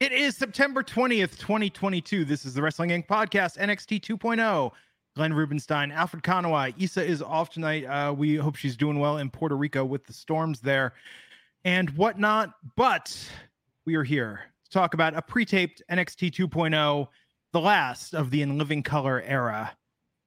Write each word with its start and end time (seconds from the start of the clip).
It 0.00 0.12
is 0.12 0.34
September 0.34 0.82
20th, 0.82 1.36
2022. 1.38 2.24
This 2.24 2.46
is 2.46 2.54
the 2.54 2.62
Wrestling 2.62 2.88
Inc. 2.88 3.06
podcast, 3.06 3.58
NXT 3.58 4.00
2.0. 4.00 4.70
Glenn 5.14 5.34
Rubenstein, 5.34 5.92
Alfred 5.92 6.22
Konuwa. 6.22 6.72
Isa 6.78 7.04
is 7.04 7.20
off 7.20 7.50
tonight. 7.50 7.84
Uh, 7.84 8.10
we 8.10 8.36
hope 8.36 8.56
she's 8.56 8.78
doing 8.78 8.98
well 8.98 9.18
in 9.18 9.28
Puerto 9.28 9.58
Rico 9.58 9.84
with 9.84 10.06
the 10.06 10.14
storms 10.14 10.58
there 10.60 10.94
and 11.66 11.90
whatnot. 11.98 12.54
But 12.76 13.14
we 13.84 13.94
are 13.94 14.02
here 14.02 14.40
to 14.64 14.70
talk 14.70 14.94
about 14.94 15.14
a 15.14 15.20
pre 15.20 15.44
taped 15.44 15.82
NXT 15.90 16.32
2.0, 16.32 17.06
the 17.52 17.60
last 17.60 18.14
of 18.14 18.30
the 18.30 18.40
In 18.40 18.56
Living 18.56 18.82
Color 18.82 19.20
era, 19.26 19.70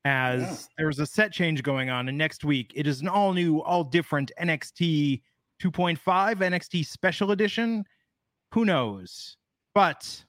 as 0.05 0.41
yeah. 0.43 0.57
there's 0.77 0.99
a 0.99 1.07
set 1.07 1.31
change 1.31 1.63
going 1.63 1.89
on. 1.89 2.09
And 2.09 2.15
next 2.15 2.45
week, 2.45 2.73
it 2.75 2.85
is 2.85 3.01
an 3.01 3.07
all 3.07 3.33
new, 3.33 3.59
all 3.63 3.83
different 3.83 4.31
NXT 4.39 5.23
2.5, 5.59 5.97
NXT 5.97 6.85
Special 6.85 7.31
Edition. 7.31 7.85
Who 8.51 8.65
knows? 8.65 9.35
But 9.73 10.23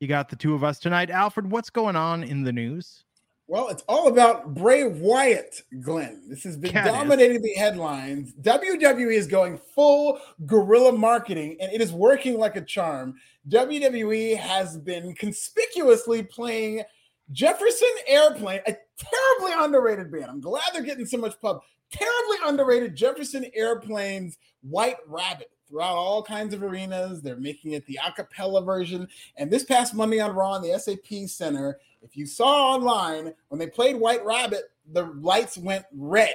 you 0.00 0.08
got 0.08 0.28
the 0.28 0.36
two 0.36 0.54
of 0.54 0.64
us 0.64 0.78
tonight. 0.78 1.10
Alfred, 1.10 1.50
what's 1.50 1.70
going 1.70 1.96
on 1.96 2.22
in 2.22 2.42
the 2.42 2.52
news? 2.52 3.04
Well, 3.50 3.68
it's 3.68 3.82
all 3.88 4.06
about 4.06 4.54
Bray 4.54 4.84
Wyatt, 4.84 5.62
Glenn. 5.80 6.22
This 6.28 6.44
has 6.44 6.56
been 6.56 6.72
dominating 6.72 7.42
the 7.42 7.54
headlines. 7.54 8.32
WWE 8.42 9.12
is 9.12 9.26
going 9.26 9.58
full 9.74 10.20
guerrilla 10.46 10.92
marketing, 10.92 11.56
and 11.60 11.72
it 11.72 11.80
is 11.80 11.92
working 11.92 12.38
like 12.38 12.54
a 12.54 12.60
charm. 12.60 13.16
WWE 13.48 14.36
has 14.36 14.78
been 14.78 15.14
conspicuously 15.16 16.22
playing 16.22 16.84
Jefferson 17.32 17.88
Airplane, 18.06 18.60
a 18.68 18.76
terribly 18.96 19.64
underrated 19.64 20.12
band. 20.12 20.26
I'm 20.26 20.40
glad 20.40 20.62
they're 20.72 20.82
getting 20.82 21.06
so 21.06 21.18
much 21.18 21.34
pub. 21.40 21.60
Terribly 21.90 22.36
underrated 22.46 22.94
Jefferson 22.94 23.46
Airplane's 23.52 24.38
White 24.62 24.98
Rabbit 25.08 25.50
throughout 25.70 25.96
all 25.96 26.22
kinds 26.22 26.52
of 26.52 26.62
arenas. 26.62 27.22
They're 27.22 27.36
making 27.36 27.72
it 27.72 27.86
the 27.86 27.98
acapella 28.02 28.64
version. 28.64 29.08
And 29.36 29.50
this 29.50 29.64
past 29.64 29.94
Monday 29.94 30.20
on 30.20 30.34
Raw 30.34 30.56
in 30.56 30.62
the 30.62 30.78
SAP 30.78 31.28
Center, 31.28 31.78
if 32.02 32.16
you 32.16 32.26
saw 32.26 32.74
online 32.74 33.32
when 33.48 33.58
they 33.58 33.68
played 33.68 33.96
White 33.96 34.24
Rabbit, 34.24 34.64
the 34.92 35.04
lights 35.20 35.56
went 35.56 35.84
red. 35.96 36.34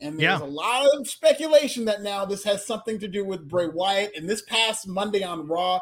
And 0.00 0.18
there's 0.18 0.40
yeah. 0.40 0.44
a 0.44 0.44
lot 0.44 0.88
of 0.98 1.08
speculation 1.08 1.84
that 1.84 2.02
now 2.02 2.24
this 2.24 2.42
has 2.42 2.66
something 2.66 2.98
to 2.98 3.08
do 3.08 3.24
with 3.24 3.48
Bray 3.48 3.68
Wyatt. 3.68 4.16
And 4.16 4.28
this 4.28 4.42
past 4.42 4.88
Monday 4.88 5.22
on 5.22 5.46
Raw, 5.46 5.80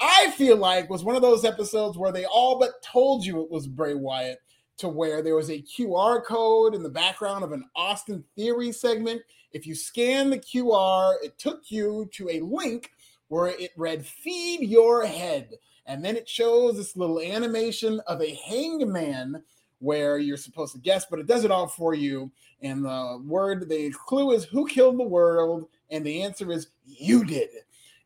I 0.00 0.32
feel 0.32 0.58
like 0.58 0.90
was 0.90 1.02
one 1.02 1.16
of 1.16 1.22
those 1.22 1.46
episodes 1.46 1.96
where 1.96 2.12
they 2.12 2.26
all 2.26 2.58
but 2.58 2.82
told 2.82 3.24
you 3.24 3.42
it 3.42 3.50
was 3.50 3.66
Bray 3.66 3.94
Wyatt 3.94 4.38
to 4.78 4.88
where 4.88 5.22
there 5.22 5.36
was 5.36 5.50
a 5.50 5.62
QR 5.62 6.24
code 6.24 6.74
in 6.74 6.82
the 6.82 6.88
background 6.88 7.44
of 7.44 7.52
an 7.52 7.64
Austin 7.76 8.24
Theory 8.36 8.72
segment 8.72 9.22
if 9.54 9.68
you 9.68 9.74
scan 9.76 10.30
the 10.30 10.38
QR, 10.38 11.14
it 11.22 11.38
took 11.38 11.70
you 11.70 12.10
to 12.12 12.28
a 12.28 12.40
link 12.40 12.90
where 13.28 13.46
it 13.46 13.70
read 13.76 14.04
feed 14.04 14.68
your 14.68 15.06
head. 15.06 15.54
And 15.86 16.04
then 16.04 16.16
it 16.16 16.28
shows 16.28 16.76
this 16.76 16.96
little 16.96 17.20
animation 17.20 18.00
of 18.08 18.20
a 18.20 18.34
hangman 18.34 19.42
where 19.78 20.18
you're 20.18 20.36
supposed 20.36 20.72
to 20.72 20.80
guess, 20.80 21.06
but 21.08 21.20
it 21.20 21.26
does 21.26 21.44
it 21.44 21.50
all 21.50 21.68
for 21.68 21.94
you. 21.94 22.32
And 22.62 22.84
the 22.84 23.22
word, 23.24 23.68
the 23.68 23.94
clue 24.06 24.32
is 24.32 24.44
who 24.44 24.66
killed 24.66 24.98
the 24.98 25.04
world? 25.04 25.68
And 25.90 26.04
the 26.04 26.22
answer 26.22 26.50
is 26.50 26.68
you 26.84 27.24
did. 27.24 27.50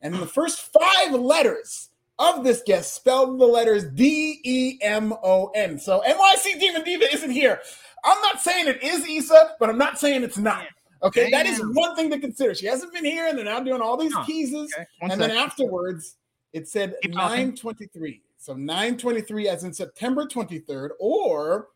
And 0.02 0.14
the 0.14 0.26
first 0.26 0.70
five 0.72 1.12
letters 1.12 1.88
of 2.18 2.44
this 2.44 2.62
guest 2.66 2.94
spelled 2.94 3.38
the 3.38 3.46
letters 3.46 3.84
D 3.94 4.40
E 4.44 4.78
M 4.82 5.12
O 5.22 5.50
N. 5.54 5.78
So 5.78 6.02
NYC 6.06 6.58
Demon 6.60 6.82
Diva 6.82 7.12
isn't 7.12 7.30
here. 7.30 7.60
I'm 8.04 8.20
not 8.22 8.40
saying 8.40 8.68
it 8.68 8.82
is 8.82 9.08
Isa, 9.08 9.56
but 9.58 9.68
I'm 9.68 9.78
not 9.78 9.98
saying 9.98 10.22
it's 10.22 10.38
not. 10.38 10.66
Okay, 11.02 11.30
Damn. 11.30 11.44
that 11.44 11.46
is 11.46 11.62
one 11.74 11.94
thing 11.94 12.10
to 12.10 12.18
consider. 12.18 12.54
She 12.54 12.66
hasn't 12.66 12.92
been 12.92 13.04
here, 13.04 13.28
and 13.28 13.38
they're 13.38 13.44
now 13.44 13.60
doing 13.60 13.80
all 13.80 13.96
these 13.96 14.12
huh. 14.12 14.24
teases. 14.24 14.72
Okay. 14.74 14.86
And 15.00 15.12
second. 15.12 15.28
then 15.28 15.38
afterwards, 15.38 16.16
it 16.52 16.68
said 16.68 16.96
923. 17.04 18.22
So 18.38 18.54
923 18.54 19.48
as 19.48 19.64
in 19.64 19.72
September 19.72 20.26
23rd, 20.26 20.90
or 20.98 21.68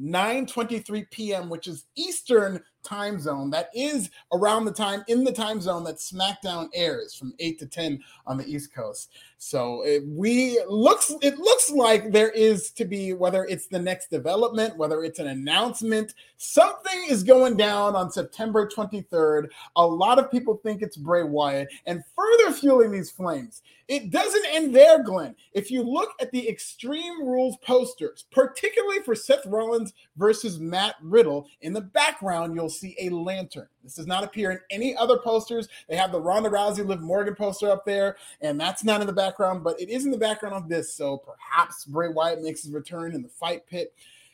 9:23 0.00 1.10
p.m., 1.10 1.48
which 1.48 1.66
is 1.66 1.86
Eastern 1.96 2.62
time 2.82 3.20
zone. 3.20 3.50
That 3.50 3.70
is 3.74 4.10
around 4.32 4.64
the 4.64 4.72
time 4.72 5.04
in 5.08 5.24
the 5.24 5.32
time 5.32 5.60
zone 5.60 5.84
that 5.84 5.96
SmackDown 5.96 6.68
airs 6.74 7.14
from 7.14 7.34
8 7.38 7.58
to 7.58 7.66
10 7.66 8.00
on 8.26 8.36
the 8.36 8.46
East 8.46 8.74
Coast. 8.74 9.10
So 9.42 9.82
it, 9.86 10.02
we 10.06 10.60
looks 10.68 11.14
it 11.22 11.38
looks 11.38 11.70
like 11.70 12.12
there 12.12 12.30
is 12.30 12.70
to 12.72 12.84
be 12.84 13.14
whether 13.14 13.44
it's 13.46 13.66
the 13.66 13.78
next 13.78 14.10
development, 14.10 14.76
whether 14.76 15.02
it's 15.02 15.18
an 15.18 15.28
announcement, 15.28 16.14
something 16.36 17.06
is 17.08 17.22
going 17.22 17.56
down 17.56 17.96
on 17.96 18.10
September 18.10 18.68
23rd. 18.68 19.48
A 19.76 19.86
lot 19.86 20.18
of 20.18 20.30
people 20.30 20.60
think 20.62 20.82
it's 20.82 20.96
Bray 20.96 21.22
Wyatt, 21.22 21.68
and 21.86 22.04
further 22.14 22.52
fueling 22.52 22.92
these 22.92 23.10
flames. 23.10 23.62
It 23.90 24.10
doesn't 24.10 24.46
end 24.52 24.72
there, 24.72 25.02
Glenn. 25.02 25.34
If 25.52 25.68
you 25.68 25.82
look 25.82 26.10
at 26.20 26.30
the 26.30 26.48
Extreme 26.48 27.26
Rules 27.26 27.56
posters, 27.56 28.24
particularly 28.30 29.00
for 29.00 29.16
Seth 29.16 29.44
Rollins 29.46 29.94
versus 30.16 30.60
Matt 30.60 30.94
Riddle, 31.02 31.48
in 31.62 31.72
the 31.72 31.80
background 31.80 32.54
you'll 32.54 32.69
see 32.70 32.96
a 33.00 33.10
lantern. 33.10 33.68
This 33.82 33.96
does 33.96 34.06
not 34.06 34.24
appear 34.24 34.50
in 34.52 34.60
any 34.70 34.96
other 34.96 35.18
posters. 35.18 35.68
They 35.88 35.96
have 35.96 36.12
the 36.12 36.20
Ronda 36.20 36.48
Rousey 36.48 36.86
Liv 36.86 37.00
Morgan 37.00 37.34
poster 37.34 37.70
up 37.70 37.84
there, 37.84 38.16
and 38.40 38.58
that's 38.58 38.84
not 38.84 39.00
in 39.00 39.06
the 39.06 39.12
background, 39.12 39.62
but 39.62 39.80
it 39.80 39.88
is 39.88 40.04
in 40.04 40.10
the 40.10 40.18
background 40.18 40.54
of 40.54 40.68
this. 40.68 40.94
So 40.94 41.18
perhaps 41.18 41.84
Bray 41.84 42.08
Wyatt 42.08 42.42
makes 42.42 42.62
his 42.62 42.72
return 42.72 43.14
in 43.14 43.22
the 43.22 43.28
fight 43.28 43.66
pit. 43.66 43.92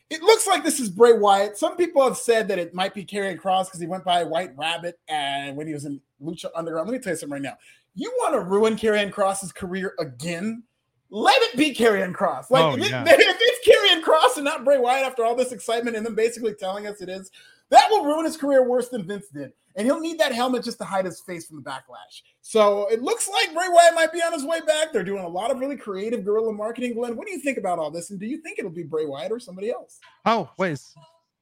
It 0.09 0.23
looks 0.23 0.47
like 0.47 0.63
this 0.63 0.79
is 0.79 0.89
Bray 0.89 1.15
Wyatt. 1.15 1.59
Some 1.59 1.77
people 1.77 2.05
have 2.05 2.17
said 2.17 2.47
that 2.49 2.61
it 2.61 2.73
might 2.73 2.95
be 2.95 3.05
Karrion 3.05 3.39
Cross 3.39 3.69
because 3.69 3.81
he 3.81 3.89
went 3.89 4.05
by 4.05 4.23
White 4.23 4.57
Rabbit 4.57 5.01
and 5.09 5.57
when 5.57 5.67
he 5.67 5.73
was 5.73 5.85
in 5.85 6.01
Lucha 6.23 6.47
Underground. 6.55 6.89
Let 6.89 6.93
me 6.97 7.03
tell 7.03 7.13
you 7.13 7.17
something 7.17 7.33
right 7.33 7.43
now. 7.43 7.57
You 7.97 8.13
want 8.19 8.35
to 8.35 8.41
ruin 8.41 8.77
Karrion 8.77 9.11
Cross's 9.11 9.53
career 9.53 9.95
again? 9.99 10.63
Let 11.11 11.41
it 11.43 11.57
be 11.57 11.75
Karrion 11.75 12.15
Cross. 12.15 12.51
Like 12.51 12.65
oh, 12.65 12.77
if, 12.77 12.89
yeah. 12.89 13.03
if 13.07 13.37
it's 13.41 13.69
Karrion 13.69 14.03
Cross 14.03 14.37
and 14.37 14.45
not 14.45 14.65
Bray 14.65 14.79
Wyatt 14.79 15.07
after 15.07 15.25
all 15.25 15.35
this 15.35 15.51
excitement 15.51 15.97
and 15.97 16.07
them 16.07 16.15
basically 16.15 16.55
telling 16.55 16.87
us 16.87 17.01
it 17.01 17.09
is, 17.09 17.31
that 17.71 17.87
will 17.91 18.05
ruin 18.05 18.25
his 18.25 18.37
career 18.37 18.67
worse 18.67 18.89
than 18.89 19.07
Vince 19.07 19.29
did 19.29 19.53
and 19.77 19.87
he'll 19.87 20.01
need 20.01 20.19
that 20.19 20.33
helmet 20.33 20.65
just 20.65 20.79
to 20.79 20.85
hide 20.85 21.05
his 21.05 21.21
face 21.21 21.47
from 21.47 21.57
the 21.57 21.63
backlash. 21.63 22.23
So 22.41 22.89
it 22.89 23.03
looks 23.03 23.29
like 23.29 23.53
Bray 23.53 23.69
Wyatt 23.69 23.95
might 23.95 24.13
be 24.13 24.21
on 24.21 24.33
his 24.33 24.45
way 24.45 24.61
back. 24.61 24.93
They're 24.93 25.05
doing 25.05 25.23
a 25.23 25.29
lot 25.29 25.51
of 25.51 25.61
really 25.61 25.77
creative 25.77 26.25
guerrilla 26.25 26.53
marketing. 26.53 26.95
Glenn, 26.95 27.15
what 27.15 27.27
do 27.27 27.33
you 27.33 27.41
think 27.41 27.59
about 27.59 27.79
all 27.79 27.91
this? 27.91 28.11
And 28.11 28.19
do 28.19 28.27
you 28.27 28.39
think 28.39 28.59
it'll 28.59 28.71
be 28.71 28.83
Bray 28.83 29.05
Wyatt 29.05 29.31
or 29.31 29.39
somebody 29.39 29.71
else? 29.71 30.01
Oh, 30.25 30.51
wait, 30.57 30.81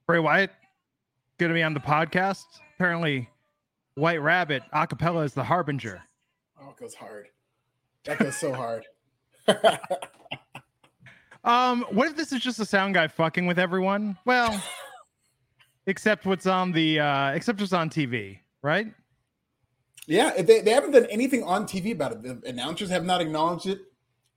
Bray 0.06 0.18
Wyatt 0.18 0.50
going 1.38 1.50
to 1.50 1.54
be 1.54 1.62
on 1.62 1.74
the 1.74 1.80
podcast? 1.80 2.44
Apparently, 2.74 3.30
White 3.94 4.20
Rabbit 4.20 4.64
acapella 4.74 5.24
is 5.24 5.32
the 5.32 5.44
harbinger. 5.44 6.02
Oh, 6.60 6.70
it 6.70 6.76
goes 6.76 6.94
hard. 6.94 7.28
That 8.04 8.18
goes 8.18 8.36
so 8.36 8.52
hard. 8.52 8.84
um, 11.44 11.86
what 11.90 12.08
if 12.08 12.16
this 12.16 12.32
is 12.32 12.40
just 12.40 12.58
a 12.58 12.66
sound 12.66 12.94
guy 12.94 13.06
fucking 13.06 13.46
with 13.46 13.60
everyone? 13.60 14.18
Well 14.24 14.60
except 15.86 16.26
what's 16.26 16.46
on 16.46 16.72
the 16.72 17.00
uh 17.00 17.30
except 17.30 17.60
what's 17.60 17.72
on 17.72 17.90
TV, 17.90 18.38
right? 18.62 18.92
Yeah, 20.06 20.42
they, 20.42 20.60
they 20.60 20.70
haven't 20.70 20.90
done 20.90 21.06
anything 21.06 21.42
on 21.44 21.64
TV 21.66 21.92
about 21.92 22.12
it. 22.12 22.22
The 22.22 22.48
announcers 22.48 22.90
have 22.90 23.04
not 23.04 23.20
acknowledged 23.20 23.66
it. 23.66 23.80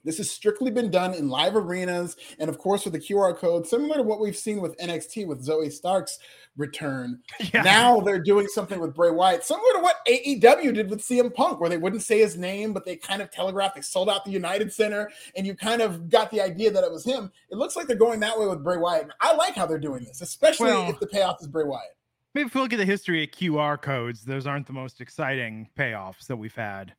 This 0.07 0.17
has 0.19 0.31
strictly 0.31 0.71
been 0.71 0.89
done 0.89 1.13
in 1.13 1.27
live 1.27 1.57
arenas 1.57 2.15
and, 2.39 2.49
of 2.49 2.57
course, 2.57 2.85
with 2.85 2.93
the 2.93 2.99
QR 2.99 3.35
code, 3.37 3.67
similar 3.67 3.97
to 3.97 4.03
what 4.03 4.21
we've 4.21 4.37
seen 4.37 4.61
with 4.61 4.77
NXT 4.77 5.27
with 5.27 5.45
Zoey 5.45 5.69
Stark's 5.69 6.17
return. 6.55 7.19
Yeah. 7.53 7.61
Now 7.61 7.99
they're 8.01 8.21
doing 8.21 8.47
something 8.47 8.79
with 8.79 8.93
Bray 8.93 9.11
Wyatt, 9.11 9.43
similar 9.43 9.71
to 9.75 9.79
what 9.79 9.97
AEW 10.07 10.73
did 10.73 10.89
with 10.89 10.99
CM 10.99 11.33
Punk, 11.33 11.61
where 11.61 11.69
they 11.69 11.77
wouldn't 11.77 12.01
say 12.01 12.19
his 12.19 12.35
name, 12.35 12.73
but 12.73 12.83
they 12.83 12.97
kind 12.97 13.21
of 13.21 13.31
telegraphed 13.31 13.75
they 13.75 13.81
sold 13.81 14.09
out 14.09 14.25
the 14.25 14.31
United 14.31 14.73
Center, 14.73 15.09
and 15.35 15.47
you 15.47 15.55
kind 15.55 15.81
of 15.81 16.09
got 16.09 16.29
the 16.29 16.41
idea 16.41 16.71
that 16.71 16.83
it 16.83 16.91
was 16.91 17.05
him. 17.05 17.31
It 17.49 17.57
looks 17.57 17.75
like 17.75 17.87
they're 17.87 17.95
going 17.95 18.19
that 18.21 18.37
way 18.37 18.47
with 18.47 18.63
Bray 18.63 18.77
Wyatt. 18.77 19.03
And 19.03 19.13
I 19.21 19.33
like 19.35 19.55
how 19.55 19.65
they're 19.65 19.77
doing 19.77 20.03
this, 20.03 20.21
especially 20.21 20.71
well, 20.71 20.89
if 20.89 20.99
the 20.99 21.07
payoff 21.07 21.37
is 21.41 21.47
Bray 21.47 21.63
Wyatt. 21.63 21.95
Maybe 22.33 22.47
if 22.47 22.55
we 22.55 22.61
look 22.61 22.73
at 22.73 22.77
the 22.77 22.85
history 22.85 23.23
of 23.23 23.31
QR 23.31 23.81
codes, 23.81 24.23
those 24.23 24.45
aren't 24.45 24.67
the 24.67 24.73
most 24.73 24.99
exciting 24.99 25.69
payoffs 25.77 26.27
that 26.27 26.35
we've 26.35 26.55
had. 26.55 26.93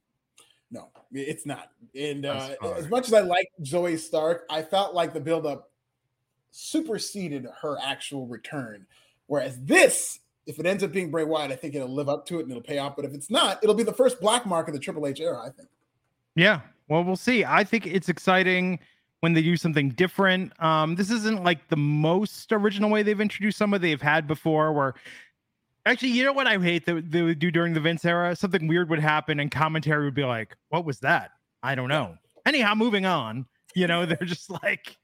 No, 0.71 0.91
it's 1.13 1.47
not. 1.47 1.71
And 1.95 2.27
uh, 2.27 2.51
as 2.77 2.89
much 2.89 3.07
as 3.09 3.15
I 3.15 3.21
like 3.21 3.49
Zoey 3.63 3.99
Stark, 3.99 4.45
I 4.51 4.63
felt 4.63 4.95
like 4.95 5.15
the 5.15 5.21
buildup 5.21 5.71
superseded 6.51 7.47
her 7.63 7.77
actual 7.83 8.27
return. 8.27 8.87
Whereas 9.27 9.59
this, 9.63 10.21
if 10.47 10.59
it 10.59 10.67
ends 10.67 10.83
up 10.83 10.93
being 10.93 11.11
Bray 11.11 11.25
Wyatt, 11.25 11.53
I 11.53 11.57
think 11.57 11.75
it'll 11.75 11.89
live 11.89 12.09
up 12.09 12.27
to 12.27 12.39
it 12.39 12.43
and 12.43 12.51
it'll 12.51 12.63
pay 12.63 12.79
off. 12.79 12.97
But 12.97 13.07
if 13.07 13.15
it's 13.15 13.31
not, 13.31 13.63
it'll 13.63 13.75
be 13.75 13.83
the 13.83 13.93
first 13.93 14.21
black 14.21 14.47
mark 14.47 14.69
of 14.69 14.75
the 14.75 14.81
Triple 14.81 15.07
H 15.07 15.21
era, 15.21 15.41
I 15.41 15.51
think. 15.51 15.69
Yeah. 16.35 16.61
Well, 16.89 17.05
we'll 17.05 17.17
see. 17.17 17.45
I 17.45 17.65
think 17.65 17.87
it's 17.87 18.09
exciting 18.09 18.79
when 19.21 19.33
they 19.33 19.43
do 19.43 19.57
something 19.57 19.91
different. 19.91 20.53
Um, 20.63 20.95
this 20.95 21.11
isn't 21.11 21.45
like 21.45 21.69
the 21.69 21.77
most 21.77 22.53
original 22.53 22.91
way 22.91 23.03
they've 23.03 23.21
introduced 23.21 23.59
someone 23.59 23.81
they've 23.81 24.01
had 24.01 24.27
before, 24.27 24.73
where 24.73 24.95
Actually, 25.89 26.11
you 26.11 26.23
know 26.23 26.35
what 26.35 26.47
I 26.47 26.59
hate 26.59 26.85
that 26.85 27.11
they 27.11 27.23
would 27.23 27.39
do 27.39 27.51
during 27.51 27.73
the 27.73 27.81
Vince 27.81 28.05
era? 28.05 28.37
Something 28.37 28.69
weird 28.69 28.91
would 28.91 28.99
happen 28.99 29.41
and 29.41 29.51
commentary 29.51 30.05
would 30.05 30.15
be 30.15 30.25
like, 30.25 30.55
What 30.69 30.85
was 30.85 30.99
that? 31.01 31.31
I 31.63 31.75
don't 31.75 31.89
know. 31.89 32.17
Anyhow, 32.45 32.75
moving 32.75 33.07
on. 33.07 33.47
You 33.75 33.87
know, 33.87 34.05
they're 34.07 34.19
just 34.19 34.51
like 34.51 34.97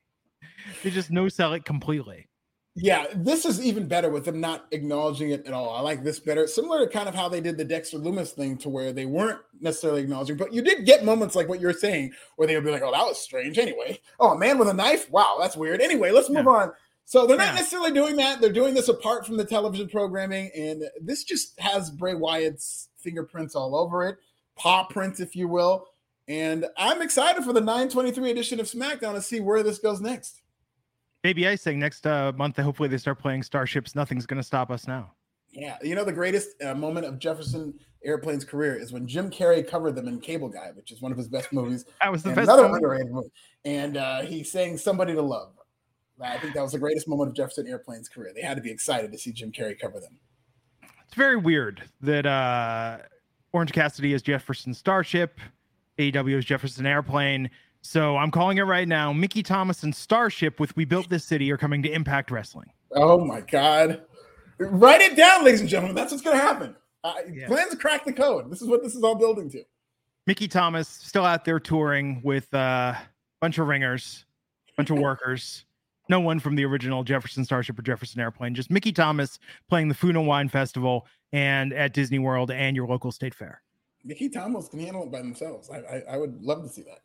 they 0.83 0.91
just 0.91 1.11
no 1.11 1.29
sell 1.29 1.55
it 1.55 1.65
completely. 1.65 2.29
Yeah, 2.77 3.07
this 3.15 3.45
is 3.45 3.63
even 3.63 3.87
better 3.87 4.11
with 4.11 4.25
them 4.25 4.41
not 4.41 4.67
acknowledging 4.73 5.31
it 5.31 5.47
at 5.47 5.53
all. 5.53 5.71
I 5.71 5.81
like 5.81 6.03
this 6.03 6.19
better. 6.19 6.49
Similar 6.49 6.85
to 6.85 6.93
kind 6.93 7.09
of 7.09 7.15
how 7.15 7.29
they 7.29 7.41
did 7.41 7.57
the 7.57 7.65
Dexter 7.65 7.99
Lumis 7.99 8.33
thing, 8.33 8.57
to 8.59 8.69
where 8.69 8.93
they 8.93 9.07
weren't 9.07 9.39
necessarily 9.61 10.03
acknowledging, 10.03 10.37
but 10.37 10.53
you 10.53 10.61
did 10.61 10.85
get 10.85 11.05
moments 11.05 11.37
like 11.37 11.49
what 11.49 11.61
you're 11.61 11.73
saying, 11.73 12.13
where 12.35 12.49
they 12.49 12.57
would 12.57 12.65
be 12.65 12.73
like, 12.73 12.83
"Oh, 12.83 12.91
that 12.91 13.07
was 13.07 13.19
strange." 13.19 13.59
Anyway, 13.59 14.01
oh, 14.19 14.33
a 14.33 14.39
man 14.39 14.59
with 14.59 14.69
a 14.69 14.75
knife. 14.75 15.09
Wow, 15.11 15.37
that's 15.41 15.57
weird. 15.57 15.81
Anyway, 15.81 16.11
let's 16.11 16.29
move 16.29 16.47
yeah. 16.47 16.51
on. 16.51 16.73
So 17.07 17.27
they're 17.27 17.37
not 17.37 17.49
yeah. 17.49 17.55
necessarily 17.55 17.93
doing 17.93 18.17
that. 18.17 18.41
They're 18.41 18.53
doing 18.53 18.75
this 18.75 18.89
apart 18.89 19.27
from 19.27 19.37
the 19.37 19.45
television 19.45 19.89
programming, 19.89 20.51
and 20.57 20.85
this 21.03 21.25
just 21.25 21.59
has 21.61 21.91
Bray 21.91 22.15
Wyatt's 22.15 22.89
fingerprints 22.99 23.55
all 23.55 23.77
over 23.77 24.09
it, 24.09 24.17
paw 24.57 24.85
prints, 24.85 25.21
if 25.21 25.37
you 25.37 25.47
will. 25.47 25.87
And 26.27 26.67
I'm 26.79 27.03
excited 27.03 27.45
for 27.45 27.53
the 27.53 27.61
923 27.61 28.31
edition 28.31 28.59
of 28.59 28.67
SmackDown 28.67 29.15
to 29.15 29.21
see 29.21 29.41
where 29.41 29.63
this 29.63 29.79
goes 29.79 30.01
next. 30.01 30.41
Baby 31.23 31.47
Ice 31.47 31.63
saying 31.63 31.79
next 31.79 32.07
uh, 32.07 32.33
month, 32.37 32.57
hopefully 32.57 32.89
they 32.89 32.99
start 32.99 33.19
playing 33.19 33.43
Starships. 33.43 33.95
Nothing's 33.95 34.27
going 34.27 34.39
to 34.39 34.43
stop 34.43 34.71
us 34.71 34.87
now. 34.87 35.13
Yeah, 35.53 35.77
you 35.83 35.95
know 35.95 36.05
the 36.05 36.13
greatest 36.13 36.61
uh, 36.63 36.75
moment 36.75 37.07
of 37.07 37.19
Jefferson 37.19 37.75
Airplane's 38.05 38.45
career 38.45 38.75
is 38.75 38.93
when 38.93 39.07
Jim 39.07 39.31
Carrey 39.31 39.67
covered 39.67 39.95
them 39.95 40.09
in 40.09 40.21
Cable 40.21 40.49
Guy, 40.49 40.73
which 40.75 40.91
is 40.91 41.01
one 41.01 41.13
of 41.13 41.19
his 41.19 41.29
best 41.29 41.53
movies. 41.53 41.85
that 42.03 42.11
was 42.11 42.23
the 42.23 42.31
and 42.31 42.37
best. 42.37 42.51
Another 42.51 42.67
underrated 42.67 43.11
movie, 43.11 43.31
and 43.65 43.97
uh, 43.97 44.23
he 44.23 44.43
sang 44.43 44.77
"Somebody 44.77 45.15
to 45.15 45.23
Love." 45.23 45.53
I 46.21 46.39
think 46.39 46.55
that 46.55 46.63
was 46.63 46.73
the 46.73 46.79
greatest 46.79 47.09
moment 47.09 47.31
of 47.31 47.37
Jefferson 47.37 47.67
Airplane's 47.67 48.09
career. 48.09 48.33
They 48.35 48.43
had 48.43 48.57
to 48.57 48.63
be 48.63 48.71
excited 48.71 49.11
to 49.13 49.19
see 49.19 49.33
Jim 49.33 49.51
Carrey 49.51 49.79
cover 49.79 50.01
them. 50.01 50.19
It's 51.07 51.15
very 51.15 51.37
weird 51.37 51.83
that 52.01 52.25
uh, 52.27 52.99
Orange 53.53 53.73
Cassidy 53.73 54.13
is 54.13 54.23
Jefferson 54.23 54.75
Starship, 54.75 55.41
AEW 55.99 56.39
is 56.39 56.45
Jefferson 56.45 56.87
Airplane. 56.87 57.51
So 57.83 58.17
I'm 58.17 58.31
calling 58.31 58.59
it 58.59 58.63
right 58.63 58.89
now. 58.89 59.13
Mickey 59.13 59.43
Thomas 59.43 59.83
and 59.83 59.95
Starship 59.95 60.59
with 60.59 60.75
We 60.75 60.85
Built 60.85 61.11
This 61.11 61.25
City 61.25 61.53
are 61.53 61.59
coming 61.59 61.83
to 61.83 61.93
Impact 61.93 62.31
Wrestling. 62.31 62.71
Oh 62.93 63.23
my 63.23 63.41
God. 63.41 64.03
Write 64.59 65.03
it 65.03 65.17
down, 65.17 65.45
ladies 65.45 65.61
and 65.61 65.69
gentlemen. 65.69 65.95
That's 65.95 66.11
what's 66.11 66.23
going 66.23 66.37
to 66.37 66.43
happen. 66.43 66.77
Uh, 67.03 67.15
yeah. 67.31 67.47
Plans 67.47 67.73
to 67.73 67.77
crack 67.77 68.05
the 68.07 68.13
code. 68.13 68.51
This 68.51 68.63
is 68.63 68.69
what 68.69 68.83
this 68.83 68.95
is 68.95 69.03
all 69.03 69.15
building 69.15 69.51
to. 69.51 69.63
Mickey 70.27 70.49
Thomas 70.49 70.89
still 70.89 71.27
out 71.27 71.45
there 71.45 71.61
touring 71.61 72.23
with 72.25 72.49
a 72.55 72.59
uh, 72.59 72.97
bunch 73.43 73.59
of 73.59 73.67
ringers, 73.69 74.25
bunch 74.77 74.89
of 74.89 74.99
workers. 74.99 75.67
No 76.09 76.21
one 76.21 76.39
from 76.39 76.55
the 76.55 76.65
original 76.65 77.03
Jefferson 77.03 77.45
Starship 77.45 77.79
or 77.79 77.83
Jefferson 77.83 78.21
Airplane. 78.21 78.55
Just 78.55 78.71
Mickey 78.71 78.93
Thomas 78.93 79.39
playing 79.69 79.89
the 79.89 79.95
Food 79.95 80.17
and 80.17 80.27
Wine 80.27 80.49
Festival 80.49 81.07
and 81.33 81.73
at 81.73 81.93
Disney 81.95 82.19
World 82.19 82.51
and 82.51 82.77
your 82.77 82.87
local 82.87 83.11
state 83.11 83.35
fair. 83.35 83.63
Mickey 84.05 84.29
Thomas 84.29 84.69
can 84.69 84.81
handle 84.81 85.05
it 85.05 85.11
by 85.11 85.19
themselves. 85.19 85.71
I, 85.71 85.79
I, 85.79 86.03
I 86.11 86.17
would 86.19 86.43
love 86.43 86.63
to 86.63 86.69
see 86.69 86.83
that. 86.83 87.01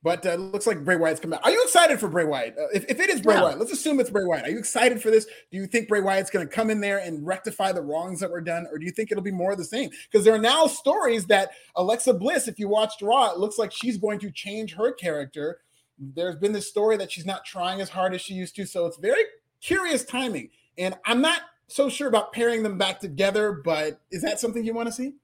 But 0.00 0.24
uh, 0.24 0.36
looks 0.36 0.66
like 0.66 0.84
Bray 0.84 0.94
Wyatt's 0.94 1.18
coming 1.18 1.36
back. 1.36 1.44
Are 1.44 1.50
you 1.50 1.60
excited 1.64 1.98
for 1.98 2.08
Bray 2.08 2.24
Wyatt? 2.24 2.54
Uh, 2.56 2.68
if, 2.72 2.84
if 2.88 3.00
it 3.00 3.10
is 3.10 3.20
Bray 3.20 3.34
yeah. 3.34 3.42
Wyatt, 3.42 3.58
let's 3.58 3.72
assume 3.72 3.98
it's 3.98 4.10
Bray 4.10 4.24
Wyatt. 4.24 4.44
Are 4.44 4.50
you 4.50 4.58
excited 4.58 5.02
for 5.02 5.10
this? 5.10 5.24
Do 5.50 5.58
you 5.58 5.66
think 5.66 5.88
Bray 5.88 6.00
Wyatt's 6.00 6.30
going 6.30 6.46
to 6.46 6.54
come 6.54 6.70
in 6.70 6.80
there 6.80 6.98
and 6.98 7.26
rectify 7.26 7.72
the 7.72 7.82
wrongs 7.82 8.20
that 8.20 8.30
were 8.30 8.40
done, 8.40 8.68
or 8.70 8.78
do 8.78 8.86
you 8.86 8.92
think 8.92 9.10
it'll 9.10 9.24
be 9.24 9.32
more 9.32 9.52
of 9.52 9.58
the 9.58 9.64
same? 9.64 9.90
Because 10.10 10.24
there 10.24 10.34
are 10.34 10.38
now 10.38 10.68
stories 10.68 11.26
that 11.26 11.50
Alexa 11.74 12.14
Bliss, 12.14 12.46
if 12.46 12.60
you 12.60 12.68
watched 12.68 13.02
Raw, 13.02 13.32
it 13.32 13.38
looks 13.38 13.58
like 13.58 13.72
she's 13.72 13.96
going 13.96 14.20
to 14.20 14.30
change 14.30 14.74
her 14.74 14.92
character. 14.92 15.58
There's 15.98 16.36
been 16.36 16.52
this 16.52 16.68
story 16.68 16.96
that 16.96 17.10
she's 17.10 17.26
not 17.26 17.44
trying 17.44 17.80
as 17.80 17.88
hard 17.88 18.14
as 18.14 18.20
she 18.20 18.34
used 18.34 18.54
to, 18.56 18.66
so 18.66 18.86
it's 18.86 18.96
very 18.98 19.24
curious 19.60 20.04
timing. 20.04 20.50
And 20.76 20.94
I'm 21.04 21.20
not 21.20 21.42
so 21.66 21.88
sure 21.88 22.08
about 22.08 22.32
pairing 22.32 22.62
them 22.62 22.78
back 22.78 23.00
together, 23.00 23.52
but 23.64 24.00
is 24.10 24.22
that 24.22 24.40
something 24.40 24.64
you 24.64 24.74
want 24.74 24.88
to 24.88 24.92
see? 24.92 25.14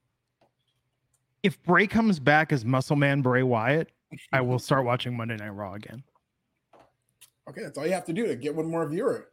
If 1.42 1.62
Bray 1.62 1.86
comes 1.86 2.18
back 2.18 2.52
as 2.52 2.64
Muscle 2.64 2.96
Man 2.96 3.22
Bray 3.22 3.42
Wyatt, 3.42 3.90
I 4.32 4.40
will 4.40 4.58
start 4.58 4.84
watching 4.84 5.16
Monday 5.16 5.36
Night 5.36 5.50
Raw 5.50 5.74
again. 5.74 6.02
Okay, 7.48 7.62
that's 7.62 7.76
all 7.76 7.86
you 7.86 7.92
have 7.92 8.06
to 8.06 8.12
do 8.12 8.26
to 8.26 8.36
get 8.36 8.54
one 8.54 8.66
more 8.66 8.88
viewer. 8.88 9.28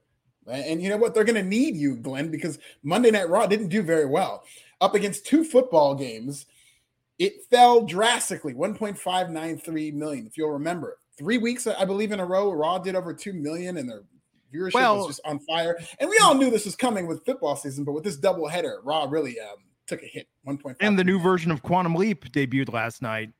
And 0.47 0.81
you 0.81 0.89
know 0.89 0.97
what? 0.97 1.13
They're 1.13 1.23
going 1.23 1.41
to 1.41 1.47
need 1.47 1.75
you, 1.75 1.95
Glenn, 1.95 2.29
because 2.29 2.59
Monday 2.83 3.11
Night 3.11 3.29
Raw 3.29 3.45
didn't 3.45 3.69
do 3.69 3.81
very 3.81 4.05
well. 4.05 4.43
Up 4.81 4.95
against 4.95 5.25
two 5.25 5.43
football 5.43 5.95
games, 5.95 6.47
it 7.19 7.45
fell 7.49 7.85
drastically 7.85 8.53
1.593 8.53 9.93
million, 9.93 10.25
if 10.25 10.37
you'll 10.37 10.51
remember. 10.51 10.97
Three 11.17 11.37
weeks, 11.37 11.67
I 11.67 11.85
believe, 11.85 12.11
in 12.11 12.19
a 12.19 12.25
row, 12.25 12.51
Raw 12.51 12.77
did 12.77 12.95
over 12.95 13.13
2 13.13 13.33
million 13.33 13.77
and 13.77 13.89
their 13.89 14.03
viewership 14.53 14.73
well, 14.73 14.97
was 14.97 15.07
just 15.07 15.21
on 15.25 15.39
fire. 15.39 15.77
And 15.99 16.09
we 16.09 16.17
all 16.23 16.35
knew 16.35 16.49
this 16.49 16.65
was 16.65 16.75
coming 16.75 17.07
with 17.07 17.25
football 17.25 17.55
season, 17.55 17.83
but 17.83 17.91
with 17.93 18.03
this 18.03 18.17
double 18.17 18.47
header, 18.47 18.79
Raw 18.83 19.07
really 19.09 19.39
um, 19.39 19.57
took 19.87 20.01
a 20.01 20.07
hit 20.07 20.27
1.5. 20.47 20.75
And 20.79 20.97
the 20.97 21.03
new 21.03 21.19
version 21.19 21.51
of 21.51 21.61
Quantum 21.61 21.95
Leap 21.95 22.25
debuted 22.31 22.73
last 22.73 23.01
night 23.01 23.31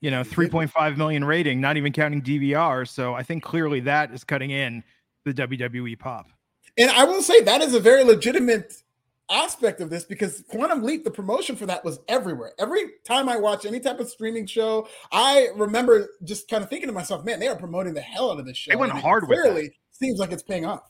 you 0.00 0.10
know 0.10 0.22
3.5 0.22 0.96
million 0.96 1.24
rating 1.24 1.60
not 1.60 1.76
even 1.76 1.92
counting 1.92 2.22
dvr 2.22 2.86
so 2.86 3.14
i 3.14 3.22
think 3.22 3.42
clearly 3.42 3.80
that 3.80 4.12
is 4.12 4.24
cutting 4.24 4.50
in 4.50 4.82
the 5.24 5.32
wwe 5.32 5.98
pop 5.98 6.28
and 6.76 6.90
i 6.90 7.04
will 7.04 7.22
say 7.22 7.40
that 7.42 7.62
is 7.62 7.74
a 7.74 7.80
very 7.80 8.04
legitimate 8.04 8.82
aspect 9.30 9.80
of 9.80 9.90
this 9.90 10.04
because 10.04 10.44
quantum 10.48 10.82
leap 10.82 11.04
the 11.04 11.10
promotion 11.10 11.56
for 11.56 11.66
that 11.66 11.84
was 11.84 11.98
everywhere. 12.08 12.52
Every 12.58 12.82
time 13.04 13.28
i 13.28 13.36
watch 13.36 13.66
any 13.66 13.80
type 13.80 14.00
of 14.00 14.08
streaming 14.08 14.46
show 14.46 14.88
i 15.12 15.48
remember 15.54 16.08
just 16.24 16.48
kind 16.48 16.62
of 16.62 16.70
thinking 16.70 16.88
to 16.88 16.92
myself 16.92 17.24
man 17.24 17.40
they 17.40 17.48
are 17.48 17.56
promoting 17.56 17.94
the 17.94 18.00
hell 18.00 18.30
out 18.30 18.38
of 18.38 18.46
this 18.46 18.56
show. 18.56 18.70
They 18.70 18.76
went 18.76 18.92
hard 18.92 19.24
clearly 19.24 19.62
with 19.62 19.72
seems 19.92 20.18
like 20.18 20.32
it's 20.32 20.42
paying 20.42 20.66
off. 20.66 20.82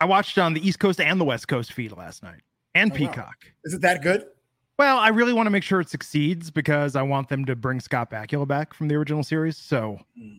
I 0.00 0.04
watched 0.04 0.38
on 0.38 0.54
the 0.54 0.66
east 0.66 0.78
coast 0.78 1.00
and 1.00 1.20
the 1.20 1.24
west 1.24 1.48
coast 1.48 1.72
feed 1.72 1.92
last 1.92 2.22
night 2.22 2.42
and 2.74 2.92
oh, 2.92 2.94
peacock. 2.94 3.36
Wow. 3.44 3.50
is 3.64 3.74
it 3.74 3.80
that 3.82 4.02
good? 4.02 4.24
Well, 4.78 4.98
I 4.98 5.08
really 5.08 5.32
want 5.32 5.46
to 5.46 5.50
make 5.50 5.64
sure 5.64 5.80
it 5.80 5.88
succeeds 5.88 6.52
because 6.52 6.94
I 6.94 7.02
want 7.02 7.28
them 7.28 7.44
to 7.46 7.56
bring 7.56 7.80
Scott 7.80 8.10
Bakula 8.10 8.46
back 8.46 8.72
from 8.72 8.86
the 8.86 8.94
original 8.94 9.24
series. 9.24 9.56
So, 9.56 9.98
mm-hmm. 10.16 10.36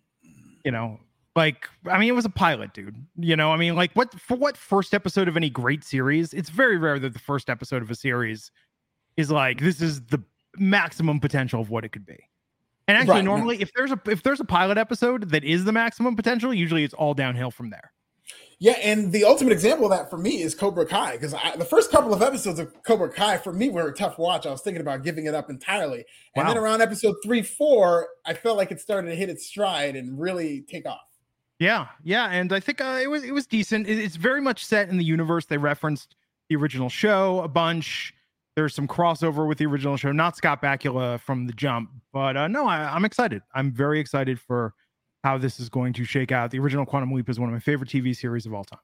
you 0.64 0.72
know, 0.72 0.98
like 1.40 1.70
I 1.90 1.98
mean, 1.98 2.10
it 2.10 2.16
was 2.16 2.26
a 2.26 2.30
pilot, 2.30 2.74
dude. 2.74 3.06
You 3.18 3.38
know, 3.38 3.52
I 3.52 3.58
mean, 3.58 3.74
like 3.76 3.94
what 3.94 4.14
for 4.20 4.36
what 4.36 4.58
first 4.58 4.94
episode 4.94 5.30
of 5.30 5.38
any 5.38 5.50
great 5.50 5.86
series? 5.86 6.34
It's 6.34 6.50
very 6.50 6.78
rare 6.78 7.00
that 7.00 7.14
the 7.14 7.20
first 7.20 7.50
episode 7.50 7.82
of 7.82 7.90
a 7.90 7.96
series 7.96 8.52
is 9.16 9.32
like 9.32 9.62
this 9.62 9.82
is 9.82 10.02
the 10.08 10.22
maximum 10.58 11.22
potential 11.22 11.62
of 11.62 11.70
what 11.70 11.86
it 11.86 11.90
could 11.90 12.06
be. 12.06 12.18
And 12.90 12.98
actually, 12.98 13.14
right, 13.14 13.24
normally, 13.24 13.58
no. 13.58 13.62
if 13.62 13.72
there's 13.74 13.92
a 13.92 14.00
if 14.08 14.22
there's 14.22 14.42
a 14.42 14.46
pilot 14.46 14.78
episode 14.78 15.30
that 15.30 15.46
is 15.46 15.64
the 15.64 15.72
maximum 15.72 16.18
potential, 16.18 16.54
usually 16.54 16.84
it's 16.84 16.94
all 16.94 17.14
downhill 17.14 17.52
from 17.52 17.70
there. 17.70 17.94
Yeah, 18.62 18.76
and 18.84 19.14
the 19.14 19.24
ultimate 19.24 19.54
example 19.54 19.86
of 19.86 19.92
that 19.92 20.10
for 20.10 20.18
me 20.18 20.42
is 20.42 20.54
Cobra 20.54 20.86
Kai 20.86 21.14
because 21.14 21.32
the 21.58 21.64
first 21.64 21.90
couple 21.90 22.14
of 22.14 22.22
episodes 22.22 22.60
of 22.60 22.74
Cobra 22.84 23.10
Kai 23.10 23.38
for 23.38 23.54
me 23.54 23.70
were 23.70 23.88
a 23.88 23.94
tough 23.94 24.20
watch. 24.20 24.46
I 24.46 24.52
was 24.52 24.62
thinking 24.62 24.82
about 24.82 25.06
giving 25.06 25.26
it 25.28 25.34
up 25.34 25.50
entirely, 25.50 26.04
and 26.36 26.46
wow. 26.46 26.54
then 26.54 26.62
around 26.62 26.82
episode 26.82 27.16
three, 27.24 27.42
four, 27.42 28.10
I 28.26 28.34
felt 28.34 28.58
like 28.58 28.72
it 28.72 28.82
started 28.82 29.12
to 29.12 29.16
hit 29.16 29.30
its 29.30 29.46
stride 29.46 29.96
and 29.96 30.20
really 30.20 30.66
take 30.70 30.86
off. 30.86 31.09
Yeah, 31.60 31.88
yeah, 32.04 32.28
and 32.28 32.54
I 32.54 32.62
think 32.62 32.80
uh, 32.80 33.00
it 33.02 33.08
was 33.08 33.24
it 33.24 33.34
was 33.34 33.46
decent. 33.46 33.88
it's 33.88 34.16
very 34.16 34.40
much 34.40 34.66
set 34.66 34.90
in 34.90 34.98
the 34.98 35.04
universe. 35.04 35.46
They 35.46 35.58
referenced 35.58 36.16
the 36.50 36.56
original 36.56 36.90
show 36.90 37.42
a 37.42 37.50
bunch. 37.50 38.14
There's 38.56 38.74
some 38.74 38.88
crossover 38.88 39.48
with 39.48 39.58
the 39.58 39.66
original 39.66 39.98
show, 39.98 40.12
not 40.12 40.38
Scott 40.38 40.62
Bakula 40.62 41.20
from 41.20 41.48
the 41.48 41.54
jump, 41.54 41.92
but 42.14 42.38
uh, 42.38 42.48
no, 42.48 42.66
I, 42.66 42.94
I'm 42.94 43.06
excited. 43.06 43.42
I'm 43.54 43.72
very 43.72 44.00
excited 44.00 44.40
for 44.40 44.74
how 45.24 45.38
this 45.38 45.60
is 45.60 45.70
going 45.70 45.94
to 45.94 46.06
shake 46.06 46.32
out. 46.32 46.50
The 46.52 46.60
original 46.60 46.86
Quantum 46.86 47.12
Leap 47.12 47.30
is 47.30 47.40
one 47.40 47.50
of 47.50 47.54
my 47.54 47.60
favorite 47.60 47.90
TV 47.90 48.16
series 48.16 48.46
of 48.46 48.54
all 48.54 48.64
time. 48.64 48.80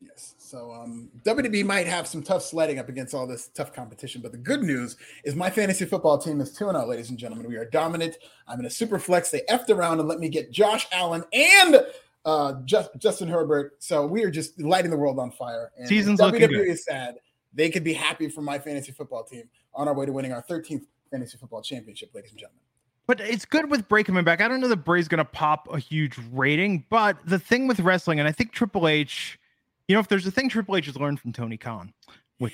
Yes. 0.00 0.34
So 0.38 0.72
um, 0.72 1.10
WWE 1.24 1.64
might 1.64 1.86
have 1.86 2.06
some 2.06 2.22
tough 2.22 2.42
sledding 2.42 2.78
up 2.78 2.88
against 2.88 3.14
all 3.14 3.26
this 3.26 3.48
tough 3.48 3.74
competition, 3.74 4.22
but 4.22 4.32
the 4.32 4.38
good 4.38 4.62
news 4.62 4.96
is 5.24 5.34
my 5.34 5.50
fantasy 5.50 5.84
football 5.84 6.16
team 6.16 6.40
is 6.40 6.52
2 6.52 6.70
0, 6.70 6.86
ladies 6.86 7.10
and 7.10 7.18
gentlemen. 7.18 7.46
We 7.46 7.56
are 7.56 7.66
dominant. 7.66 8.16
I'm 8.48 8.60
in 8.60 8.66
a 8.66 8.70
super 8.70 8.98
flex. 8.98 9.30
They 9.30 9.42
effed 9.50 9.68
around 9.68 10.00
and 10.00 10.08
let 10.08 10.18
me 10.18 10.30
get 10.30 10.50
Josh 10.50 10.86
Allen 10.92 11.24
and 11.34 11.84
uh, 12.30 12.54
just, 12.64 12.90
Justin 12.98 13.28
Herbert. 13.28 13.74
So 13.80 14.06
we 14.06 14.22
are 14.22 14.30
just 14.30 14.60
lighting 14.60 14.90
the 14.90 14.96
world 14.96 15.18
on 15.18 15.32
fire. 15.32 15.72
And 15.76 15.88
Season's 15.88 16.20
WWE 16.20 16.68
is 16.68 16.84
sad. 16.84 17.16
They 17.52 17.70
could 17.70 17.82
be 17.82 17.92
happy 17.92 18.28
for 18.28 18.40
my 18.40 18.58
fantasy 18.58 18.92
football 18.92 19.24
team 19.24 19.48
on 19.74 19.88
our 19.88 19.94
way 19.94 20.06
to 20.06 20.12
winning 20.12 20.32
our 20.32 20.42
13th 20.42 20.84
fantasy 21.10 21.36
football 21.36 21.62
championship, 21.62 22.10
ladies 22.14 22.30
and 22.30 22.38
gentlemen. 22.38 22.62
But 23.08 23.20
it's 23.20 23.44
good 23.44 23.68
with 23.68 23.88
Bray 23.88 24.04
coming 24.04 24.22
back. 24.22 24.40
I 24.40 24.46
don't 24.46 24.60
know 24.60 24.68
that 24.68 24.84
Bray's 24.84 25.08
going 25.08 25.18
to 25.18 25.24
pop 25.24 25.66
a 25.72 25.78
huge 25.80 26.16
rating, 26.32 26.84
but 26.88 27.16
the 27.26 27.40
thing 27.40 27.66
with 27.66 27.80
wrestling, 27.80 28.20
and 28.20 28.28
I 28.28 28.32
think 28.32 28.52
Triple 28.52 28.86
H, 28.86 29.40
you 29.88 29.94
know, 29.96 30.00
if 30.00 30.06
there's 30.06 30.26
a 30.26 30.30
thing 30.30 30.48
Triple 30.48 30.76
H 30.76 30.86
has 30.86 30.96
learned 30.96 31.18
from 31.18 31.32
Tony 31.32 31.56
Khan, 31.56 31.92
with 32.38 32.52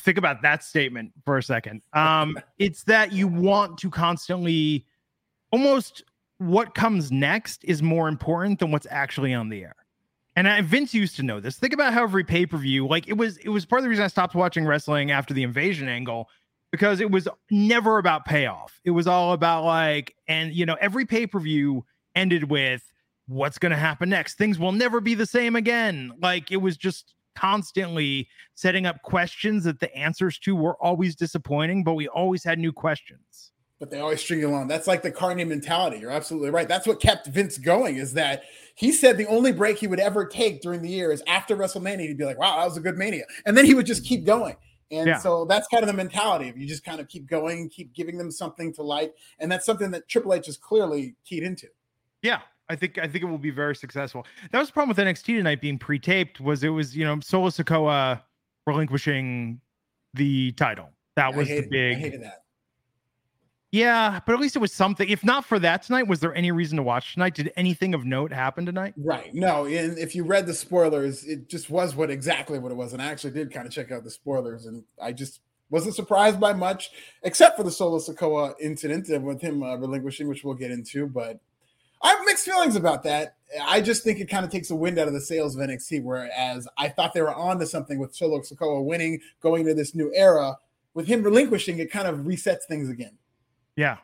think 0.00 0.18
about 0.18 0.42
that 0.42 0.64
statement 0.64 1.12
for 1.24 1.38
a 1.38 1.42
second. 1.42 1.82
Um, 1.92 2.36
it's 2.58 2.82
that 2.84 3.12
you 3.12 3.28
want 3.28 3.78
to 3.78 3.90
constantly, 3.90 4.84
almost 5.52 6.02
what 6.38 6.74
comes 6.74 7.12
next 7.12 7.64
is 7.64 7.82
more 7.82 8.08
important 8.08 8.58
than 8.58 8.70
what's 8.70 8.86
actually 8.90 9.32
on 9.32 9.48
the 9.48 9.62
air. 9.62 9.76
And 10.34 10.48
I, 10.48 10.60
Vince 10.62 10.94
used 10.94 11.16
to 11.16 11.22
know 11.22 11.40
this. 11.40 11.58
Think 11.58 11.74
about 11.74 11.92
how 11.92 12.04
every 12.04 12.24
pay 12.24 12.46
per 12.46 12.56
view, 12.56 12.86
like 12.86 13.06
it 13.06 13.14
was, 13.14 13.36
it 13.38 13.50
was 13.50 13.66
part 13.66 13.80
of 13.80 13.84
the 13.84 13.90
reason 13.90 14.04
I 14.04 14.08
stopped 14.08 14.34
watching 14.34 14.64
wrestling 14.64 15.10
after 15.10 15.34
the 15.34 15.42
invasion 15.42 15.88
angle 15.88 16.28
because 16.70 17.00
it 17.00 17.10
was 17.10 17.28
never 17.50 17.98
about 17.98 18.24
payoff. 18.24 18.80
It 18.84 18.92
was 18.92 19.06
all 19.06 19.34
about 19.34 19.64
like, 19.64 20.14
and 20.26 20.52
you 20.52 20.64
know, 20.64 20.76
every 20.80 21.04
pay 21.04 21.26
per 21.26 21.38
view 21.38 21.84
ended 22.14 22.50
with 22.50 22.82
what's 23.26 23.58
going 23.58 23.70
to 23.70 23.78
happen 23.78 24.08
next. 24.08 24.36
Things 24.38 24.58
will 24.58 24.72
never 24.72 25.00
be 25.00 25.14
the 25.14 25.26
same 25.26 25.54
again. 25.54 26.12
Like 26.20 26.50
it 26.50 26.56
was 26.56 26.76
just 26.76 27.14
constantly 27.34 28.28
setting 28.54 28.86
up 28.86 29.02
questions 29.02 29.64
that 29.64 29.80
the 29.80 29.94
answers 29.94 30.38
to 30.40 30.56
were 30.56 30.82
always 30.82 31.14
disappointing, 31.14 31.84
but 31.84 31.94
we 31.94 32.08
always 32.08 32.42
had 32.42 32.58
new 32.58 32.72
questions. 32.72 33.51
But 33.82 33.90
they 33.90 33.98
always 33.98 34.20
string 34.20 34.38
you 34.38 34.48
along. 34.48 34.68
That's 34.68 34.86
like 34.86 35.02
the 35.02 35.10
Carney 35.10 35.42
mentality. 35.42 35.98
You're 35.98 36.12
absolutely 36.12 36.50
right. 36.50 36.68
That's 36.68 36.86
what 36.86 37.00
kept 37.00 37.26
Vince 37.26 37.58
going. 37.58 37.96
Is 37.96 38.12
that 38.12 38.44
he 38.76 38.92
said 38.92 39.18
the 39.18 39.26
only 39.26 39.50
break 39.50 39.76
he 39.76 39.88
would 39.88 39.98
ever 39.98 40.24
take 40.24 40.62
during 40.62 40.82
the 40.82 40.88
year 40.88 41.10
is 41.10 41.20
after 41.26 41.56
WrestleMania. 41.56 42.02
He'd 42.02 42.16
be 42.16 42.24
like, 42.24 42.38
"Wow, 42.38 42.58
that 42.60 42.64
was 42.64 42.76
a 42.76 42.80
good 42.80 42.96
Mania," 42.96 43.24
and 43.44 43.58
then 43.58 43.64
he 43.64 43.74
would 43.74 43.84
just 43.84 44.04
keep 44.04 44.24
going. 44.24 44.54
And 44.92 45.08
yeah. 45.08 45.18
so 45.18 45.46
that's 45.46 45.66
kind 45.66 45.82
of 45.82 45.88
the 45.88 45.94
mentality 45.94 46.48
of 46.48 46.56
you 46.56 46.64
just 46.64 46.84
kind 46.84 47.00
of 47.00 47.08
keep 47.08 47.26
going, 47.26 47.70
keep 47.70 47.92
giving 47.92 48.18
them 48.18 48.30
something 48.30 48.72
to 48.74 48.84
like, 48.84 49.16
and 49.40 49.50
that's 49.50 49.66
something 49.66 49.90
that 49.90 50.06
Triple 50.06 50.32
H 50.32 50.46
is 50.46 50.56
clearly 50.56 51.16
keyed 51.24 51.42
into. 51.42 51.66
Yeah, 52.22 52.42
I 52.68 52.76
think 52.76 52.98
I 52.98 53.08
think 53.08 53.24
it 53.24 53.26
will 53.26 53.36
be 53.36 53.50
very 53.50 53.74
successful. 53.74 54.24
That 54.52 54.60
was 54.60 54.68
the 54.68 54.74
problem 54.74 54.96
with 54.96 55.04
NXT 55.04 55.38
tonight 55.38 55.60
being 55.60 55.76
pre-taped 55.76 56.40
was 56.40 56.62
it 56.62 56.68
was 56.68 56.96
you 56.96 57.04
know 57.04 57.18
Solo 57.20 57.48
Sikoa 57.48 58.22
relinquishing 58.64 59.60
the 60.14 60.52
title. 60.52 60.90
That 61.16 61.34
was 61.34 61.48
the 61.48 61.66
big. 61.68 62.22
Yeah, 63.72 64.20
but 64.26 64.34
at 64.34 64.40
least 64.40 64.54
it 64.54 64.58
was 64.58 64.72
something. 64.72 65.08
If 65.08 65.24
not 65.24 65.46
for 65.46 65.58
that 65.58 65.82
tonight, 65.82 66.06
was 66.06 66.20
there 66.20 66.34
any 66.34 66.52
reason 66.52 66.76
to 66.76 66.82
watch 66.82 67.14
tonight? 67.14 67.34
Did 67.34 67.50
anything 67.56 67.94
of 67.94 68.04
note 68.04 68.30
happen 68.30 68.66
tonight? 68.66 68.92
Right. 68.98 69.34
No, 69.34 69.64
and 69.64 69.96
if 69.98 70.14
you 70.14 70.24
read 70.24 70.46
the 70.46 70.52
spoilers, 70.52 71.24
it 71.24 71.48
just 71.48 71.70
was 71.70 71.96
what 71.96 72.10
exactly 72.10 72.58
what 72.58 72.70
it 72.70 72.74
was. 72.74 72.92
And 72.92 73.00
I 73.00 73.06
actually 73.06 73.32
did 73.32 73.50
kind 73.50 73.66
of 73.66 73.72
check 73.72 73.90
out 73.90 74.04
the 74.04 74.10
spoilers, 74.10 74.66
and 74.66 74.84
I 75.00 75.12
just 75.12 75.40
wasn't 75.70 75.94
surprised 75.94 76.38
by 76.38 76.52
much, 76.52 76.90
except 77.22 77.56
for 77.56 77.62
the 77.62 77.70
Solo 77.70 77.98
Sikoa 77.98 78.52
incident 78.60 79.08
with 79.22 79.40
him 79.40 79.62
uh, 79.62 79.76
relinquishing, 79.76 80.28
which 80.28 80.44
we'll 80.44 80.54
get 80.54 80.70
into. 80.70 81.06
But 81.06 81.40
I 82.02 82.10
have 82.10 82.26
mixed 82.26 82.44
feelings 82.44 82.76
about 82.76 83.04
that. 83.04 83.36
I 83.62 83.80
just 83.80 84.04
think 84.04 84.20
it 84.20 84.28
kind 84.28 84.44
of 84.44 84.50
takes 84.50 84.68
the 84.68 84.74
wind 84.74 84.98
out 84.98 85.08
of 85.08 85.14
the 85.14 85.20
sails 85.20 85.56
of 85.56 85.66
NXT. 85.66 86.02
Whereas 86.02 86.68
I 86.76 86.90
thought 86.90 87.14
they 87.14 87.22
were 87.22 87.34
on 87.34 87.58
to 87.60 87.66
something 87.66 87.98
with 87.98 88.14
Solo 88.14 88.40
Sikoa 88.40 88.84
winning, 88.84 89.20
going 89.40 89.62
into 89.62 89.72
this 89.72 89.94
new 89.94 90.12
era. 90.14 90.58
With 90.92 91.06
him 91.06 91.22
relinquishing, 91.22 91.78
it 91.78 91.90
kind 91.90 92.06
of 92.06 92.18
resets 92.18 92.64
things 92.68 92.90
again. 92.90 93.16
Yeah. 93.76 93.98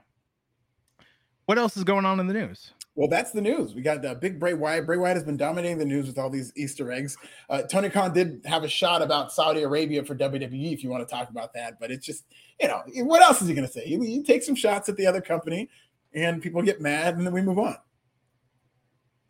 What 1.47 1.59
else 1.59 1.77
is 1.77 1.85
going 1.85 2.05
on 2.05 2.21
in 2.21 2.27
the 2.27 2.35
news? 2.35 2.73
Well, 2.99 3.09
that's 3.09 3.31
the 3.31 3.41
news. 3.41 3.77
We 3.77 3.83
got 3.83 4.03
the 4.03 4.17
big 4.17 4.41
Bray 4.41 4.55
Wyatt. 4.55 4.85
Bray 4.85 4.97
Wyatt 4.97 5.17
has 5.17 5.25
been 5.25 5.37
dominating 5.37 5.79
the 5.79 5.85
news 5.85 6.09
with 6.09 6.19
all 6.19 6.29
these 6.29 6.53
Easter 6.57 6.91
eggs. 6.91 7.17
Uh, 7.49 7.63
Tony 7.63 7.89
Khan 7.89 8.13
did 8.13 8.43
have 8.45 8.65
a 8.65 8.69
shot 8.69 9.03
about 9.03 9.31
Saudi 9.33 9.63
Arabia 9.63 10.05
for 10.05 10.17
WWE, 10.17 10.73
if 10.73 10.83
you 10.83 10.91
want 10.91 11.09
to 11.09 11.15
talk 11.15 11.31
about 11.31 11.55
that. 11.55 11.79
But 11.79 11.93
it's 11.93 12.05
just, 12.05 12.25
you 12.61 12.67
know, 12.67 12.83
what 13.05 13.23
else 13.23 13.41
is 13.41 13.47
he 13.47 13.55
going 13.55 13.69
to 13.69 13.73
say? 13.73 13.85
He, 13.85 13.97
he 14.05 14.25
takes 14.25 14.47
some 14.47 14.57
shots 14.57 14.89
at 14.89 14.97
the 14.97 15.07
other 15.07 15.21
company, 15.21 15.71
and 16.13 16.43
people 16.43 16.61
get 16.61 16.81
mad, 16.81 17.17
and 17.17 17.25
then 17.25 17.33
we 17.33 17.41
move 17.41 17.61
on. 17.61 17.77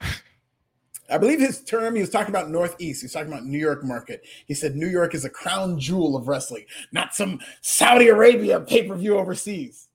I 1.10 1.18
believe 1.18 1.38
his 1.38 1.62
term, 1.62 1.94
he 1.94 2.00
was 2.00 2.08
talking 2.08 2.30
about 2.30 2.48
Northeast. 2.48 3.02
He 3.02 3.04
was 3.04 3.12
talking 3.12 3.30
about 3.30 3.44
New 3.44 3.58
York 3.58 3.84
market. 3.84 4.22
He 4.46 4.54
said 4.54 4.76
New 4.76 4.88
York 4.88 5.14
is 5.14 5.26
a 5.26 5.30
crown 5.30 5.78
jewel 5.78 6.16
of 6.16 6.26
wrestling, 6.26 6.64
not 6.90 7.14
some 7.14 7.38
Saudi 7.60 8.08
Arabia 8.08 8.60
pay 8.60 8.88
per 8.88 8.96
view 8.96 9.18
overseas. 9.18 9.87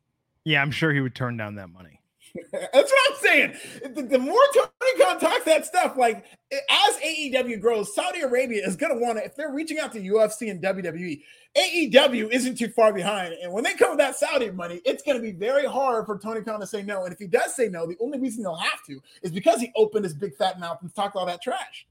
Yeah, 0.45 0.61
I'm 0.61 0.71
sure 0.71 0.93
he 0.93 1.01
would 1.01 1.15
turn 1.15 1.37
down 1.37 1.55
that 1.55 1.69
money. 1.69 1.99
That's 2.51 2.91
what 2.91 3.11
I'm 3.11 3.17
saying. 3.21 3.53
The, 3.93 4.01
the, 4.01 4.17
more 4.17 4.41
Tony 4.55 5.03
Khan 5.03 5.19
talks 5.19 5.45
that 5.45 5.67
stuff, 5.67 5.95
like 5.97 6.25
as 6.51 6.95
AEW 6.97 7.61
grows, 7.61 7.93
Saudi 7.93 8.21
Arabia 8.21 8.65
is 8.65 8.75
going 8.75 8.91
to 8.91 8.99
want 8.99 9.19
to, 9.19 9.25
if 9.25 9.35
they're 9.35 9.51
reaching 9.51 9.77
out 9.77 9.93
to 9.93 9.99
UFC 9.99 10.49
and 10.49 10.61
WWE, 10.61 11.21
AEW 11.55 12.31
isn't 12.31 12.57
too 12.57 12.69
far 12.69 12.91
behind. 12.91 13.35
And 13.35 13.53
when 13.53 13.63
they 13.63 13.75
come 13.75 13.91
with 13.91 13.99
that 13.99 14.15
Saudi 14.15 14.49
money, 14.49 14.81
it's 14.83 15.03
going 15.03 15.15
to 15.15 15.21
be 15.21 15.31
very 15.31 15.65
hard 15.65 16.07
for 16.07 16.17
Tony 16.17 16.41
Khan 16.41 16.59
to 16.59 16.65
say 16.65 16.81
no. 16.81 17.03
And 17.03 17.13
if 17.13 17.19
he 17.19 17.27
does 17.27 17.55
say 17.55 17.69
no, 17.69 17.85
the 17.85 17.97
only 18.01 18.19
reason 18.19 18.43
he'll 18.43 18.55
have 18.55 18.83
to 18.87 18.99
is 19.21 19.31
because 19.31 19.61
he 19.61 19.71
opened 19.75 20.03
his 20.03 20.15
big 20.15 20.35
fat 20.35 20.59
mouth 20.59 20.79
and 20.81 20.93
talked 20.95 21.15
all 21.15 21.27
that 21.27 21.41
trash. 21.41 21.85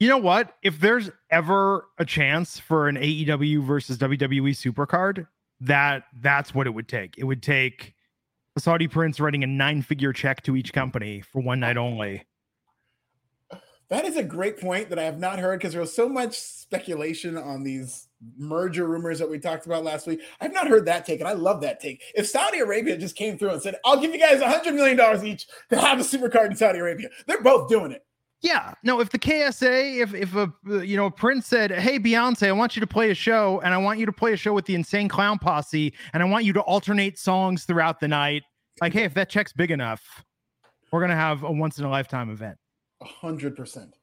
You 0.00 0.08
know 0.08 0.18
what? 0.18 0.56
If 0.62 0.80
there's 0.80 1.08
ever 1.30 1.86
a 1.98 2.04
chance 2.04 2.58
for 2.58 2.88
an 2.88 2.96
AEW 2.96 3.62
versus 3.62 3.96
WWE 3.98 4.50
supercard, 4.50 5.28
that 5.60 6.04
that's 6.20 6.52
what 6.52 6.66
it 6.66 6.70
would 6.70 6.88
take. 6.88 7.16
It 7.16 7.24
would 7.24 7.42
take 7.42 7.93
the 8.54 8.60
Saudi 8.60 8.86
prince 8.86 9.18
writing 9.18 9.42
a 9.42 9.46
nine 9.46 9.82
figure 9.82 10.12
check 10.12 10.42
to 10.42 10.56
each 10.56 10.72
company 10.72 11.20
for 11.20 11.42
one 11.42 11.60
night 11.60 11.76
only. 11.76 12.24
That 13.90 14.06
is 14.06 14.16
a 14.16 14.22
great 14.22 14.58
point 14.58 14.88
that 14.88 14.98
I 14.98 15.02
have 15.02 15.18
not 15.18 15.38
heard 15.38 15.58
because 15.58 15.72
there 15.72 15.80
was 15.80 15.94
so 15.94 16.08
much 16.08 16.38
speculation 16.38 17.36
on 17.36 17.62
these 17.62 18.08
merger 18.38 18.86
rumors 18.86 19.18
that 19.18 19.30
we 19.30 19.38
talked 19.38 19.66
about 19.66 19.84
last 19.84 20.06
week. 20.06 20.20
I've 20.40 20.54
not 20.54 20.68
heard 20.68 20.86
that 20.86 21.04
take, 21.04 21.20
and 21.20 21.28
I 21.28 21.34
love 21.34 21.60
that 21.60 21.80
take. 21.80 22.02
If 22.14 22.26
Saudi 22.26 22.60
Arabia 22.60 22.96
just 22.96 23.14
came 23.14 23.36
through 23.36 23.50
and 23.50 23.62
said, 23.62 23.76
I'll 23.84 24.00
give 24.00 24.12
you 24.12 24.18
guys 24.18 24.40
a 24.40 24.46
$100 24.46 24.74
million 24.74 25.26
each 25.26 25.46
to 25.68 25.78
have 25.78 26.00
a 26.00 26.02
supercard 26.02 26.46
in 26.46 26.56
Saudi 26.56 26.78
Arabia, 26.78 27.08
they're 27.26 27.42
both 27.42 27.68
doing 27.68 27.92
it. 27.92 28.04
Yeah. 28.44 28.74
No, 28.82 29.00
if 29.00 29.08
the 29.08 29.18
KSA, 29.18 30.02
if 30.02 30.12
if 30.12 30.34
a 30.34 30.52
uh, 30.68 30.80
you 30.82 30.98
know 30.98 31.06
a 31.06 31.10
prince 31.10 31.46
said, 31.46 31.72
"Hey 31.72 31.98
Beyonce, 31.98 32.46
I 32.46 32.52
want 32.52 32.76
you 32.76 32.80
to 32.80 32.86
play 32.86 33.10
a 33.10 33.14
show, 33.14 33.60
and 33.64 33.72
I 33.72 33.78
want 33.78 33.98
you 33.98 34.04
to 34.04 34.12
play 34.12 34.34
a 34.34 34.36
show 34.36 34.52
with 34.52 34.66
the 34.66 34.74
Insane 34.74 35.08
Clown 35.08 35.38
Posse, 35.38 35.94
and 36.12 36.22
I 36.22 36.26
want 36.26 36.44
you 36.44 36.52
to 36.52 36.60
alternate 36.60 37.18
songs 37.18 37.64
throughout 37.64 38.00
the 38.00 38.08
night," 38.08 38.42
like, 38.82 38.92
hey, 38.92 39.04
if 39.04 39.14
that 39.14 39.30
check's 39.30 39.54
big 39.54 39.70
enough, 39.70 40.22
we're 40.92 41.00
gonna 41.00 41.16
have 41.16 41.42
a 41.42 41.50
once 41.50 41.78
in 41.78 41.86
a 41.86 41.88
lifetime 41.88 42.28
event. 42.28 42.58
A 43.00 43.06
hundred 43.06 43.56
percent. 43.56 43.96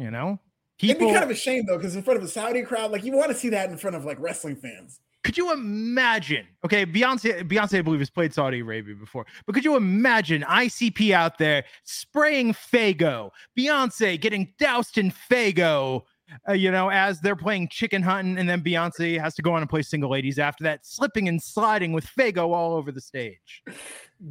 You 0.00 0.10
know, 0.10 0.40
People, 0.80 1.02
It'd 1.02 1.08
be 1.08 1.12
kind 1.12 1.30
of 1.30 1.30
a 1.30 1.38
shame 1.38 1.66
though, 1.66 1.76
because 1.76 1.94
in 1.94 2.02
front 2.02 2.18
of 2.18 2.24
a 2.24 2.28
Saudi 2.28 2.62
crowd, 2.62 2.90
like 2.90 3.04
you 3.04 3.12
want 3.12 3.30
to 3.30 3.36
see 3.36 3.50
that 3.50 3.68
in 3.68 3.76
front 3.76 3.96
of 3.96 4.04
like 4.06 4.18
wrestling 4.18 4.56
fans. 4.56 4.98
Could 5.22 5.36
you 5.36 5.52
imagine? 5.52 6.46
Okay, 6.64 6.86
Beyonce, 6.86 7.46
Beyonce, 7.46 7.78
I 7.78 7.82
believe, 7.82 8.00
has 8.00 8.10
played 8.10 8.32
Saudi 8.32 8.60
Arabia 8.60 8.94
before, 8.94 9.26
but 9.46 9.54
could 9.54 9.64
you 9.64 9.76
imagine 9.76 10.42
ICP 10.42 11.12
out 11.12 11.36
there 11.36 11.64
spraying 11.84 12.54
Faygo, 12.54 13.30
Beyonce 13.58 14.18
getting 14.18 14.54
doused 14.58 14.96
in 14.96 15.12
Faygo, 15.30 16.04
uh, 16.48 16.52
you 16.52 16.70
know, 16.70 16.88
as 16.88 17.20
they're 17.20 17.36
playing 17.36 17.68
chicken 17.68 18.02
hunting, 18.02 18.38
and 18.38 18.48
then 18.48 18.62
Beyonce 18.62 19.20
has 19.20 19.34
to 19.34 19.42
go 19.42 19.52
on 19.52 19.60
and 19.60 19.68
play 19.68 19.82
single 19.82 20.10
ladies 20.10 20.38
after 20.38 20.64
that, 20.64 20.86
slipping 20.86 21.28
and 21.28 21.42
sliding 21.42 21.92
with 21.92 22.06
Faygo 22.06 22.54
all 22.54 22.74
over 22.74 22.90
the 22.92 23.00
stage. 23.00 23.62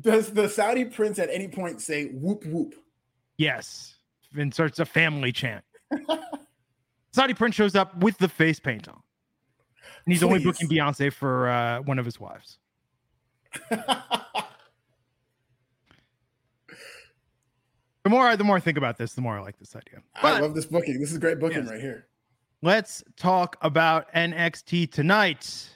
Does 0.02 0.32
the 0.32 0.50
Saudi 0.50 0.86
prince 0.86 1.20
at 1.20 1.30
any 1.30 1.48
point 1.48 1.82
say 1.82 2.06
whoop 2.06 2.46
whoop? 2.46 2.74
Yes, 3.38 3.96
and 4.36 4.54
starts 4.54 4.80
a 4.80 4.86
family 4.86 5.32
chant. 5.32 5.64
Saudi 7.12 7.34
prince 7.34 7.56
shows 7.56 7.76
up 7.76 7.96
with 7.98 8.18
the 8.18 8.30
face 8.30 8.60
paint 8.60 8.88
on. 8.88 9.02
And 10.06 10.14
he's 10.14 10.20
Please. 10.20 10.26
only 10.26 10.44
booking 10.44 10.68
Beyonce 10.68 11.12
for 11.12 11.50
uh, 11.50 11.82
one 11.82 12.00
of 12.00 12.06
his 12.06 12.20
wives. 12.20 12.58
the 13.70 13.86
more 18.08 18.28
I, 18.28 18.36
the 18.36 18.44
more 18.44 18.58
I 18.58 18.60
think 18.60 18.78
about 18.78 18.98
this, 18.98 19.14
the 19.14 19.22
more 19.22 19.38
I 19.38 19.42
like 19.42 19.58
this 19.58 19.76
idea. 19.76 20.02
But 20.22 20.34
I 20.34 20.40
love 20.40 20.56
this 20.56 20.66
booking. 20.66 21.00
This 21.00 21.12
is 21.12 21.18
great 21.18 21.40
booking 21.40 21.64
yes. 21.64 21.70
right 21.70 21.82
here. 21.82 22.08
Let's 22.62 23.04
talk 23.16 23.58
about 23.62 24.12
NXT 24.14 24.92
tonight. 24.92 25.70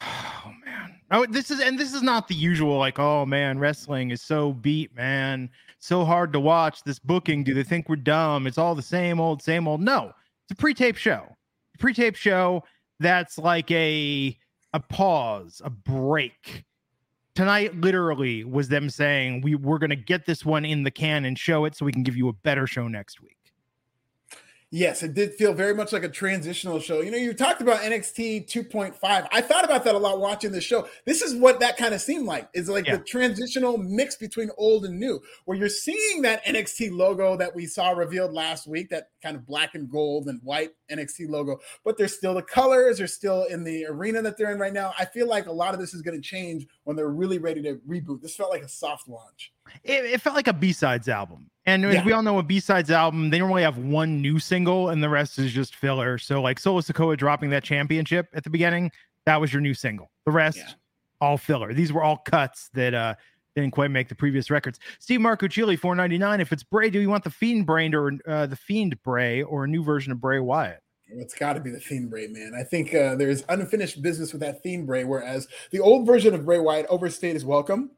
Oh 0.44 0.52
man. 0.64 0.96
Oh, 1.12 1.24
this 1.26 1.52
is 1.52 1.60
and 1.60 1.78
this 1.78 1.94
is 1.94 2.02
not 2.02 2.26
the 2.26 2.34
usual 2.34 2.76
like, 2.76 2.98
oh 2.98 3.24
man, 3.24 3.60
wrestling 3.60 4.10
is 4.10 4.20
so 4.20 4.52
beat, 4.52 4.92
man. 4.96 5.48
So 5.78 6.04
hard 6.04 6.32
to 6.32 6.40
watch. 6.40 6.82
This 6.82 6.98
booking, 6.98 7.44
do 7.44 7.54
they 7.54 7.62
think 7.62 7.88
we're 7.88 7.94
dumb? 7.94 8.48
It's 8.48 8.58
all 8.58 8.74
the 8.74 8.82
same 8.82 9.20
old, 9.20 9.40
same 9.40 9.68
old. 9.68 9.80
No, 9.80 10.12
it's 10.44 10.50
a 10.50 10.56
pre-tape 10.56 10.96
show 10.96 11.36
pre-tape 11.82 12.14
show 12.14 12.62
that's 13.00 13.36
like 13.36 13.70
a 13.72 14.38
a 14.72 14.80
pause, 14.80 15.60
a 15.64 15.70
break. 15.70 16.64
Tonight 17.34 17.74
literally 17.74 18.44
was 18.44 18.68
them 18.68 18.88
saying 18.88 19.42
we 19.42 19.56
we're 19.56 19.78
going 19.78 19.90
to 19.90 19.96
get 19.96 20.24
this 20.24 20.44
one 20.44 20.64
in 20.64 20.84
the 20.84 20.90
can 20.90 21.24
and 21.24 21.36
show 21.38 21.64
it 21.64 21.74
so 21.74 21.84
we 21.84 21.92
can 21.92 22.04
give 22.04 22.16
you 22.16 22.28
a 22.28 22.32
better 22.32 22.66
show 22.66 22.86
next 22.86 23.20
week. 23.20 23.41
Yes, 24.74 25.02
it 25.02 25.12
did 25.12 25.34
feel 25.34 25.52
very 25.52 25.74
much 25.74 25.92
like 25.92 26.02
a 26.02 26.08
transitional 26.08 26.80
show. 26.80 27.02
You 27.02 27.10
know, 27.10 27.18
you 27.18 27.34
talked 27.34 27.60
about 27.60 27.82
NXT 27.82 28.50
2.5. 28.50 29.28
I 29.30 29.40
thought 29.42 29.66
about 29.66 29.84
that 29.84 29.94
a 29.94 29.98
lot 29.98 30.18
watching 30.18 30.50
the 30.50 30.62
show. 30.62 30.88
This 31.04 31.20
is 31.20 31.34
what 31.34 31.60
that 31.60 31.76
kind 31.76 31.92
of 31.92 32.00
seemed 32.00 32.24
like. 32.24 32.48
Is 32.54 32.70
like 32.70 32.86
yeah. 32.86 32.96
the 32.96 33.04
transitional 33.04 33.76
mix 33.76 34.16
between 34.16 34.48
old 34.56 34.86
and 34.86 34.98
new, 34.98 35.20
where 35.44 35.58
you're 35.58 35.68
seeing 35.68 36.22
that 36.22 36.42
NXT 36.46 36.90
logo 36.90 37.36
that 37.36 37.54
we 37.54 37.66
saw 37.66 37.90
revealed 37.90 38.32
last 38.32 38.66
week, 38.66 38.88
that 38.88 39.10
kind 39.22 39.36
of 39.36 39.46
black 39.46 39.74
and 39.74 39.90
gold 39.90 40.26
and 40.28 40.40
white 40.42 40.70
NXT 40.90 41.28
logo, 41.28 41.60
but 41.84 41.98
there's 41.98 42.16
still 42.16 42.32
the 42.32 42.40
colors, 42.40 42.96
they're 42.96 43.06
still 43.06 43.44
in 43.44 43.64
the 43.64 43.84
arena 43.84 44.22
that 44.22 44.38
they're 44.38 44.52
in 44.52 44.58
right 44.58 44.72
now. 44.72 44.94
I 44.98 45.04
feel 45.04 45.28
like 45.28 45.48
a 45.48 45.52
lot 45.52 45.74
of 45.74 45.80
this 45.80 45.92
is 45.92 46.00
going 46.00 46.16
to 46.16 46.26
change 46.26 46.66
when 46.84 46.96
they're 46.96 47.10
really 47.10 47.38
ready 47.38 47.60
to 47.60 47.74
reboot. 47.86 48.22
This 48.22 48.36
felt 48.36 48.50
like 48.50 48.62
a 48.62 48.68
soft 48.68 49.06
launch. 49.06 49.52
It, 49.84 50.06
it 50.06 50.22
felt 50.22 50.34
like 50.34 50.48
a 50.48 50.54
B-sides 50.54 51.10
album. 51.10 51.50
And 51.64 51.82
yeah. 51.84 52.04
we 52.04 52.12
all 52.12 52.22
know 52.22 52.38
a 52.38 52.42
B-sides 52.42 52.90
album, 52.90 53.30
they 53.30 53.38
normally 53.38 53.62
have 53.62 53.78
one 53.78 54.20
new 54.20 54.38
single 54.40 54.88
and 54.88 55.02
the 55.02 55.08
rest 55.08 55.38
is 55.38 55.52
just 55.52 55.76
filler. 55.76 56.18
So 56.18 56.42
like 56.42 56.58
Solo 56.58 56.80
Sikoa 56.80 57.16
dropping 57.16 57.50
that 57.50 57.62
championship 57.62 58.28
at 58.34 58.42
the 58.42 58.50
beginning, 58.50 58.90
that 59.26 59.40
was 59.40 59.52
your 59.52 59.62
new 59.62 59.74
single. 59.74 60.10
The 60.26 60.32
rest, 60.32 60.58
yeah. 60.58 60.72
all 61.20 61.38
filler. 61.38 61.72
These 61.72 61.92
were 61.92 62.02
all 62.02 62.16
cuts 62.16 62.68
that 62.74 62.94
uh 62.94 63.14
didn't 63.54 63.72
quite 63.72 63.90
make 63.90 64.08
the 64.08 64.14
previous 64.14 64.50
records. 64.50 64.78
Steve 64.98 65.20
Marco 65.20 65.46
Chile, 65.46 65.76
499. 65.76 66.40
If 66.40 66.52
it's 66.52 66.62
Bray, 66.62 66.90
do 66.90 67.00
you 67.00 67.10
want 67.10 67.24
the 67.24 67.30
Fiend 67.30 67.66
Brain 67.66 67.94
or 67.94 68.12
uh, 68.26 68.46
the 68.46 68.56
Fiend 68.56 69.00
Bray 69.02 69.42
or 69.42 69.64
a 69.64 69.68
new 69.68 69.84
version 69.84 70.12
of 70.12 70.20
Bray 70.20 70.40
Wyatt? 70.40 70.80
It's 71.08 71.34
got 71.34 71.54
to 71.54 71.60
be 71.60 71.70
the 71.70 71.80
Fiend 71.80 72.08
Bray, 72.08 72.28
man. 72.28 72.52
I 72.58 72.62
think 72.62 72.94
uh, 72.94 73.16
there's 73.16 73.44
unfinished 73.48 74.00
business 74.00 74.32
with 74.32 74.40
that 74.40 74.62
Fiend 74.62 74.86
Bray, 74.86 75.04
whereas 75.04 75.48
the 75.70 75.80
old 75.80 76.06
version 76.06 76.34
of 76.34 76.46
Bray 76.46 76.58
Wyatt 76.58 76.86
overstayed 76.88 77.34
his 77.34 77.44
welcome 77.44 77.90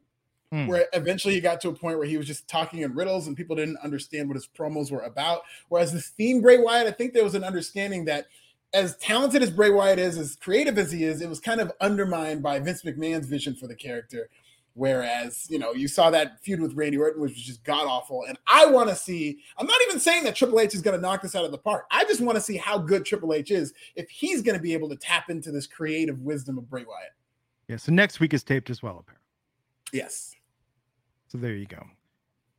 mm. 0.55 0.67
where 0.67 0.85
eventually 0.93 1.33
he 1.33 1.41
got 1.41 1.59
to 1.61 1.69
a 1.69 1.73
point 1.73 1.97
where 1.97 2.07
he 2.07 2.17
was 2.17 2.27
just 2.27 2.47
talking 2.47 2.81
in 2.81 2.95
riddles 2.95 3.27
and 3.27 3.35
people 3.35 3.55
didn't 3.55 3.77
understand 3.77 4.27
what 4.27 4.35
his 4.35 4.47
promos 4.47 4.91
were 4.91 5.01
about. 5.01 5.41
Whereas 5.69 5.91
the 5.91 6.01
Fiend 6.01 6.41
Bray 6.41 6.57
Wyatt, 6.57 6.87
I 6.87 6.91
think 6.91 7.13
there 7.13 7.23
was 7.23 7.35
an 7.35 7.43
understanding 7.43 8.05
that 8.05 8.27
as 8.73 8.97
talented 8.97 9.41
as 9.41 9.51
Bray 9.51 9.69
Wyatt 9.69 9.99
is, 9.99 10.17
as 10.17 10.35
creative 10.35 10.77
as 10.77 10.91
he 10.91 11.03
is, 11.03 11.21
it 11.21 11.29
was 11.29 11.39
kind 11.39 11.61
of 11.61 11.71
undermined 11.81 12.41
by 12.41 12.59
Vince 12.59 12.83
McMahon's 12.83 13.27
vision 13.27 13.55
for 13.55 13.67
the 13.67 13.75
character. 13.75 14.29
Whereas, 14.73 15.47
you 15.49 15.57
know, 15.57 15.71
you 15.71 15.87
saw 15.87 16.09
that 16.09 16.43
feud 16.43 16.59
with 16.59 16.73
Randy 16.73 16.97
Orton, 16.97 17.21
which 17.21 17.31
was 17.31 17.41
just 17.41 17.63
god 17.63 17.87
awful. 17.87 18.25
And 18.27 18.37
I 18.45 18.65
want 18.65 18.89
to 18.89 18.95
see, 18.95 19.39
I'm 19.57 19.65
not 19.65 19.77
even 19.87 20.01
saying 20.01 20.25
that 20.25 20.35
Triple 20.35 20.59
H 20.59 20.75
is 20.75 20.81
going 20.81 20.97
to 20.97 21.01
knock 21.01 21.21
this 21.21 21.33
out 21.33 21.45
of 21.45 21.51
the 21.51 21.57
park. 21.57 21.85
I 21.91 22.03
just 22.03 22.19
want 22.19 22.35
to 22.35 22.41
see 22.41 22.57
how 22.57 22.77
good 22.77 23.05
Triple 23.05 23.33
H 23.33 23.51
is 23.51 23.73
if 23.95 24.09
he's 24.09 24.41
going 24.41 24.57
to 24.57 24.61
be 24.61 24.73
able 24.73 24.89
to 24.89 24.97
tap 24.97 25.29
into 25.29 25.49
this 25.49 25.65
creative 25.65 26.19
wisdom 26.19 26.57
of 26.57 26.69
Bray 26.69 26.83
Wyatt. 26.83 27.13
Yeah. 27.69 27.77
So 27.77 27.93
next 27.93 28.19
week 28.19 28.33
is 28.33 28.43
taped 28.43 28.69
as 28.69 28.83
well, 28.83 28.99
apparently. 28.99 29.23
Yes. 29.93 30.34
So 31.35 31.41
there 31.41 31.53
you 31.53 31.65
go. 31.65 31.85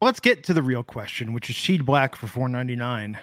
Let's 0.02 0.21
get 0.21 0.45
to 0.45 0.52
the 0.52 0.62
real 0.62 0.83
question, 0.83 1.33
which 1.33 1.49
is 1.49 1.56
Sheed 1.56 1.87
Black 1.87 2.14
for 2.14 2.26
499 2.26 3.18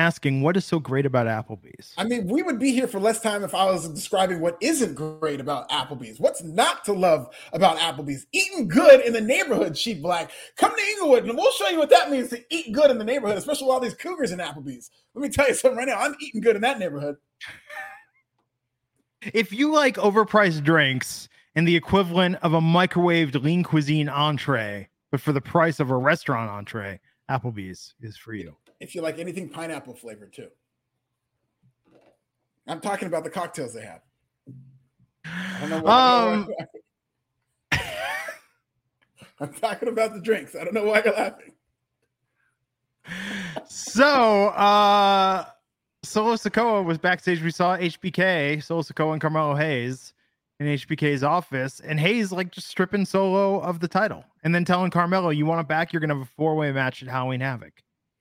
asking 0.00 0.42
what 0.42 0.56
is 0.56 0.64
so 0.64 0.80
great 0.80 1.06
about 1.06 1.28
Applebee's. 1.28 1.94
I 1.96 2.02
mean, 2.02 2.26
we 2.26 2.42
would 2.42 2.58
be 2.58 2.72
here 2.72 2.88
for 2.88 2.98
less 2.98 3.20
time 3.20 3.44
if 3.44 3.54
I 3.54 3.66
was 3.66 3.88
describing 3.88 4.40
what 4.40 4.58
isn't 4.60 4.96
great 4.96 5.40
about 5.40 5.70
Applebee's. 5.70 6.18
What's 6.18 6.42
not 6.42 6.84
to 6.86 6.92
love 6.92 7.28
about 7.52 7.78
Applebee's? 7.78 8.26
Eating 8.32 8.66
good 8.66 9.00
in 9.02 9.12
the 9.12 9.20
neighborhood, 9.20 9.74
Sheed 9.74 10.02
Black. 10.02 10.32
Come 10.56 10.74
to 10.74 10.82
Inglewood 10.82 11.24
and 11.24 11.36
we'll 11.36 11.52
show 11.52 11.68
you 11.68 11.78
what 11.78 11.90
that 11.90 12.10
means 12.10 12.30
to 12.30 12.42
eat 12.50 12.72
good 12.72 12.90
in 12.90 12.98
the 12.98 13.04
neighborhood, 13.04 13.38
especially 13.38 13.68
with 13.68 13.74
all 13.74 13.80
these 13.80 13.94
cougars 13.94 14.32
in 14.32 14.40
Applebee's. 14.40 14.90
Let 15.14 15.22
me 15.22 15.28
tell 15.28 15.46
you 15.46 15.54
something 15.54 15.78
right 15.78 15.86
now. 15.86 16.00
I'm 16.00 16.16
eating 16.20 16.40
good 16.40 16.56
in 16.56 16.62
that 16.62 16.80
neighborhood. 16.80 17.16
if 19.32 19.52
you 19.52 19.72
like 19.72 19.98
overpriced 19.98 20.64
drinks 20.64 21.28
and 21.54 21.66
the 21.66 21.76
equivalent 21.76 22.38
of 22.42 22.54
a 22.54 22.60
microwaved 22.60 23.40
lean 23.40 23.62
cuisine 23.62 24.08
entree, 24.08 24.88
but 25.16 25.22
for 25.22 25.32
the 25.32 25.40
price 25.40 25.80
of 25.80 25.88
a 25.90 25.96
restaurant 25.96 26.50
entree, 26.50 27.00
Applebee's 27.30 27.94
is 28.02 28.18
for 28.18 28.34
you 28.34 28.54
if 28.80 28.94
you 28.94 29.00
like 29.00 29.18
anything 29.18 29.48
pineapple 29.48 29.94
flavored 29.94 30.30
too. 30.30 30.48
I'm 32.68 32.82
talking 32.82 33.08
about 33.08 33.24
the 33.24 33.30
cocktails 33.30 33.72
they 33.72 33.80
have. 33.80 34.02
I 35.24 35.56
don't 35.60 35.70
know 35.70 35.86
um, 35.86 36.48
I'm 39.40 39.54
talking 39.54 39.88
about 39.88 40.12
the 40.12 40.20
drinks. 40.20 40.54
I 40.54 40.64
don't 40.64 40.74
know 40.74 40.84
why 40.84 41.00
you're 41.02 41.14
laughing. 41.14 41.54
So, 43.66 44.48
uh, 44.48 45.46
Solo 46.02 46.34
Sikoa 46.34 46.84
was 46.84 46.98
backstage. 46.98 47.42
We 47.42 47.52
saw 47.52 47.78
HBK, 47.78 48.62
Solo 48.62 48.82
Sikoa, 48.82 49.12
and 49.12 49.20
Carmelo 49.22 49.54
Hayes 49.54 50.12
in 50.58 50.66
HBK's 50.66 51.22
office, 51.22 51.80
and 51.80 52.00
Hayes 52.00 52.32
like 52.32 52.50
just 52.50 52.68
stripping 52.68 53.04
Solo 53.04 53.60
of 53.60 53.80
the 53.80 53.88
title, 53.88 54.24
and 54.42 54.54
then 54.54 54.64
telling 54.64 54.90
Carmelo, 54.90 55.30
"You 55.30 55.46
want 55.46 55.60
it 55.60 55.68
back? 55.68 55.92
You're 55.92 56.00
gonna 56.00 56.14
have 56.14 56.22
a 56.22 56.30
four 56.36 56.54
way 56.56 56.72
match 56.72 57.02
at 57.02 57.08
Halloween 57.08 57.40
Havoc." 57.40 57.72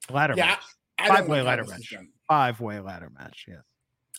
Ladder 0.09 0.33
yeah, 0.37 0.45
match. 0.47 0.63
Five 1.07 1.27
way 1.27 1.41
ladder 1.41 1.65
match. 1.65 1.93
Five 2.27 2.59
way 2.59 2.79
ladder 2.79 3.11
match. 3.17 3.45
Yes. 3.47 3.63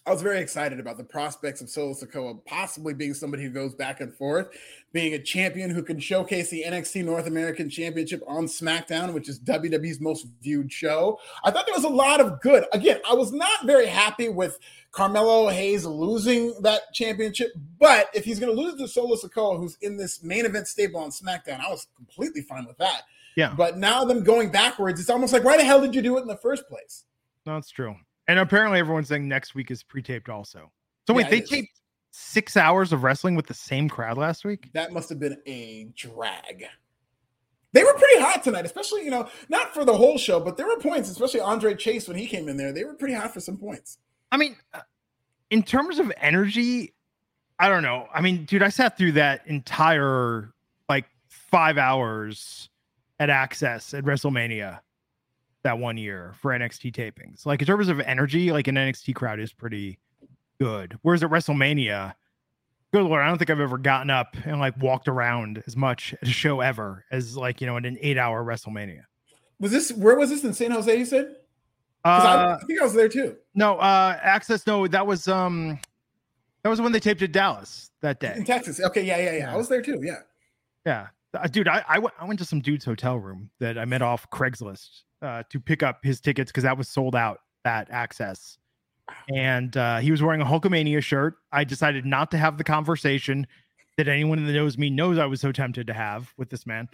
I 0.06 0.12
was 0.12 0.22
very 0.22 0.38
excited 0.38 0.78
about 0.78 0.98
the 0.98 1.04
prospects 1.04 1.60
of 1.60 1.68
Solo 1.68 1.92
Sikoa 1.92 2.38
possibly 2.44 2.94
being 2.94 3.12
somebody 3.12 3.42
who 3.42 3.50
goes 3.50 3.74
back 3.74 4.00
and 4.00 4.14
forth, 4.14 4.48
being 4.92 5.14
a 5.14 5.18
champion 5.18 5.68
who 5.68 5.82
can 5.82 5.98
showcase 5.98 6.48
the 6.48 6.62
NXT 6.64 7.04
North 7.04 7.26
American 7.26 7.68
Championship 7.68 8.22
on 8.28 8.46
SmackDown, 8.46 9.12
which 9.12 9.28
is 9.28 9.40
WWE's 9.40 10.00
most 10.00 10.28
viewed 10.40 10.72
show. 10.72 11.18
I 11.42 11.50
thought 11.50 11.66
there 11.66 11.74
was 11.74 11.82
a 11.82 11.88
lot 11.88 12.20
of 12.20 12.40
good. 12.40 12.66
Again, 12.72 13.00
I 13.08 13.14
was 13.14 13.32
not 13.32 13.66
very 13.66 13.86
happy 13.86 14.28
with 14.28 14.60
Carmelo 14.92 15.48
Hayes 15.48 15.84
losing 15.84 16.54
that 16.62 16.92
championship, 16.94 17.50
but 17.80 18.08
if 18.14 18.24
he's 18.24 18.38
going 18.38 18.54
to 18.54 18.62
lose 18.62 18.76
to 18.76 18.86
Solo 18.86 19.16
Sikoa, 19.16 19.58
who's 19.58 19.76
in 19.80 19.96
this 19.96 20.22
main 20.22 20.46
event 20.46 20.68
stable 20.68 21.00
on 21.00 21.10
SmackDown, 21.10 21.58
I 21.58 21.68
was 21.68 21.88
completely 21.96 22.42
fine 22.42 22.64
with 22.64 22.78
that. 22.78 23.02
Yeah. 23.34 23.52
But 23.56 23.76
now 23.76 24.04
them 24.04 24.22
going 24.22 24.50
backwards, 24.50 25.00
it's 25.00 25.10
almost 25.10 25.32
like 25.32 25.42
why 25.42 25.56
the 25.56 25.64
hell 25.64 25.80
did 25.80 25.96
you 25.96 26.00
do 26.00 26.16
it 26.16 26.22
in 26.22 26.28
the 26.28 26.36
first 26.36 26.68
place? 26.68 27.04
No, 27.44 27.54
that's 27.54 27.70
true. 27.70 27.96
And 28.28 28.38
apparently 28.38 28.78
everyone's 28.78 29.08
saying 29.08 29.28
next 29.28 29.54
week 29.54 29.70
is 29.70 29.82
pre-taped 29.82 30.28
also. 30.28 30.70
So 31.06 31.14
wait, 31.14 31.24
yeah, 31.24 31.30
they 31.30 31.40
taped 31.40 31.80
six 32.16 32.56
hours 32.56 32.92
of 32.92 33.02
wrestling 33.02 33.34
with 33.34 33.46
the 33.46 33.54
same 33.54 33.88
crowd 33.88 34.16
last 34.16 34.44
week? 34.44 34.70
That 34.72 34.92
must 34.92 35.08
have 35.10 35.20
been 35.20 35.36
a 35.46 35.88
drag. 35.94 36.64
They 37.72 37.84
were 37.84 37.92
pretty 37.92 38.20
hot 38.20 38.42
tonight, 38.42 38.64
especially, 38.64 39.04
you 39.04 39.10
know, 39.10 39.28
not 39.50 39.74
for 39.74 39.84
the 39.84 39.94
whole 39.94 40.16
show, 40.16 40.40
but 40.40 40.56
there 40.56 40.66
were 40.66 40.78
points, 40.78 41.10
especially 41.10 41.40
Andre 41.40 41.74
Chase 41.74 42.08
when 42.08 42.16
he 42.16 42.26
came 42.26 42.48
in 42.48 42.56
there. 42.56 42.72
They 42.72 42.84
were 42.84 42.94
pretty 42.94 43.12
hot 43.12 43.34
for 43.34 43.40
some 43.40 43.58
points. 43.58 43.98
I 44.32 44.38
mean, 44.38 44.56
uh, 44.72 44.80
in 45.50 45.62
terms 45.62 45.98
of 45.98 46.10
energy, 46.16 46.94
I 47.58 47.68
don't 47.68 47.82
know. 47.82 48.08
I 48.14 48.22
mean, 48.22 48.46
dude, 48.46 48.62
I 48.62 48.70
sat 48.70 48.96
through 48.96 49.12
that 49.12 49.46
entire 49.46 50.54
like 50.88 51.04
five 51.28 51.76
hours 51.76 52.70
at 53.20 53.28
Axxess 53.28 53.96
at 53.96 54.04
WrestleMania 54.04 54.80
that 55.66 55.78
one 55.80 55.96
year 55.96 56.32
for 56.40 56.52
NXT 56.52 56.92
tapings. 56.94 57.44
Like 57.44 57.60
in 57.60 57.66
terms 57.66 57.88
of 57.88 57.98
energy, 58.00 58.52
like 58.52 58.68
an 58.68 58.76
NXT 58.76 59.14
crowd 59.16 59.40
is 59.40 59.52
pretty 59.52 59.98
good. 60.60 60.96
Whereas 61.02 61.24
at 61.24 61.30
WrestleMania, 61.30 62.14
good 62.92 63.02
lord, 63.02 63.20
I 63.20 63.26
don't 63.26 63.36
think 63.36 63.50
I've 63.50 63.58
ever 63.58 63.76
gotten 63.76 64.08
up 64.08 64.36
and 64.44 64.60
like 64.60 64.80
walked 64.80 65.08
around 65.08 65.64
as 65.66 65.76
much 65.76 66.14
at 66.22 66.28
a 66.28 66.30
show 66.30 66.60
ever 66.60 67.04
as 67.10 67.36
like 67.36 67.60
you 67.60 67.66
know 67.66 67.76
in 67.76 67.84
an 67.84 67.98
eight 68.00 68.16
hour 68.16 68.44
WrestleMania. 68.44 69.02
Was 69.58 69.72
this 69.72 69.92
where 69.92 70.16
was 70.16 70.30
this 70.30 70.44
in 70.44 70.54
San 70.54 70.70
Jose? 70.70 70.96
You 70.96 71.04
said. 71.04 71.34
Uh, 72.04 72.08
I, 72.08 72.54
I 72.54 72.66
think 72.66 72.80
I 72.80 72.84
was 72.84 72.94
there 72.94 73.08
too. 73.08 73.36
No, 73.56 73.76
uh 73.78 74.16
Axxess. 74.20 74.66
No, 74.68 74.86
that 74.86 75.04
was 75.04 75.26
um, 75.26 75.80
that 76.62 76.68
was 76.68 76.80
when 76.80 76.92
they 76.92 77.00
taped 77.00 77.22
at 77.22 77.32
Dallas 77.32 77.90
that 78.02 78.20
day 78.20 78.34
in 78.36 78.44
Texas. 78.44 78.80
Okay, 78.80 79.04
yeah, 79.04 79.18
yeah, 79.18 79.36
yeah. 79.38 79.52
I 79.52 79.56
was 79.56 79.68
there 79.68 79.82
too. 79.82 80.00
Yeah. 80.00 80.20
Yeah. 80.84 81.08
Uh, 81.34 81.48
dude, 81.48 81.66
I, 81.68 81.84
I, 81.88 81.94
w- 81.96 82.12
I 82.18 82.24
went 82.24 82.38
to 82.38 82.44
some 82.44 82.60
dude's 82.60 82.84
hotel 82.84 83.18
room 83.18 83.50
that 83.58 83.76
I 83.76 83.84
met 83.84 84.00
off 84.00 84.30
Craigslist 84.30 85.02
uh, 85.22 85.42
to 85.50 85.60
pick 85.60 85.82
up 85.82 86.00
his 86.02 86.20
tickets 86.20 86.50
because 86.50 86.64
that 86.64 86.76
was 86.76 86.88
sold 86.88 87.14
out 87.14 87.40
that 87.64 87.90
Axxess. 87.90 88.58
And 89.32 89.76
uh, 89.76 89.98
he 89.98 90.10
was 90.10 90.22
wearing 90.22 90.40
a 90.40 90.44
Hulkamania 90.44 91.02
shirt. 91.02 91.34
I 91.52 91.64
decided 91.64 92.04
not 92.04 92.30
to 92.32 92.38
have 92.38 92.58
the 92.58 92.64
conversation 92.64 93.46
that 93.96 94.08
anyone 94.08 94.44
that 94.44 94.52
knows 94.52 94.76
me 94.76 94.90
knows 94.90 95.18
I 95.18 95.26
was 95.26 95.40
so 95.40 95.52
tempted 95.52 95.86
to 95.86 95.94
have 95.94 96.32
with 96.36 96.50
this 96.50 96.66
man. 96.66 96.88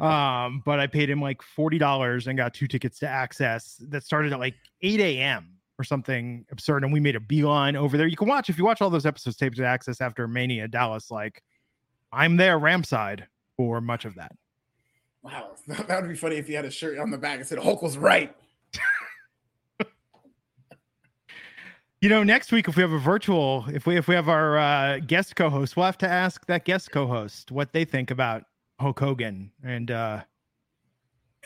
Um, 0.00 0.62
but 0.64 0.80
I 0.80 0.86
paid 0.86 1.08
him 1.08 1.20
like 1.20 1.40
$40 1.40 2.26
and 2.26 2.36
got 2.36 2.52
two 2.52 2.66
tickets 2.66 2.98
to 2.98 3.06
Axxess 3.06 3.76
that 3.90 4.04
started 4.04 4.32
at 4.32 4.38
like 4.38 4.54
8 4.82 5.00
a.m. 5.00 5.56
or 5.78 5.84
something 5.84 6.44
absurd. 6.50 6.84
And 6.84 6.92
we 6.92 7.00
made 7.00 7.16
a 7.16 7.20
beeline 7.20 7.74
over 7.74 7.96
there. 7.96 8.06
You 8.06 8.16
can 8.16 8.28
watch 8.28 8.50
if 8.50 8.58
you 8.58 8.64
watch 8.64 8.82
all 8.82 8.90
those 8.90 9.06
episodes 9.06 9.36
taped 9.36 9.56
to 9.56 9.62
Axxess 9.62 10.00
after 10.00 10.28
Mania 10.28 10.68
Dallas, 10.68 11.10
like 11.10 11.42
I'm 12.12 12.36
there, 12.36 12.58
Ramside 12.58 13.26
for 13.56 13.80
much 13.80 14.04
of 14.04 14.14
that. 14.16 14.32
Wow, 15.22 15.52
that 15.66 16.00
would 16.02 16.08
be 16.08 16.16
funny 16.16 16.36
if 16.36 16.48
you 16.48 16.56
had 16.56 16.64
a 16.64 16.70
shirt 16.70 16.98
on 16.98 17.10
the 17.10 17.18
back 17.18 17.38
that 17.38 17.46
said 17.46 17.58
Hulk 17.58 17.82
was 17.82 17.96
right. 17.96 18.34
you 22.00 22.08
know, 22.08 22.22
next 22.22 22.50
week 22.50 22.68
if 22.68 22.76
we 22.76 22.82
have 22.82 22.92
a 22.92 22.98
virtual, 22.98 23.64
if 23.72 23.86
we 23.86 23.96
if 23.96 24.08
we 24.08 24.14
have 24.14 24.28
our 24.28 24.58
uh, 24.58 24.98
guest 25.06 25.36
co-host, 25.36 25.76
we'll 25.76 25.86
have 25.86 25.98
to 25.98 26.08
ask 26.08 26.44
that 26.46 26.64
guest 26.64 26.90
co-host 26.90 27.52
what 27.52 27.72
they 27.72 27.84
think 27.84 28.10
about 28.10 28.44
Hulk 28.80 28.98
Hogan 28.98 29.52
and. 29.62 29.90
uh 29.90 30.22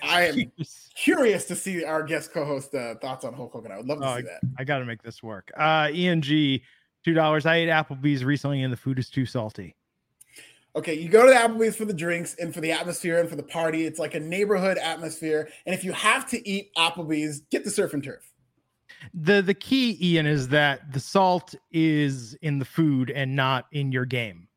I 0.02 0.26
am 0.26 0.52
curious 0.94 1.46
to 1.46 1.56
see 1.56 1.82
our 1.82 2.02
guest 2.02 2.30
co-host 2.30 2.74
uh, 2.74 2.96
thoughts 2.96 3.24
on 3.24 3.32
Hulk 3.32 3.54
Hogan. 3.54 3.72
I 3.72 3.78
would 3.78 3.86
love 3.86 4.00
to 4.00 4.06
oh, 4.06 4.16
see 4.16 4.24
that. 4.24 4.40
I, 4.58 4.60
I 4.60 4.64
got 4.64 4.80
to 4.80 4.84
make 4.84 5.02
this 5.02 5.22
work. 5.22 5.50
Uh, 5.56 5.88
ENG, 5.90 6.20
two 6.22 7.14
dollars. 7.14 7.46
I 7.46 7.56
ate 7.56 7.70
Applebee's 7.70 8.22
recently, 8.22 8.62
and 8.62 8.70
the 8.70 8.76
food 8.76 8.98
is 8.98 9.08
too 9.08 9.24
salty 9.24 9.74
okay, 10.76 10.94
you 10.94 11.08
go 11.08 11.24
to 11.26 11.32
the 11.32 11.38
Applebee's 11.38 11.74
for 11.74 11.86
the 11.86 11.94
drinks 11.94 12.36
and 12.38 12.54
for 12.54 12.60
the 12.60 12.70
atmosphere 12.70 13.18
and 13.18 13.28
for 13.28 13.36
the 13.36 13.42
party. 13.42 13.86
It's 13.86 13.98
like 13.98 14.14
a 14.14 14.20
neighborhood 14.20 14.78
atmosphere. 14.78 15.48
And 15.64 15.74
if 15.74 15.82
you 15.82 15.92
have 15.92 16.28
to 16.30 16.48
eat 16.48 16.70
Applebee's, 16.76 17.40
get 17.50 17.64
the 17.64 17.70
surf 17.70 17.94
and 17.94 18.04
turf. 18.04 18.30
The 19.14 19.42
the 19.42 19.54
key, 19.54 19.98
Ian, 20.00 20.26
is 20.26 20.48
that 20.48 20.92
the 20.92 21.00
salt 21.00 21.54
is 21.72 22.34
in 22.42 22.58
the 22.58 22.64
food 22.64 23.10
and 23.10 23.34
not 23.34 23.66
in 23.72 23.90
your 23.90 24.04
game. 24.04 24.48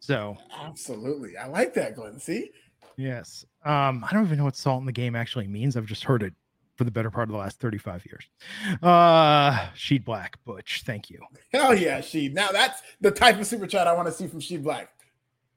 So 0.00 0.36
absolutely. 0.60 1.36
I 1.36 1.46
like 1.46 1.74
that, 1.74 1.94
Glenn. 1.94 2.18
See? 2.18 2.50
Yes. 2.96 3.44
Um, 3.64 4.04
I 4.08 4.12
don't 4.12 4.24
even 4.24 4.38
know 4.38 4.44
what 4.44 4.56
salt 4.56 4.80
in 4.80 4.86
the 4.86 4.92
game 4.92 5.14
actually 5.14 5.46
means. 5.46 5.76
I've 5.76 5.86
just 5.86 6.04
heard 6.04 6.22
it 6.22 6.34
for 6.76 6.84
the 6.84 6.90
better 6.90 7.10
part 7.10 7.28
of 7.28 7.32
the 7.32 7.38
last 7.38 7.60
35 7.60 8.04
years. 8.06 8.24
Uh 8.82 9.52
Sheed 9.76 10.04
Black, 10.04 10.42
Butch. 10.44 10.82
Thank 10.84 11.10
you. 11.10 11.20
Hell 11.52 11.74
yeah, 11.74 12.00
Sheed. 12.00 12.32
Now 12.32 12.50
that's 12.50 12.82
the 13.00 13.10
type 13.10 13.38
of 13.38 13.46
super 13.46 13.66
chat 13.66 13.86
I 13.86 13.92
want 13.92 14.08
to 14.08 14.12
see 14.12 14.26
from 14.26 14.40
Sheed 14.40 14.62
Black. 14.62 14.88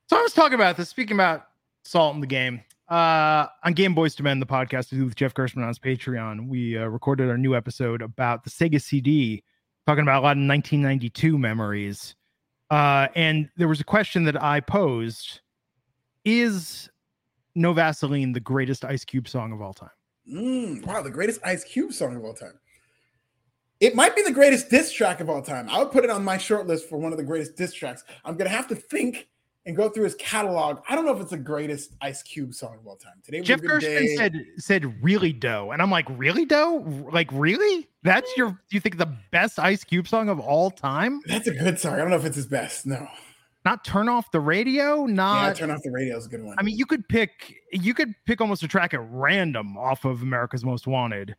So 0.08 0.18
I 0.18 0.22
was 0.22 0.34
talking 0.34 0.54
about 0.54 0.78
this, 0.78 0.90
speaking 0.90 1.16
about 1.16 1.48
salt 1.84 2.14
in 2.14 2.22
the 2.22 2.28
game. 2.28 2.62
Uh, 2.90 3.48
on 3.64 3.74
Game 3.74 3.96
Boys 3.96 4.14
to 4.16 4.24
Men, 4.24 4.40
the 4.40 4.46
podcast 4.46 4.92
we 4.92 5.00
do 5.00 5.06
with 5.06 5.16
Jeff 5.16 5.34
Gerstmann 5.34 5.64
on 5.64 5.70
his 5.70 5.80
Patreon, 5.80 6.48
we 6.48 6.78
uh, 6.78 6.86
recorded 6.86 7.28
our 7.28 7.38
new 7.40 7.56
episode 7.56 8.04
about 8.04 8.44
the 8.44 8.52
Sega 8.52 8.80
CD, 8.80 9.44
talking 9.88 10.04
about 10.04 10.20
a 10.20 10.22
lot 10.22 10.38
of 10.38 10.48
1992 10.48 11.40
memories. 11.40 12.16
Uh, 12.70 13.08
and 13.16 13.50
there 13.58 13.68
was 13.68 13.80
a 13.80 13.84
question 13.84 14.24
that 14.26 14.42
I 14.42 14.60
posed 14.60 15.42
Is 16.24 16.88
No 17.56 17.74
Vaseline 17.74 18.32
the 18.32 18.40
greatest 18.40 18.86
Ice 18.86 19.04
Cube 19.04 19.28
song 19.28 19.52
of 19.52 19.62
all 19.64 19.74
time? 19.74 19.90
Mm, 20.32 20.86
wow, 20.86 21.02
the 21.02 21.10
greatest 21.10 21.42
Ice 21.44 21.64
Cube 21.64 21.94
song 21.94 22.16
of 22.16 22.24
all 22.24 22.34
time. 22.36 22.60
It 23.80 23.96
might 23.96 24.16
be 24.16 24.22
the 24.22 24.32
greatest 24.32 24.70
diss 24.70 24.92
track 24.92 25.20
of 25.20 25.32
all 25.32 25.42
time. 25.42 25.68
I 25.70 25.80
would 25.80 25.92
put 25.92 26.04
it 26.04 26.12
on 26.12 26.24
my 26.24 26.38
short 26.38 26.68
list 26.68 26.88
for 26.88 27.00
one 27.00 27.12
of 27.12 27.18
the 27.18 27.24
greatest 27.24 27.56
diss 27.56 27.74
tracks. 27.74 28.04
I'm 28.24 28.38
going 28.38 28.50
to 28.50 28.56
have 28.56 28.68
to 28.68 28.76
think 28.76 29.28
and 29.66 29.76
go 29.76 29.90
through 29.90 30.04
his 30.04 30.16
catalog. 30.16 30.80
I 30.88 30.96
don't 30.96 31.06
know 31.06 31.16
if 31.16 31.22
it's 31.22 31.32
the 31.32 31.38
greatest 31.38 31.94
Ice 32.02 32.22
Cube 32.22 32.54
song 32.54 32.78
of 32.80 32.88
all 32.88 32.96
time. 32.96 33.16
Today 33.24 33.42
Jeff 33.42 33.62
Gerstmann 33.62 34.16
said 34.16 34.46
said 34.58 35.04
Really 35.04 35.34
Doe, 35.34 35.72
and 35.72 35.82
I'm 35.82 35.92
like, 35.92 36.06
Really 36.10 36.46
Doe? 36.46 36.86
Like 37.12 37.30
really? 37.32 37.88
That's 38.04 38.30
your 38.38 38.50
do 38.52 38.58
you 38.72 38.80
think 38.80 38.98
the 38.98 39.14
best 39.32 39.60
Ice 39.60 39.84
Cube 39.84 40.08
song 40.08 40.30
of 40.30 40.40
all 40.40 40.70
time? 40.70 41.22
That's 41.26 41.48
a 41.48 41.54
good 41.54 41.80
song. 41.80 41.94
I 41.94 41.98
don't 41.98 42.10
know 42.10 42.18
if 42.18 42.26
it's 42.26 42.36
his 42.36 42.48
best. 42.48 42.86
No. 42.86 43.08
Not 43.64 43.84
turn 43.84 44.08
off 44.08 44.30
the 44.30 44.40
radio, 44.40 45.08
not 45.08 45.48
yeah, 45.48 45.54
turn 45.54 45.72
off 45.72 45.82
the 45.84 45.90
radio 45.90 46.16
is 46.18 46.28
a 46.28 46.30
good 46.30 46.44
one. 46.44 46.56
I 46.60 46.62
mean, 46.62 46.78
you 46.78 46.86
could 46.86 47.08
pick 47.10 47.56
you 47.72 47.96
could 47.96 48.14
pick 48.28 48.40
almost 48.40 48.62
a 48.62 48.68
track 48.68 48.94
at 48.94 49.00
random 49.10 49.76
off 49.78 50.06
of 50.06 50.22
America's 50.22 50.64
Most 50.64 50.86
Wanted. 50.86 51.36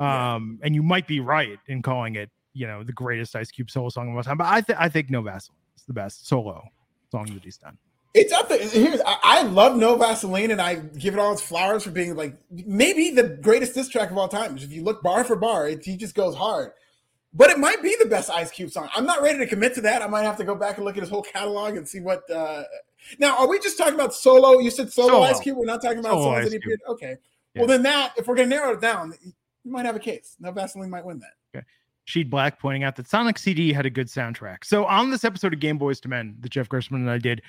Um, 0.00 0.58
yeah. 0.58 0.66
and 0.66 0.74
you 0.74 0.82
might 0.82 1.06
be 1.06 1.20
right 1.20 1.60
in 1.68 1.80
calling 1.80 2.16
it, 2.16 2.28
you 2.54 2.66
know, 2.66 2.82
the 2.82 2.92
greatest 2.92 3.36
Ice 3.36 3.52
Cube 3.52 3.70
solo 3.70 3.88
song 3.90 4.10
of 4.10 4.16
all 4.16 4.22
time. 4.24 4.36
But 4.36 4.48
I 4.48 4.60
think 4.60 4.80
I 4.80 4.88
think 4.88 5.10
No 5.10 5.22
Vaseline 5.22 5.56
is 5.76 5.84
the 5.84 5.92
best 5.92 6.26
solo 6.26 6.64
song 7.12 7.26
that 7.34 7.44
he's 7.44 7.58
done. 7.58 7.78
It's 8.14 8.32
up 8.32 8.48
there. 8.48 8.58
Here's 8.58 9.00
I, 9.02 9.16
I, 9.22 9.42
love 9.42 9.76
No 9.76 9.96
Vaseline, 9.96 10.50
and 10.50 10.60
I 10.60 10.74
give 10.74 11.14
it 11.14 11.20
all 11.20 11.32
its 11.32 11.40
flowers 11.40 11.84
for 11.84 11.90
being 11.90 12.14
like 12.14 12.36
maybe 12.50 13.10
the 13.10 13.22
greatest 13.22 13.74
diss 13.74 13.88
track 13.88 14.10
of 14.10 14.18
all 14.18 14.28
time. 14.28 14.56
If 14.56 14.72
you 14.72 14.82
look 14.82 15.02
bar 15.02 15.24
for 15.24 15.36
bar, 15.36 15.68
it, 15.68 15.84
he 15.84 15.96
just 15.96 16.14
goes 16.14 16.34
hard. 16.34 16.72
But 17.32 17.50
it 17.50 17.58
might 17.58 17.82
be 17.82 17.96
the 17.98 18.04
best 18.06 18.28
Ice 18.28 18.50
Cube 18.50 18.70
song. 18.70 18.90
I'm 18.94 19.06
not 19.06 19.22
ready 19.22 19.38
to 19.38 19.46
commit 19.46 19.74
to 19.76 19.80
that. 19.82 20.02
I 20.02 20.06
might 20.08 20.24
have 20.24 20.36
to 20.38 20.44
go 20.44 20.54
back 20.54 20.76
and 20.76 20.84
look 20.84 20.96
at 20.98 21.02
his 21.02 21.08
whole 21.08 21.22
catalog 21.22 21.76
and 21.76 21.88
see 21.88 22.00
what. 22.00 22.28
Uh... 22.30 22.64
Now, 23.18 23.38
are 23.38 23.48
we 23.48 23.58
just 23.58 23.78
talking 23.78 23.94
about 23.94 24.14
solo? 24.14 24.58
You 24.58 24.70
said 24.70 24.92
solo, 24.92 25.08
solo. 25.08 25.22
Ice 25.24 25.40
Cube. 25.40 25.56
We're 25.56 25.64
not 25.64 25.80
talking 25.80 26.00
about 26.00 26.12
solo 26.12 26.40
he 26.40 26.56
appeared. 26.56 26.80
Okay. 26.88 27.16
Yeah. 27.54 27.62
Well, 27.62 27.68
then 27.68 27.82
that 27.84 28.12
if 28.18 28.26
we're 28.26 28.34
gonna 28.34 28.48
narrow 28.48 28.74
it 28.74 28.82
down, 28.82 29.14
you 29.22 29.32
might 29.70 29.86
have 29.86 29.96
a 29.96 30.00
case. 30.00 30.36
No 30.38 30.52
Vaseline 30.52 30.90
might 30.90 31.04
win 31.06 31.20
that. 31.20 31.64
Sheed 32.06 32.30
Black 32.30 32.58
pointing 32.58 32.82
out 32.82 32.96
that 32.96 33.08
Sonic 33.08 33.38
CD 33.38 33.72
had 33.72 33.86
a 33.86 33.90
good 33.90 34.08
soundtrack. 34.08 34.64
So 34.64 34.84
on 34.86 35.10
this 35.10 35.24
episode 35.24 35.54
of 35.54 35.60
Game 35.60 35.78
Boys 35.78 36.00
to 36.00 36.08
Men 36.08 36.36
that 36.40 36.50
Jeff 36.50 36.68
Gerstmann 36.68 36.96
and 36.96 37.10
I 37.10 37.18
did, 37.18 37.42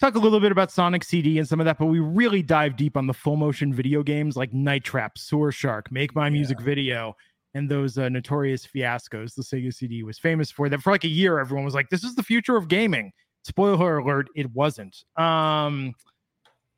talk 0.00 0.14
a 0.14 0.18
little 0.18 0.40
bit 0.40 0.50
about 0.50 0.70
Sonic 0.70 1.04
CD 1.04 1.38
and 1.38 1.46
some 1.46 1.60
of 1.60 1.66
that, 1.66 1.78
but 1.78 1.86
we 1.86 2.00
really 2.00 2.42
dive 2.42 2.76
deep 2.76 2.96
on 2.96 3.06
the 3.06 3.14
full 3.14 3.36
motion 3.36 3.72
video 3.72 4.02
games 4.02 4.36
like 4.36 4.52
Night 4.52 4.84
Trap, 4.84 5.18
Sewer 5.18 5.52
Shark, 5.52 5.92
Make 5.92 6.14
My 6.14 6.30
Music 6.30 6.58
yeah. 6.60 6.64
Video, 6.64 7.16
and 7.54 7.70
those 7.70 7.98
uh, 7.98 8.08
notorious 8.08 8.66
fiascos 8.66 9.34
the 9.34 9.42
Sega 9.42 9.72
CD 9.72 10.02
was 10.02 10.18
famous 10.18 10.50
for. 10.50 10.68
That 10.68 10.80
for 10.80 10.90
like 10.90 11.04
a 11.04 11.08
year, 11.08 11.38
everyone 11.38 11.64
was 11.64 11.74
like, 11.74 11.90
"This 11.90 12.04
is 12.04 12.14
the 12.14 12.22
future 12.22 12.56
of 12.56 12.68
gaming." 12.68 13.12
Spoiler 13.44 13.98
alert: 13.98 14.28
it 14.34 14.50
wasn't. 14.52 14.96
Um, 15.16 15.94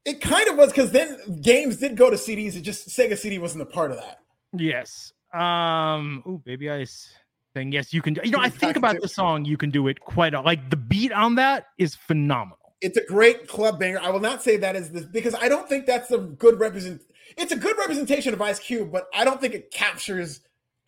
it 0.05 0.21
kind 0.21 0.49
of 0.49 0.57
was 0.57 0.71
because 0.71 0.93
then 0.93 1.41
games 1.43 1.77
did 1.77 1.97
go 1.97 2.11
to 2.11 2.17
CDs. 2.17 2.57
It 2.57 2.63
just 2.63 2.89
Sega 2.89 3.17
CD 3.17 3.39
wasn't 3.39 3.63
a 3.63 3.67
part 3.67 3.91
of 3.91 3.99
that. 3.99 4.19
Yes. 4.53 5.13
Um. 5.33 6.23
Oh, 6.27 6.39
Baby 6.39 6.71
Ice 6.71 7.09
thing. 7.55 7.73
Yes, 7.73 7.93
you 7.93 8.03
can. 8.03 8.17
You 8.23 8.31
know, 8.31 8.41
I 8.41 8.49
think 8.49 8.77
about 8.77 9.01
the 9.01 9.09
song. 9.09 9.45
You 9.45 9.57
can 9.57 9.71
do 9.71 9.89
it 9.89 10.01
quite 10.01 10.35
a, 10.35 10.41
like 10.41 10.71
the 10.71 10.77
beat 10.77 11.13
on 11.13 11.35
that 11.37 11.67
is 11.79 11.95
phenomenal. 11.95 12.59
It's 12.81 12.97
a 12.97 13.05
great 13.05 13.47
club 13.47 13.79
banger. 13.79 14.01
I 14.01 14.11
will 14.11 14.21
not 14.21 14.43
say 14.43 14.57
that 14.57 14.75
is 14.75 14.91
this 14.91 15.05
because 15.05 15.35
I 15.35 15.49
don't 15.49 15.69
think 15.69 15.87
that's 15.87 16.11
a 16.11 16.19
good 16.19 16.59
represent. 16.59 17.03
It's 17.37 17.53
a 17.53 17.57
good 17.57 17.77
representation 17.79 18.33
of 18.33 18.41
Ice 18.41 18.59
Cube, 18.59 18.91
but 18.91 19.07
I 19.15 19.25
don't 19.25 19.41
think 19.41 19.55
it 19.55 19.71
captures 19.71 20.41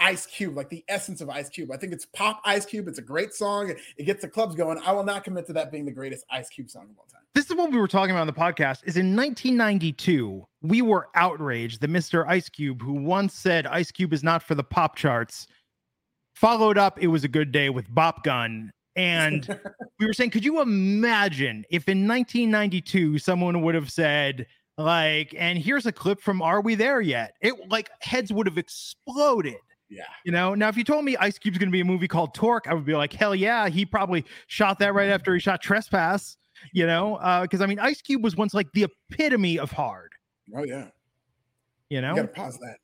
Ice 0.03 0.27
Cube, 0.27 0.57
like 0.57 0.69
the 0.69 0.85
essence 0.89 1.21
of 1.21 1.31
Ice 1.31 1.49
Cube. 1.49 1.71
I 1.71 1.77
think 1.77 1.93
it's 1.93 2.07
pop 2.07 2.41
Ice 2.45 2.65
Cube. 2.65 2.89
It's 2.89 2.99
a 2.99 3.03
great 3.03 3.33
song. 3.33 3.73
It, 3.97 4.05
gets 4.05 4.23
the 4.23 4.29
clubs 4.29 4.55
going. 4.55 4.79
I 4.85 4.93
will 4.93 5.05
not 5.05 5.23
commit 5.23 5.47
to 5.47 5.53
that 5.53 5.71
being 5.71 5.85
the 5.85 5.93
greatest 5.93 6.25
Ice 6.31 6.49
Cube 6.49 6.69
song 6.69 6.89
of 6.91 6.99
all 6.99 7.07
time. 7.13 7.21
This 7.35 7.49
is 7.49 7.57
what 7.57 7.71
we 7.71 7.79
were 7.79 7.89
talking 7.89 8.11
about 8.11 8.23
on 8.23 8.27
the 8.27 8.33
podcast. 8.33 8.81
Is 8.85 8.97
in 8.97 9.15
1992 9.17 10.45
we 10.63 10.83
were 10.83 11.09
outraged 11.15 11.81
that 11.81 11.91
Mr. 11.91 12.27
Ice 12.27 12.49
Cube, 12.49 12.83
who 12.83 12.95
once 12.95 13.35
said 13.35 13.67
Ice 13.67 13.91
Cube 13.91 14.13
is 14.13 14.23
not 14.23 14.43
for 14.43 14.55
the 14.55 14.65
pop 14.65 14.97
charts, 14.97 15.47
followed 16.43 16.77
up 16.77 16.99
it 17.01 17.07
was 17.07 17.23
a 17.23 17.29
good 17.29 17.53
day 17.53 17.71
with 17.71 17.87
bop 17.95 18.25
gun. 18.25 18.73
And 18.97 19.47
we 20.01 20.07
were 20.07 20.13
saying 20.13 20.31
could 20.31 20.45
you 20.45 20.61
imagine 20.61 21.65
if 21.71 21.89
in 21.89 22.07
1992 22.07 23.19
someone 23.19 23.63
would 23.63 23.77
have 23.77 23.91
said 23.91 24.47
like 24.77 25.35
and 25.39 25.57
here's 25.57 25.87
a 25.87 25.93
clip 25.93 26.21
from 26.21 26.43
are 26.43 26.61
we 26.61 26.75
there 26.75 27.01
yet? 27.01 27.35
It 27.41 27.55
like 27.71 27.89
heads 28.01 28.33
would 28.33 28.47
have 28.47 28.59
exploded. 28.59 29.55
Yeah. 29.89 30.03
You 30.25 30.33
know? 30.33 30.57
Now 30.57 30.69
if 30.69 30.77
you 30.77 30.83
told 30.83 31.05
me 31.05 31.17
ice 31.17 31.39
cube's 31.39 31.59
going 31.59 31.69
to 31.69 31.73
be 31.73 31.81
a 31.81 31.85
movie 31.85 32.09
called 32.09 32.35
torque 32.35 32.67
i 32.67 32.75
would 32.75 32.85
be 32.85 32.95
like 32.95 33.13
hell 33.13 33.37
yeah 33.37 33.69
he 33.69 33.87
probably 33.87 34.25
shot 34.49 34.81
that 34.81 34.95
right 34.95 35.11
after 35.11 35.33
he 35.33 35.41
shot 35.41 35.63
trespass 35.63 36.37
you 36.73 36.87
know? 36.87 37.17
Uh 37.17 37.43
because 37.43 37.61
i 37.61 37.67
mean 37.67 37.79
ice 37.79 38.03
cube 38.03 38.25
was 38.25 38.35
once 38.35 38.53
like 38.53 38.71
the 38.73 38.85
epitome 39.11 39.61
of 39.61 39.71
hard. 39.71 40.11
Oh 40.57 40.65
yeah. 40.65 40.89
You 41.89 42.01
know? 42.01 42.17
You 42.17 42.23
gotta 42.23 42.29
pause 42.29 42.59
that 42.59 42.79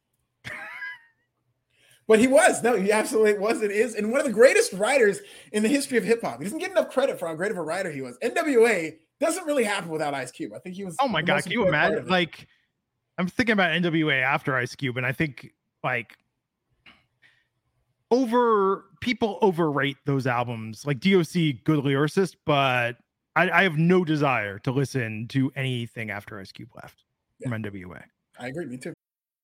but 2.08 2.18
he 2.18 2.26
was. 2.26 2.62
No, 2.62 2.74
he 2.74 2.90
absolutely 2.90 3.38
was 3.38 3.60
and 3.62 3.70
is. 3.70 3.94
And 3.94 4.10
one 4.10 4.20
of 4.20 4.26
the 4.26 4.32
greatest 4.32 4.72
writers 4.72 5.20
in 5.52 5.62
the 5.62 5.68
history 5.68 5.98
of 5.98 6.04
hip 6.04 6.22
hop. 6.22 6.38
He 6.38 6.44
doesn't 6.44 6.58
get 6.58 6.70
enough 6.70 6.90
credit 6.90 7.18
for 7.18 7.28
how 7.28 7.34
great 7.34 7.52
of 7.52 7.58
a 7.58 7.62
writer 7.62 7.92
he 7.92 8.00
was. 8.00 8.18
NWA 8.18 8.96
doesn't 9.20 9.44
really 9.44 9.64
happen 9.64 9.90
without 9.90 10.14
Ice 10.14 10.32
Cube. 10.32 10.52
I 10.54 10.58
think 10.58 10.74
he 10.74 10.84
was. 10.84 10.96
Oh 11.00 11.06
my 11.06 11.22
God. 11.22 11.42
Can 11.42 11.52
you 11.52 11.68
imagine? 11.68 12.08
Like, 12.08 12.48
I'm 13.18 13.28
thinking 13.28 13.52
about 13.52 13.70
NWA 13.72 14.22
after 14.22 14.56
Ice 14.56 14.74
Cube, 14.74 14.96
and 14.96 15.04
I 15.04 15.12
think, 15.12 15.52
like, 15.84 16.16
over 18.10 18.86
people 19.02 19.38
overrate 19.42 19.98
those 20.06 20.26
albums. 20.26 20.86
Like 20.86 21.00
DOC, 21.00 21.62
good 21.64 21.84
lyricist, 21.84 22.36
but 22.46 22.96
I, 23.36 23.50
I 23.50 23.62
have 23.64 23.76
no 23.76 24.02
desire 24.02 24.58
to 24.60 24.70
listen 24.70 25.28
to 25.28 25.52
anything 25.54 26.10
after 26.10 26.40
Ice 26.40 26.52
Cube 26.52 26.70
left 26.74 27.04
yeah. 27.38 27.50
from 27.50 27.62
NWA. 27.62 28.02
I 28.38 28.48
agree. 28.48 28.64
Me 28.64 28.78
too. 28.78 28.94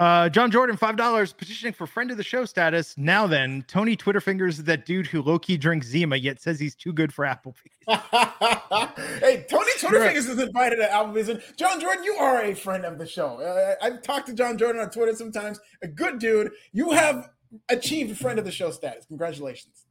Uh, 0.00 0.28
John 0.28 0.50
Jordan, 0.50 0.76
five 0.76 0.96
dollars, 0.96 1.32
petitioning 1.32 1.72
for 1.72 1.86
friend 1.86 2.10
of 2.10 2.16
the 2.16 2.24
show 2.24 2.44
status. 2.44 2.98
Now 2.98 3.28
then, 3.28 3.64
Tony 3.68 3.94
Twitter 3.94 4.20
fingers 4.20 4.58
that 4.58 4.86
dude 4.86 5.06
who 5.06 5.22
low 5.22 5.38
key 5.38 5.56
drinks 5.56 5.86
Zima 5.86 6.16
yet 6.16 6.40
says 6.40 6.58
he's 6.58 6.74
too 6.74 6.92
good 6.92 7.14
for 7.14 7.24
Applebee's. 7.24 7.78
hey, 9.20 9.46
Tony 9.48 9.70
Twitter 9.78 9.96
sure. 9.96 10.04
fingers 10.06 10.26
is 10.26 10.40
invited 10.40 10.76
to 10.76 10.88
Applebee's, 10.88 11.28
and 11.28 11.40
John 11.56 11.80
Jordan, 11.80 12.02
you 12.02 12.14
are 12.14 12.42
a 12.42 12.54
friend 12.54 12.84
of 12.84 12.98
the 12.98 13.06
show. 13.06 13.40
Uh, 13.40 13.76
I've 13.80 14.02
talked 14.02 14.26
to 14.26 14.34
John 14.34 14.58
Jordan 14.58 14.82
on 14.82 14.90
Twitter 14.90 15.14
sometimes. 15.14 15.60
A 15.82 15.86
good 15.86 16.18
dude. 16.18 16.50
You 16.72 16.90
have 16.90 17.30
achieved 17.68 18.18
friend 18.18 18.40
of 18.40 18.44
the 18.44 18.52
show 18.52 18.72
status. 18.72 19.06
Congratulations. 19.06 19.86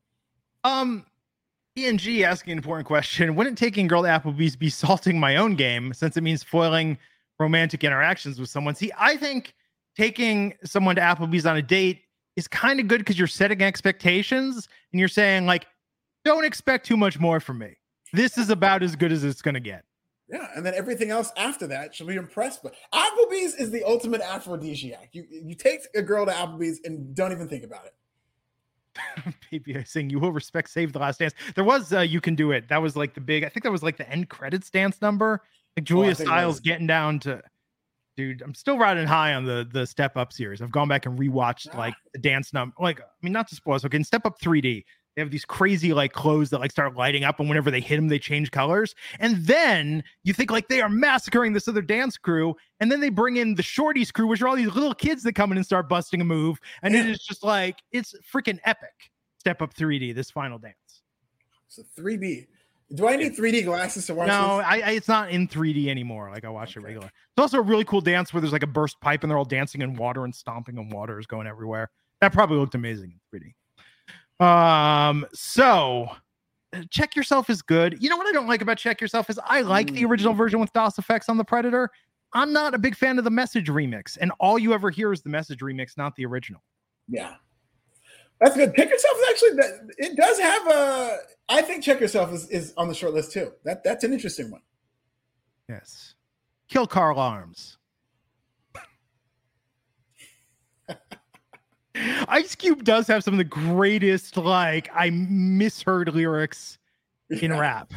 Um, 0.65 1.05
ENG 1.77 2.23
asking 2.23 2.51
an 2.51 2.57
important 2.57 2.87
question: 2.87 3.35
Wouldn't 3.35 3.57
taking 3.57 3.87
girl 3.87 4.03
to 4.03 4.09
Applebee's 4.09 4.57
be 4.57 4.69
salting 4.69 5.17
my 5.17 5.37
own 5.37 5.55
game 5.55 5.93
since 5.93 6.17
it 6.17 6.21
means 6.21 6.43
foiling 6.43 6.97
romantic 7.39 7.85
interactions 7.85 8.37
with 8.37 8.49
someone? 8.49 8.75
See, 8.75 8.91
I 8.97 9.15
think 9.15 9.53
taking 9.95 10.53
someone 10.63 10.95
to 10.95 11.01
Applebee's 11.01 11.45
on 11.45 11.57
a 11.57 11.61
date 11.61 12.01
is 12.35 12.47
kind 12.47 12.79
of 12.79 12.87
good 12.87 12.99
because 12.99 13.17
you're 13.17 13.27
setting 13.27 13.61
expectations 13.61 14.67
and 14.91 14.99
you're 14.99 15.07
saying, 15.07 15.45
like, 15.45 15.67
don't 16.25 16.45
expect 16.45 16.85
too 16.85 16.97
much 16.97 17.19
more 17.19 17.39
from 17.39 17.59
me. 17.59 17.75
This 18.11 18.37
is 18.37 18.49
about 18.49 18.83
as 18.83 18.95
good 18.95 19.11
as 19.11 19.23
it's 19.23 19.41
going 19.41 19.55
to 19.55 19.59
get. 19.59 19.83
Yeah, 20.29 20.47
and 20.55 20.65
then 20.65 20.73
everything 20.73 21.11
else 21.11 21.31
after 21.35 21.67
that 21.67 21.93
she'll 21.93 22.07
be 22.07 22.15
impressed. 22.15 22.63
But 22.63 22.75
Applebee's 22.93 23.55
is 23.55 23.71
the 23.71 23.83
ultimate 23.83 24.21
aphrodisiac. 24.21 25.09
You 25.11 25.25
you 25.29 25.53
take 25.53 25.81
a 25.95 26.01
girl 26.01 26.25
to 26.25 26.31
Applebee's 26.31 26.79
and 26.85 27.13
don't 27.13 27.31
even 27.31 27.47
think 27.47 27.63
about 27.63 27.85
it. 27.85 27.93
Baby, 29.51 29.77
I 29.77 29.83
sing 29.83 30.09
you 30.09 30.19
will 30.19 30.31
respect 30.31 30.69
Save 30.69 30.93
the 30.93 30.99
Last 30.99 31.19
Dance. 31.19 31.33
There 31.55 31.63
was 31.63 31.91
uh, 31.91 31.99
you 31.99 32.21
can 32.21 32.35
do 32.35 32.51
it. 32.51 32.69
That 32.69 32.81
was 32.81 32.95
like 32.95 33.15
the 33.15 33.21
big. 33.21 33.43
I 33.43 33.49
think 33.49 33.63
that 33.63 33.71
was 33.71 33.83
like 33.83 33.97
the 33.97 34.09
end 34.09 34.29
credits 34.29 34.69
dance 34.69 35.01
number. 35.01 35.41
Like 35.75 35.83
Julia 35.83 36.11
oh, 36.11 36.13
Stiles 36.13 36.59
getting 36.59 36.87
down 36.87 37.19
to 37.21 37.41
dude, 38.15 38.41
I'm 38.41 38.53
still 38.53 38.77
riding 38.77 39.07
high 39.07 39.33
on 39.33 39.45
the 39.45 39.67
the 39.71 39.85
Step 39.85 40.17
Up 40.17 40.33
series. 40.33 40.61
I've 40.61 40.71
gone 40.71 40.87
back 40.87 41.05
and 41.05 41.17
rewatched 41.17 41.69
ah. 41.73 41.77
like 41.77 41.93
the 42.13 42.19
dance 42.19 42.53
number. 42.53 42.75
Like, 42.79 42.99
I 42.99 43.03
mean, 43.21 43.33
not 43.33 43.47
to 43.49 43.55
spoil. 43.55 43.79
So, 43.79 43.87
okay, 43.87 43.97
in 43.97 44.03
Step 44.03 44.25
Up 44.25 44.39
3D, 44.39 44.83
they 45.15 45.21
have 45.21 45.31
these 45.31 45.45
crazy 45.45 45.93
like 45.93 46.13
clothes 46.13 46.49
that 46.49 46.59
like 46.59 46.71
start 46.71 46.95
lighting 46.95 47.23
up, 47.23 47.39
and 47.39 47.47
whenever 47.49 47.69
they 47.69 47.81
hit 47.81 47.97
them, 47.97 48.07
they 48.07 48.19
change 48.19 48.51
colors. 48.51 48.95
And 49.19 49.37
then 49.45 50.03
you 50.23 50.33
think 50.33 50.51
like 50.51 50.67
they 50.67 50.81
are 50.81 50.89
massacring 50.89 51.53
this 51.53 51.67
other 51.67 51.81
dance 51.81 52.17
crew, 52.17 52.55
and 52.79 52.91
then 52.91 52.99
they 52.99 53.09
bring 53.09 53.37
in 53.37 53.55
the 53.55 53.63
Shorties 53.63 54.11
crew, 54.11 54.27
which 54.27 54.41
are 54.41 54.47
all 54.47 54.55
these 54.55 54.73
little 54.73 54.95
kids 54.95 55.23
that 55.23 55.33
come 55.33 55.51
in 55.51 55.57
and 55.57 55.65
start 55.65 55.89
busting 55.89 56.21
a 56.21 56.25
move, 56.25 56.59
and 56.81 56.95
it 56.95 57.05
is 57.05 57.19
just 57.19 57.43
like 57.43 57.79
it's 57.91 58.15
freaking 58.31 58.59
epic. 58.65 58.93
Step 59.39 59.61
Up 59.61 59.73
3D, 59.73 60.15
this 60.15 60.31
final 60.31 60.57
dance. 60.57 60.75
So 61.67 61.83
3D. 61.99 62.47
Do 62.93 63.07
I 63.07 63.15
need 63.15 63.35
3D 63.35 63.65
glasses 63.65 64.05
to 64.07 64.13
watch? 64.13 64.27
No, 64.27 64.61
I, 64.63 64.81
I, 64.85 64.91
it's 64.91 65.07
not 65.07 65.31
in 65.31 65.47
3D 65.47 65.87
anymore. 65.87 66.29
Like 66.31 66.45
I 66.45 66.49
watch 66.49 66.77
okay. 66.77 66.83
it 66.83 66.87
regular. 66.87 67.07
It's 67.07 67.39
also 67.39 67.57
a 67.57 67.61
really 67.61 67.85
cool 67.85 68.01
dance 68.01 68.33
where 68.33 68.41
there's 68.41 68.53
like 68.53 68.63
a 68.63 68.67
burst 68.67 68.99
pipe 69.01 69.23
and 69.23 69.31
they're 69.31 69.37
all 69.37 69.45
dancing 69.45 69.81
in 69.81 69.95
water 69.95 70.25
and 70.25 70.33
stomping 70.33 70.77
and 70.77 70.91
water 70.91 71.19
is 71.19 71.25
going 71.25 71.47
everywhere. 71.47 71.89
That 72.21 72.33
probably 72.33 72.57
looked 72.57 72.75
amazing 72.75 73.19
in 73.33 73.39
3D. 73.39 74.45
Um, 74.45 75.25
so 75.33 76.09
check 76.89 77.15
yourself 77.15 77.49
is 77.49 77.61
good. 77.61 77.97
You 78.01 78.09
know 78.09 78.17
what 78.17 78.27
I 78.27 78.31
don't 78.31 78.47
like 78.47 78.61
about 78.61 78.77
check 78.77 79.01
yourself 79.01 79.29
is 79.29 79.39
I 79.43 79.61
like 79.61 79.87
mm. 79.87 79.95
the 79.95 80.05
original 80.05 80.33
version 80.33 80.59
with 80.59 80.71
Das 80.73 80.95
EFX 80.97 81.29
on 81.29 81.37
the 81.37 81.43
Predator. 81.43 81.89
I'm 82.33 82.53
not 82.53 82.73
a 82.73 82.79
big 82.79 82.95
fan 82.95 83.17
of 83.17 83.23
the 83.23 83.31
message 83.31 83.67
remix, 83.67 84.17
and 84.19 84.31
all 84.39 84.57
you 84.57 84.73
ever 84.73 84.89
hear 84.89 85.13
is 85.13 85.21
the 85.21 85.29
message 85.29 85.59
remix, 85.59 85.97
not 85.97 86.15
the 86.15 86.25
original. 86.25 86.63
Yeah. 87.07 87.35
That's 88.43 88.57
good. 88.57 88.75
Check 88.75 88.89
yourself 88.89 89.17
is 89.17 89.25
actually 89.29 89.51
it 89.97 90.17
does 90.17 90.37
have 90.37 90.67
a. 90.67 91.17
I 91.47 91.61
think 91.61 91.81
check 91.81 92.01
yourself 92.01 92.33
is, 92.33 92.49
is 92.49 92.73
on 92.75 92.89
the 92.89 92.93
short 92.93 93.13
list 93.13 93.31
too. 93.31 93.53
That 93.63 93.85
that's 93.85 94.03
an 94.03 94.11
interesting 94.11 94.51
one. 94.51 94.59
Yes. 95.69 96.15
Kill 96.67 96.85
Carl 96.85 97.19
Arms. 97.19 97.77
Ice 101.95 102.53
Cube 102.55 102.83
does 102.83 103.07
have 103.07 103.23
some 103.23 103.33
of 103.33 103.37
the 103.37 103.45
greatest, 103.45 104.35
like, 104.35 104.89
I 104.93 105.09
misheard 105.11 106.13
lyrics 106.13 106.79
in 107.29 107.51
yeah. 107.51 107.59
rap. 107.59 107.93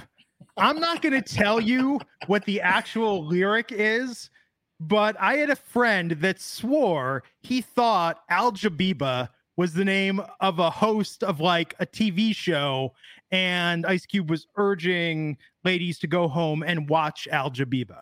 I'm 0.56 0.78
not 0.78 1.02
going 1.02 1.20
to 1.20 1.22
tell 1.22 1.58
you 1.60 1.98
what 2.28 2.44
the 2.44 2.60
actual 2.60 3.26
lyric 3.26 3.72
is, 3.72 4.30
but 4.78 5.16
I 5.18 5.38
had 5.38 5.50
a 5.50 5.56
friend 5.56 6.12
that 6.12 6.40
swore 6.40 7.24
he 7.40 7.62
thought 7.62 8.22
Al 8.30 8.52
Jabiba 8.52 9.30
was 9.56 9.72
the 9.72 9.84
name 9.84 10.20
of 10.40 10.58
a 10.58 10.70
host 10.70 11.22
of 11.22 11.40
like 11.40 11.74
a 11.80 11.86
TV 11.86 12.34
show, 12.34 12.92
and 13.30 13.86
Ice 13.86 14.06
Cube 14.06 14.30
was 14.30 14.46
urging 14.56 15.36
ladies 15.64 15.98
to 16.00 16.06
go 16.06 16.28
home 16.28 16.62
and 16.62 16.88
watch 16.88 17.26
Al 17.30 17.50
Jabiba. 17.50 18.00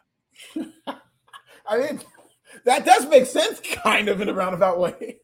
I 1.67 1.79
mean, 1.79 2.01
that 2.64 2.85
does 2.85 3.07
make 3.07 3.27
sense, 3.27 3.61
kind 3.61 4.09
of 4.09 4.21
in 4.21 4.29
a 4.29 4.35
roundabout 4.35 4.79
way. 4.79 5.19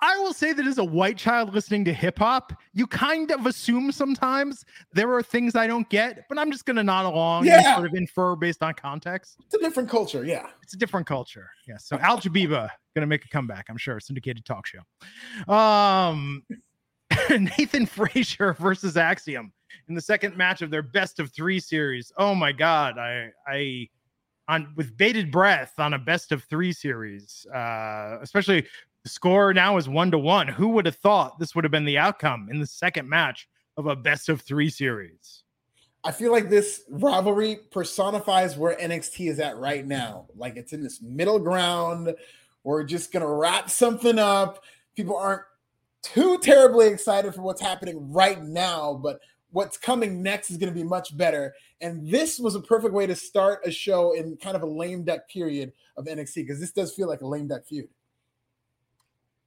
I 0.00 0.18
will 0.18 0.32
say 0.32 0.52
that 0.52 0.66
as 0.66 0.78
a 0.78 0.84
white 0.84 1.16
child 1.16 1.54
listening 1.54 1.84
to 1.86 1.92
hip 1.92 2.18
hop, 2.18 2.52
you 2.74 2.86
kind 2.86 3.30
of 3.30 3.46
assume 3.46 3.90
sometimes 3.92 4.64
there 4.92 5.12
are 5.12 5.22
things 5.22 5.56
I 5.56 5.66
don't 5.66 5.88
get, 5.88 6.28
but 6.28 6.38
I'm 6.38 6.52
just 6.52 6.66
going 6.66 6.76
to 6.76 6.84
nod 6.84 7.06
along 7.06 7.46
yeah. 7.46 7.68
and 7.68 7.76
sort 7.76 7.86
of 7.88 7.94
infer 7.94 8.36
based 8.36 8.62
on 8.62 8.74
context. 8.74 9.36
It's 9.46 9.54
a 9.54 9.58
different 9.58 9.88
culture. 9.88 10.24
Yeah. 10.24 10.48
It's 10.62 10.74
a 10.74 10.76
different 10.76 11.06
culture. 11.06 11.48
Yeah. 11.66 11.78
So 11.78 11.98
Al 11.98 12.18
Jabiba 12.18 12.68
going 12.94 13.02
to 13.02 13.06
make 13.06 13.24
a 13.24 13.28
comeback, 13.28 13.66
I'm 13.68 13.78
sure. 13.78 13.98
Syndicated 14.00 14.44
talk 14.44 14.66
show. 14.66 15.52
Um, 15.52 16.42
Nathan 17.30 17.86
Frazer 17.86 18.54
versus 18.54 18.96
Axiom 18.96 19.52
in 19.88 19.94
the 19.94 20.00
second 20.00 20.36
match 20.36 20.62
of 20.62 20.70
their 20.70 20.82
best 20.82 21.20
of 21.20 21.32
three 21.32 21.60
series. 21.60 22.12
Oh 22.18 22.34
my 22.34 22.52
God. 22.52 22.98
I, 22.98 23.30
I, 23.46 23.88
on 24.48 24.72
with 24.76 24.96
bated 24.96 25.30
breath 25.30 25.72
on 25.78 25.94
a 25.94 25.98
best 25.98 26.32
of 26.32 26.44
three 26.44 26.72
series, 26.72 27.46
uh, 27.54 28.18
especially 28.22 28.66
the 29.06 29.10
score 29.10 29.54
now 29.54 29.76
is 29.76 29.88
one 29.88 30.10
to 30.10 30.18
one. 30.18 30.48
Who 30.48 30.70
would 30.70 30.84
have 30.84 30.96
thought 30.96 31.38
this 31.38 31.54
would 31.54 31.62
have 31.62 31.70
been 31.70 31.84
the 31.84 31.96
outcome 31.96 32.48
in 32.50 32.58
the 32.58 32.66
second 32.66 33.08
match 33.08 33.48
of 33.76 33.86
a 33.86 33.94
best 33.94 34.28
of 34.28 34.40
three 34.40 34.68
series? 34.68 35.44
I 36.02 36.10
feel 36.10 36.32
like 36.32 36.50
this 36.50 36.82
rivalry 36.90 37.60
personifies 37.70 38.56
where 38.56 38.76
NXT 38.76 39.30
is 39.30 39.38
at 39.38 39.58
right 39.58 39.86
now. 39.86 40.26
Like 40.34 40.56
it's 40.56 40.72
in 40.72 40.82
this 40.82 41.00
middle 41.00 41.38
ground. 41.38 42.16
We're 42.64 42.82
just 42.82 43.12
gonna 43.12 43.32
wrap 43.32 43.70
something 43.70 44.18
up. 44.18 44.64
People 44.96 45.16
aren't 45.16 45.42
too 46.02 46.38
terribly 46.38 46.88
excited 46.88 47.32
for 47.32 47.42
what's 47.42 47.60
happening 47.60 48.12
right 48.12 48.42
now, 48.42 48.98
but 49.00 49.20
what's 49.52 49.78
coming 49.78 50.20
next 50.20 50.50
is 50.50 50.56
going 50.56 50.72
to 50.72 50.78
be 50.78 50.84
much 50.84 51.16
better. 51.16 51.54
And 51.80 52.06
this 52.10 52.38
was 52.38 52.56
a 52.56 52.60
perfect 52.60 52.92
way 52.92 53.06
to 53.06 53.14
start 53.14 53.60
a 53.64 53.70
show 53.70 54.12
in 54.12 54.36
kind 54.36 54.56
of 54.56 54.62
a 54.62 54.66
lame 54.66 55.04
duck 55.04 55.28
period 55.28 55.72
of 55.96 56.06
NXT 56.06 56.34
because 56.34 56.60
this 56.60 56.72
does 56.72 56.92
feel 56.92 57.08
like 57.08 57.22
a 57.22 57.26
lame 57.26 57.46
duck 57.46 57.64
feud. 57.64 57.88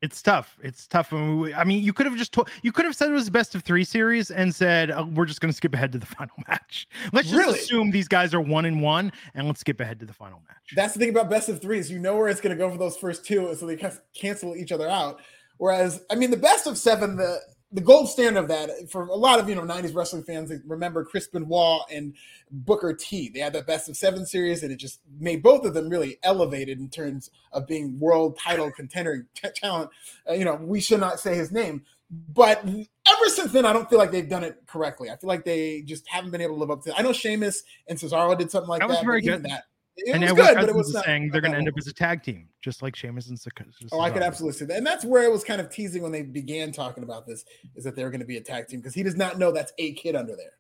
It's 0.02 0.22
tough. 0.22 0.58
It's 0.64 0.88
tough. 0.88 1.12
I 1.12 1.64
mean, 1.66 1.84
you 1.84 1.92
could 1.92 2.06
have 2.06 2.16
just 2.16 2.32
told, 2.32 2.50
you 2.62 2.72
could 2.72 2.86
have 2.86 2.96
said 2.96 3.10
it 3.10 3.14
was 3.14 3.28
a 3.28 3.32
best 3.32 3.54
of 3.54 3.64
three 3.64 3.84
series 3.84 4.32
and 4.32 4.56
said 4.56 4.92
oh, 4.92 5.06
we're 5.14 5.26
just 5.26 5.42
going 5.42 5.52
to 5.52 5.56
skip 5.56 5.74
ahead 5.74 5.92
to 5.92 5.98
the 5.98 6.06
final 6.18 6.36
match. 6.48 6.88
Let's 7.12 7.30
just 7.30 7.38
really? 7.38 7.60
assume 7.60 7.92
these 7.92 8.08
guys 8.08 8.34
are 8.34 8.40
one 8.40 8.66
and 8.66 8.82
one, 8.82 9.12
and 9.34 9.48
let's 9.48 9.60
skip 9.60 9.82
ahead 9.82 10.00
to 10.00 10.06
the 10.06 10.14
final 10.14 10.42
match. 10.48 10.74
That's 10.76 10.94
the 10.94 11.00
thing 11.00 11.10
about 11.10 11.30
best 11.30 11.50
of 11.50 11.62
threes. 11.62 11.92
You 11.92 12.00
know 12.00 12.16
where 12.16 12.30
it's 12.30 12.40
going 12.40 12.56
to 12.56 12.62
go 12.62 12.72
for 12.72 12.78
those 12.78 12.96
first 12.96 13.26
two, 13.26 13.54
so 13.56 13.66
they 13.66 13.78
cancel 14.16 14.56
each 14.56 14.72
other 14.72 14.88
out. 14.88 15.20
Whereas, 15.58 16.06
I 16.10 16.16
mean, 16.16 16.32
the 16.32 16.38
best 16.38 16.68
of 16.68 16.78
seven, 16.78 17.18
the 17.18 17.40
the 17.72 17.82
gold 17.82 18.10
standard 18.10 18.40
of 18.40 18.48
that 18.48 18.90
for 18.90 19.08
a 19.08 19.16
lot 19.16 19.40
of 19.40 19.48
you 19.48 19.56
know 19.56 19.62
90s 19.62 19.94
wrestling 19.94 20.24
fans 20.24 20.52
remember 20.66 21.06
Chris 21.06 21.28
Benoit 21.28 21.82
and 21.92 22.16
Booker 22.52 22.94
T. 22.94 23.30
They 23.30 23.40
had 23.40 23.54
the 23.54 23.62
best 23.62 23.90
of 23.90 23.96
seven 23.96 24.26
series, 24.26 24.64
and 24.64 24.72
it 24.72 24.78
just 24.78 25.02
made 25.20 25.44
both 25.44 25.66
of 25.66 25.74
them 25.74 25.90
really 25.90 26.18
elevated 26.24 26.80
in 26.80 26.90
terms 26.90 27.30
of 27.52 27.68
being 27.68 28.00
world 28.00 28.38
title 28.38 28.72
contender 28.72 29.28
talent. 29.56 29.92
Uh, 30.28 30.34
you 30.34 30.46
know, 30.46 30.56
we 30.56 30.80
should 30.80 31.00
not 31.00 31.20
say 31.20 31.36
his 31.36 31.52
name, 31.52 31.84
but 32.10 32.66
ever 32.66 33.26
since 33.28 33.52
then, 33.52 33.66
I 33.66 33.74
don't 33.74 33.88
feel 33.90 34.00
like 34.00 34.12
they've 34.12 34.30
done 34.30 34.44
it 34.44 34.58
correctly. 34.66 35.12
I 35.12 35.18
feel 35.18 35.28
like 35.28 35.46
they 35.46 35.82
just 35.82 36.08
haven't 36.08 36.32
been 36.32 36.42
able 36.42 36.56
to 36.56 36.60
live 36.60 36.72
up 36.72 36.84
to. 36.84 36.90
It. 36.90 36.96
I 36.98 37.04
know 37.04 37.14
Sheamus 37.14 37.64
and 37.88 38.00
Cesaro 38.00 38.36
did 38.38 38.50
something 38.50 38.70
like 38.70 38.80
that. 38.80 38.90
Was 38.90 38.98
that 38.98 39.06
very 39.06 39.22
good. 39.22 39.44
That 39.44 39.66
it 39.98 40.14
and 40.14 40.24
was 40.24 40.34
good, 40.34 40.56
but 40.56 40.70
it 40.70 40.76
was 40.76 40.94
not, 40.94 41.06
saying 41.06 41.30
they're 41.32 41.42
going 41.42 41.52
to 41.52 41.58
end 41.58 41.68
up 41.68 41.76
as 41.78 41.88
a 41.88 41.94
tag 41.94 42.24
team, 42.24 42.48
just 42.62 42.82
like 42.82 42.96
Sheamus 42.96 43.28
and 43.30 43.38
Cesaro. 43.38 43.90
Oh, 43.92 44.00
I 44.00 44.10
could 44.10 44.22
absolutely 44.22 44.58
see 44.58 44.66
that, 44.66 44.78
and 44.78 44.86
that's 44.86 45.06
where 45.06 45.24
it 45.24 45.32
was 45.32 45.44
kind 45.44 45.60
of 45.60 45.70
teasing 45.70 46.02
when 46.02 46.12
they 46.12 46.22
began 46.22 46.72
talking 46.72 47.04
about 47.04 47.28
this, 47.28 47.46
is 47.76 47.84
that 47.84 47.96
they're 47.96 48.10
going 48.10 48.22
to 48.22 48.26
be 48.26 48.38
a 48.38 48.42
tag 48.42 48.68
team 48.68 48.80
because 48.80 48.94
he 48.94 49.04
does 49.04 49.16
not 49.16 49.38
know 49.38 49.52
that's 49.52 49.74
a 49.78 49.94
kid 49.94 50.16
under 50.16 50.36
there. 50.36 50.54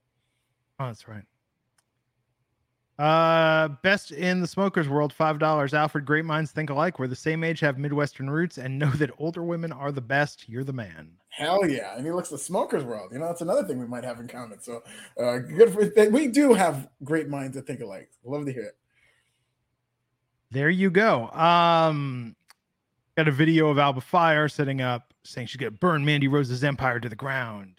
Oh, 0.79 0.87
that's 0.87 1.07
right. 1.07 1.23
Uh, 2.99 3.69
best 3.81 4.11
in 4.11 4.41
the 4.41 4.47
smokers 4.47 4.89
world, 4.89 5.13
five 5.13 5.39
dollars. 5.39 5.73
Alfred, 5.73 6.05
great 6.05 6.25
minds 6.25 6.51
think 6.51 6.69
alike. 6.69 6.99
We're 6.99 7.07
the 7.07 7.15
same 7.15 7.45
age, 7.45 7.61
have 7.61 7.77
Midwestern 7.77 8.29
roots, 8.29 8.57
and 8.57 8.77
know 8.77 8.89
that 8.91 9.09
older 9.17 9.41
women 9.41 9.71
are 9.71 9.93
the 9.93 10.01
best. 10.01 10.49
You're 10.49 10.65
the 10.65 10.73
man. 10.73 11.09
Hell 11.29 11.65
yeah! 11.65 11.95
And 11.95 12.05
he 12.05 12.11
looks 12.11 12.27
the 12.27 12.37
smokers 12.37 12.83
world. 12.83 13.13
You 13.13 13.19
know, 13.19 13.27
that's 13.27 13.39
another 13.39 13.63
thing 13.63 13.79
we 13.79 13.87
might 13.87 14.03
have 14.03 14.19
in 14.19 14.27
common. 14.27 14.59
So, 14.59 14.83
uh, 15.17 15.37
good 15.37 15.71
for 15.71 15.85
that. 15.85 16.11
we 16.11 16.27
do 16.27 16.53
have 16.53 16.89
great 17.05 17.29
minds 17.29 17.55
that 17.55 17.65
think 17.65 17.79
alike. 17.79 18.09
Love 18.25 18.45
to 18.45 18.51
hear 18.51 18.63
it. 18.63 18.77
There 20.51 20.69
you 20.69 20.89
go. 20.89 21.29
Um, 21.29 22.35
got 23.15 23.27
a 23.27 23.31
video 23.31 23.69
of 23.69 23.77
Alba 23.77 24.01
Fyre 24.01 24.49
setting 24.49 24.81
up, 24.81 25.13
saying 25.23 25.47
she's 25.47 25.57
gonna 25.57 25.71
burn 25.71 26.03
Mandy 26.03 26.27
Rose's 26.27 26.63
empire 26.63 26.99
to 26.99 27.09
the 27.09 27.15
ground. 27.15 27.75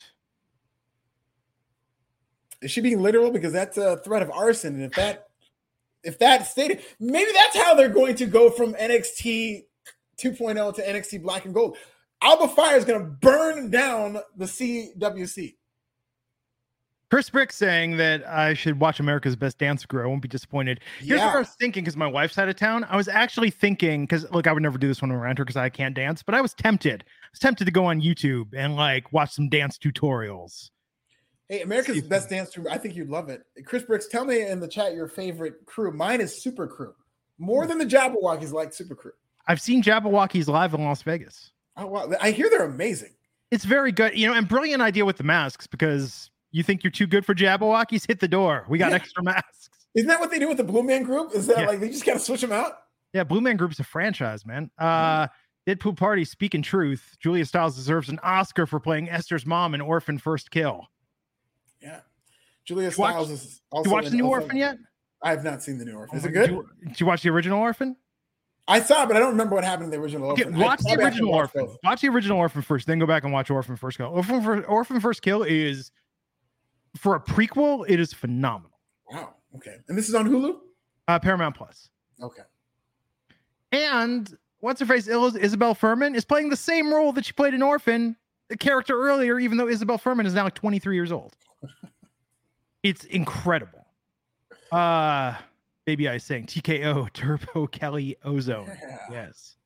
Is 2.62 2.70
she 2.70 2.80
being 2.80 3.00
literal? 3.00 3.30
Because 3.30 3.52
that's 3.52 3.76
a 3.78 3.96
threat 3.98 4.22
of 4.22 4.30
arson, 4.30 4.74
and 4.74 4.85
if 4.85 4.92
that 4.92 5.28
if 6.02 6.18
that 6.18 6.46
stated, 6.46 6.83
maybe 6.98 7.30
that's 7.33 7.56
how 7.56 7.74
they're 7.74 7.88
going 7.88 8.16
to 8.16 8.26
go 8.26 8.50
from 8.50 8.74
NXT 8.74 9.64
2.0 10.18 10.74
to 10.74 10.83
NXT 10.83 11.22
Black 11.22 11.44
and 11.44 11.54
Gold. 11.54 11.76
Alba 12.22 12.48
Fyre 12.48 12.76
is 12.76 12.85
going 12.85 13.00
to 13.00 13.06
burn 13.06 13.70
down 13.70 14.18
the 14.37 14.44
CWC. 14.44 15.54
Chris 17.11 17.29
Brick 17.29 17.51
saying 17.51 17.96
that 17.96 18.25
I 18.29 18.55
should 18.55 18.79
watch 18.79 19.01
America's 19.01 19.35
Best 19.35 19.59
Dance 19.59 19.85
Crew. 19.85 20.05
I 20.05 20.07
won't 20.07 20.23
be 20.23 20.29
disappointed. 20.29 20.79
Here's 21.01 21.18
yeah. 21.18 21.27
what 21.27 21.37
I 21.37 21.38
was 21.40 21.51
thinking 21.59 21.83
because 21.83 21.96
my 21.96 22.07
wife's 22.07 22.38
out 22.38 22.49
of 22.49 22.55
town. 22.55 22.87
I 22.88 22.96
was 22.96 23.09
actually 23.09 23.51
thinking 23.51 24.05
because 24.05 24.31
look, 24.31 24.46
I 24.46 24.53
would 24.53 24.62
never 24.62 24.79
do 24.79 24.87
this 24.87 25.03
when 25.03 25.11
I'm 25.11 25.16
around 25.16 25.38
her 25.38 25.44
because 25.44 25.57
I 25.57 25.70
can't 25.70 25.94
dance, 25.94 26.23
but 26.23 26.37
I 26.37 26.40
was 26.40 26.55
tempted. 26.55 27.03
I 27.03 27.27
was 27.33 27.40
tempted 27.40 27.64
to 27.64 27.73
go 27.73 27.87
on 27.87 28.01
YouTube 28.01 28.55
and 28.57 28.77
like 28.77 29.12
watch 29.12 29.33
some 29.33 29.49
dance 29.49 29.77
tutorials. 29.77 30.70
Hey, 31.49 31.62
America's 31.62 32.01
Best 32.03 32.31
Dance 32.31 32.55
Crew. 32.55 32.68
I 32.70 32.79
think 32.79 32.94
you'd 32.94 33.11
love 33.11 33.29
it. 33.29 33.42
Chris 33.64 33.83
Bricks, 33.83 34.07
tell 34.07 34.25
me 34.25 34.46
in 34.46 34.61
the 34.61 34.68
chat 34.68 34.94
your 34.94 35.09
favorite 35.09 35.66
crew. 35.66 35.90
Mine 35.90 36.20
is 36.20 36.40
Super 36.40 36.68
Crew. 36.68 36.94
More 37.38 37.66
than 37.66 37.79
the 37.79 37.87
Jabbawockeez 37.87 38.53
like 38.53 38.73
Super 38.73 38.94
Crew. 38.94 39.12
I've 39.49 39.61
seen 39.61 39.83
Jabbawockeez 39.83 40.46
live 40.46 40.75
in 40.75 40.85
Las 40.85 41.03
Vegas. 41.03 41.51
Oh 41.77 41.87
wow. 41.87 42.12
I 42.20 42.31
hear 42.31 42.49
they're 42.49 42.66
amazing. 42.66 43.14
It's 43.51 43.64
very 43.64 43.90
good, 43.90 44.16
you 44.16 44.29
know, 44.29 44.35
and 44.35 44.46
brilliant 44.46 44.81
idea 44.81 45.05
with 45.05 45.16
the 45.16 45.25
masks 45.25 45.66
because 45.66 46.29
you 46.52 46.62
think 46.62 46.82
you're 46.84 46.90
too 46.90 47.06
good 47.06 47.24
for 47.24 47.34
Jabbawockeez? 47.34 48.06
Hit 48.06 48.20
the 48.20 48.28
door. 48.28 48.64
We 48.68 48.78
got 48.78 48.90
yeah. 48.90 48.96
extra 48.96 49.22
masks. 49.22 49.70
Isn't 49.94 50.08
that 50.08 50.20
what 50.20 50.30
they 50.30 50.38
do 50.38 50.48
with 50.48 50.56
the 50.56 50.64
Blue 50.64 50.82
Man 50.82 51.02
Group? 51.02 51.34
Is 51.34 51.46
that 51.48 51.58
yeah. 51.58 51.66
like 51.66 51.80
they 51.80 51.88
just 51.88 52.04
kind 52.04 52.16
of 52.16 52.22
switch 52.22 52.40
them 52.40 52.52
out? 52.52 52.74
Yeah, 53.12 53.24
Blue 53.24 53.40
Man 53.40 53.56
Group's 53.56 53.80
a 53.80 53.84
franchise, 53.84 54.46
man. 54.46 54.70
Uh, 54.78 55.26
Deadpool 55.66 55.96
Party, 55.96 56.24
speaking 56.24 56.62
truth, 56.62 57.16
Julia 57.20 57.44
Stiles 57.44 57.76
deserves 57.76 58.08
an 58.08 58.18
Oscar 58.22 58.66
for 58.66 58.80
playing 58.80 59.10
Esther's 59.10 59.44
mom 59.44 59.74
in 59.74 59.80
Orphan 59.80 60.18
First 60.18 60.50
Kill. 60.50 60.86
Yeah. 61.82 62.00
Julia 62.64 62.90
Stiles 62.90 63.28
watch, 63.28 63.34
is 63.34 63.60
also. 63.70 63.88
You 63.88 63.94
watch 63.94 64.04
the 64.06 64.16
new 64.16 64.24
also, 64.26 64.42
Orphan 64.42 64.56
yet? 64.56 64.78
I 65.22 65.30
have 65.30 65.44
not 65.44 65.62
seen 65.62 65.78
the 65.78 65.84
new 65.84 65.96
Orphan. 65.96 66.18
Is 66.18 66.24
it 66.24 66.30
good? 66.30 66.50
Did 66.50 66.56
you, 66.56 66.68
did 66.88 67.00
you 67.00 67.06
watch 67.06 67.22
the 67.22 67.30
original 67.30 67.58
Orphan? 67.58 67.96
I 68.68 68.80
saw, 68.80 69.02
it, 69.02 69.06
but 69.08 69.16
I 69.16 69.18
don't 69.18 69.30
remember 69.30 69.56
what 69.56 69.64
happened 69.64 69.86
in 69.86 69.90
the 69.90 69.98
original 69.98 70.28
Orphan. 70.28 70.54
Okay, 70.54 70.62
watch 70.62 70.80
the 70.80 70.96
original 70.96 71.34
Orphan. 71.34 71.66
Both. 71.66 71.78
Watch 71.82 72.02
the 72.02 72.08
original 72.08 72.38
Orphan 72.38 72.62
first, 72.62 72.86
then 72.86 73.00
go 73.00 73.06
back 73.06 73.24
and 73.24 73.32
watch 73.32 73.50
Orphan 73.50 73.76
First 73.76 73.98
Kill. 73.98 74.06
Orphan, 74.06 74.64
Orphan 74.64 75.00
First 75.00 75.22
Kill 75.22 75.42
is 75.42 75.90
for 76.96 77.14
a 77.14 77.20
prequel, 77.20 77.85
it 77.88 78.00
is 78.00 78.12
phenomenal. 78.12 78.79
Wow. 79.11 79.35
Okay. 79.57 79.76
And 79.88 79.96
this 79.96 80.09
is 80.09 80.14
on 80.14 80.29
Hulu? 80.29 80.57
Uh, 81.09 81.18
Paramount 81.18 81.57
Plus. 81.57 81.88
Okay. 82.22 82.42
And 83.72 84.37
what's 84.61 84.81
her 84.81 84.87
face? 84.87 85.07
Isabelle 85.07 85.74
Fuhrman 85.74 86.14
is 86.14 86.24
playing 86.24 86.50
the 86.50 86.57
same 86.57 86.92
role 86.92 87.12
that 87.12 87.24
she 87.24 87.33
played 87.33 87.55
in 87.55 87.62
Orphan, 87.62 88.16
the 88.48 88.57
character 88.57 89.00
earlier, 89.00 89.38
even 89.38 89.59
though 89.59 89.68
Isabelle 89.68 89.98
Fuhrman 89.98 90.26
is 90.26 90.35
now 90.35 90.44
like 90.44 90.55
23 90.55 90.94
years 90.94 91.12
old. 91.12 91.35
it's 92.83 93.05
incredible. 93.05 93.87
Uh 94.72 95.35
Baby 95.87 96.09
I 96.09 96.18
saying 96.18 96.46
TKO 96.46 97.12
Turbo 97.12 97.66
Kelly 97.66 98.16
Ozone. 98.24 98.66
Yeah. 98.66 98.98
Yes. 99.11 99.57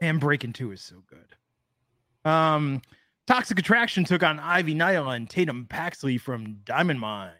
And 0.00 0.18
Breaking 0.18 0.52
2 0.52 0.72
is 0.72 0.80
so 0.80 1.02
good. 1.08 2.30
Um 2.30 2.82
Toxic 3.26 3.58
Attraction 3.58 4.04
took 4.04 4.22
on 4.22 4.40
Ivy 4.40 4.74
Nile 4.74 5.10
and 5.10 5.30
Tatum 5.30 5.66
Paxley 5.68 6.18
from 6.18 6.58
Diamond 6.64 7.00
Mine. 7.00 7.30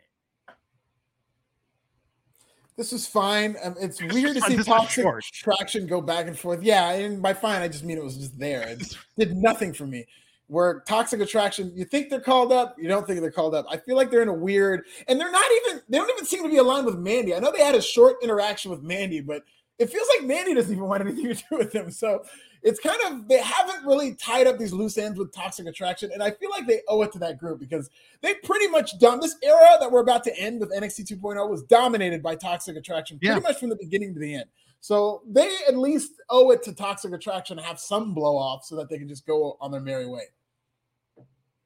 This 2.77 2.93
was 2.93 3.07
fine. 3.07 3.57
Um, 3.63 3.75
it's 3.81 4.01
weird 4.13 4.35
to 4.37 4.41
see 4.43 4.57
Toxic 4.57 5.05
Attraction 5.05 5.87
go 5.87 6.01
back 6.01 6.27
and 6.29 6.39
forth. 6.39 6.63
Yeah, 6.63 6.91
and 6.93 7.21
by 7.21 7.35
fine, 7.35 7.63
I 7.63 7.69
just 7.69 7.85
mean 7.85 7.99
it 7.99 8.05
was 8.05 8.17
just 8.17 8.39
there. 8.39 8.67
It 8.69 8.97
did 9.19 9.37
nothing 9.37 9.73
for 9.73 9.87
me. 9.87 10.07
where 10.47 10.81
toxic 10.87 11.21
attraction, 11.21 11.73
you 11.75 11.85
think 11.85 12.11
they're 12.11 12.21
called 12.21 12.53
up, 12.53 12.77
you 12.79 12.87
don't 12.87 13.07
think 13.07 13.21
they're 13.21 13.31
called 13.31 13.55
up. 13.55 13.67
I 13.71 13.77
feel 13.77 13.97
like 13.97 14.11
they're 14.11 14.23
in 14.23 14.29
a 14.29 14.35
weird, 14.35 14.85
and 15.09 15.21
they're 15.21 15.33
not 15.33 15.51
even, 15.67 15.83
they 15.89 15.99
don't 15.99 16.11
even 16.11 16.27
seem 16.27 16.43
to 16.43 16.49
be 16.49 16.59
aligned 16.59 16.87
with 16.87 16.99
Mandy. 16.99 17.35
I 17.35 17.39
know 17.39 17.51
they 17.51 17.65
had 17.65 17.75
a 17.75 17.83
short 17.83 18.17
interaction 18.23 18.71
with 18.71 18.83
Mandy, 18.83 19.21
but 19.21 19.45
it 19.79 19.91
feels 19.91 20.07
like 20.17 20.27
Mandy 20.27 20.55
doesn't 20.55 20.73
even 20.73 20.87
want 20.87 21.03
anything 21.03 21.25
to 21.35 21.35
do 21.35 21.59
with 21.59 21.73
them. 21.73 21.91
So 21.91 22.25
it's 22.63 22.79
kind 22.79 22.99
of, 23.07 23.29
they 23.29 23.39
haven't 23.39 23.85
really 23.85 24.15
tied 24.15 24.47
up 24.47 24.59
these 24.59 24.73
loose 24.73 24.99
ends 24.99 25.19
with 25.19 25.33
toxic 25.33 25.67
attraction. 25.67 26.11
And 26.13 26.23
I 26.23 26.31
feel 26.31 26.51
like 26.51 26.67
they 26.67 26.81
owe 26.89 27.03
it 27.03 27.13
to 27.13 27.19
that 27.21 27.39
group 27.39 27.59
because 27.59 27.91
they 28.21 28.35
pretty 28.35 28.69
much 28.69 28.99
done 28.99 29.21
this 29.21 29.37
era 29.43 29.77
that 29.81 29.91
we're 29.91 30.01
about 30.01 30.25
to 30.25 30.39
end 30.39 30.61
with 30.61 30.73
NXT 30.73 31.13
2.0 31.19 31.49
was 31.49 31.63
dominated 31.65 32.23
by 32.23 32.37
toxic 32.37 32.77
attraction 32.77 33.19
pretty 33.19 33.35
yeah. 33.35 33.41
much 33.41 33.59
from 33.59 33.69
the 33.69 33.77
beginning 33.77 34.15
to 34.15 34.21
the 34.21 34.35
end. 34.35 34.45
So 34.81 35.23
they 35.29 35.49
at 35.69 35.77
least 35.77 36.13
owe 36.29 36.51
it 36.51 36.63
to 36.65 36.73
toxic 36.75 37.13
attraction 37.13 37.57
to 37.57 37.63
have 37.63 37.79
some 37.79 38.15
blow 38.15 38.37
off 38.37 38.65
so 38.65 38.77
that 38.77 38.89
they 38.89 38.99
can 38.99 39.09
just 39.09 39.27
go 39.27 39.57
on 39.61 39.71
their 39.71 39.81
merry 39.81 40.07
way. 40.07 40.25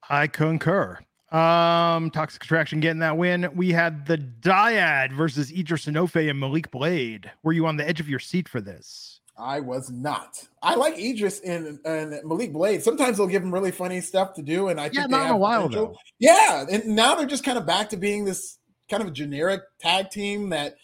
I 0.09 0.27
concur. 0.27 0.99
Um, 1.33 2.11
Toxic 2.11 2.45
Attraction 2.45 2.81
getting 2.81 3.01
that 3.01 3.17
win. 3.17 3.49
We 3.55 3.73
had 3.73 4.07
the 4.07 4.17
Dyad 4.17 5.13
versus 5.13 5.51
Edris 5.51 5.87
Enofe 5.87 6.31
and 6.31 6.39
Malik 6.39 6.71
Blade. 6.71 7.31
Were 7.43 7.53
you 7.53 7.67
on 7.67 7.77
the 7.77 7.87
edge 7.87 7.99
of 7.99 8.09
your 8.09 8.21
seat 8.21 8.49
for 8.49 8.61
this? 8.61 9.21
I 9.39 9.61
was 9.61 9.91
not. 9.91 10.49
I 10.63 10.77
like 10.77 10.99
Idris 10.99 11.41
and, 11.41 11.79
and 11.85 12.21
Malik 12.25 12.53
Blade. 12.53 12.83
Sometimes 12.83 13.19
they'll 13.19 13.27
give 13.27 13.43
him 13.43 13.53
really 13.53 13.71
funny 13.71 14.01
stuff 14.01 14.35
to 14.35 14.43
do, 14.43 14.69
and 14.69 14.81
I 14.81 14.85
yeah, 14.85 15.03
think 15.03 15.11
not 15.11 15.27
in 15.27 15.33
a 15.33 15.37
while 15.37 15.69
potential. 15.69 15.89
though. 15.89 15.99
Yeah, 16.19 16.65
and 16.71 16.97
now 16.97 17.17
they're 17.17 17.27
just 17.27 17.45
kind 17.45 17.59
of 17.59 17.67
back 17.67 17.91
to 17.91 17.97
being 17.97 18.25
this 18.25 18.59
kind 18.89 19.03
of 19.03 19.13
generic 19.13 19.63
tag 19.81 20.11
team 20.11 20.51
that 20.51 20.77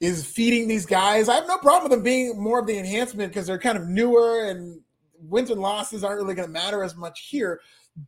is 0.00 0.26
feeding 0.26 0.68
these 0.68 0.86
guys. 0.86 1.28
I 1.28 1.34
have 1.36 1.46
no 1.46 1.58
problem 1.58 1.84
with 1.84 1.92
them 1.92 2.02
being 2.02 2.42
more 2.42 2.58
of 2.58 2.66
the 2.66 2.78
enhancement 2.78 3.30
because 3.30 3.46
they're 3.46 3.58
kind 3.58 3.78
of 3.78 3.86
newer 3.86 4.44
and 4.46 4.80
wins 5.20 5.50
and 5.50 5.60
losses 5.60 6.04
aren't 6.04 6.20
really 6.20 6.34
going 6.34 6.48
to 6.48 6.52
matter 6.52 6.82
as 6.82 6.96
much 6.96 7.28
here 7.28 7.60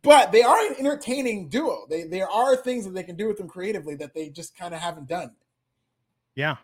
but 0.03 0.31
they 0.31 0.43
are 0.43 0.57
an 0.67 0.75
entertaining 0.77 1.49
duo. 1.49 1.85
They 1.89 2.03
there 2.03 2.29
are 2.29 2.55
things 2.55 2.85
that 2.85 2.93
they 2.93 3.03
can 3.03 3.15
do 3.15 3.27
with 3.27 3.37
them 3.37 3.47
creatively 3.47 3.95
that 3.95 4.13
they 4.13 4.29
just 4.29 4.55
kind 4.55 4.73
of 4.73 4.79
haven't 4.79 5.07
done. 5.07 5.31
Yeah. 6.35 6.57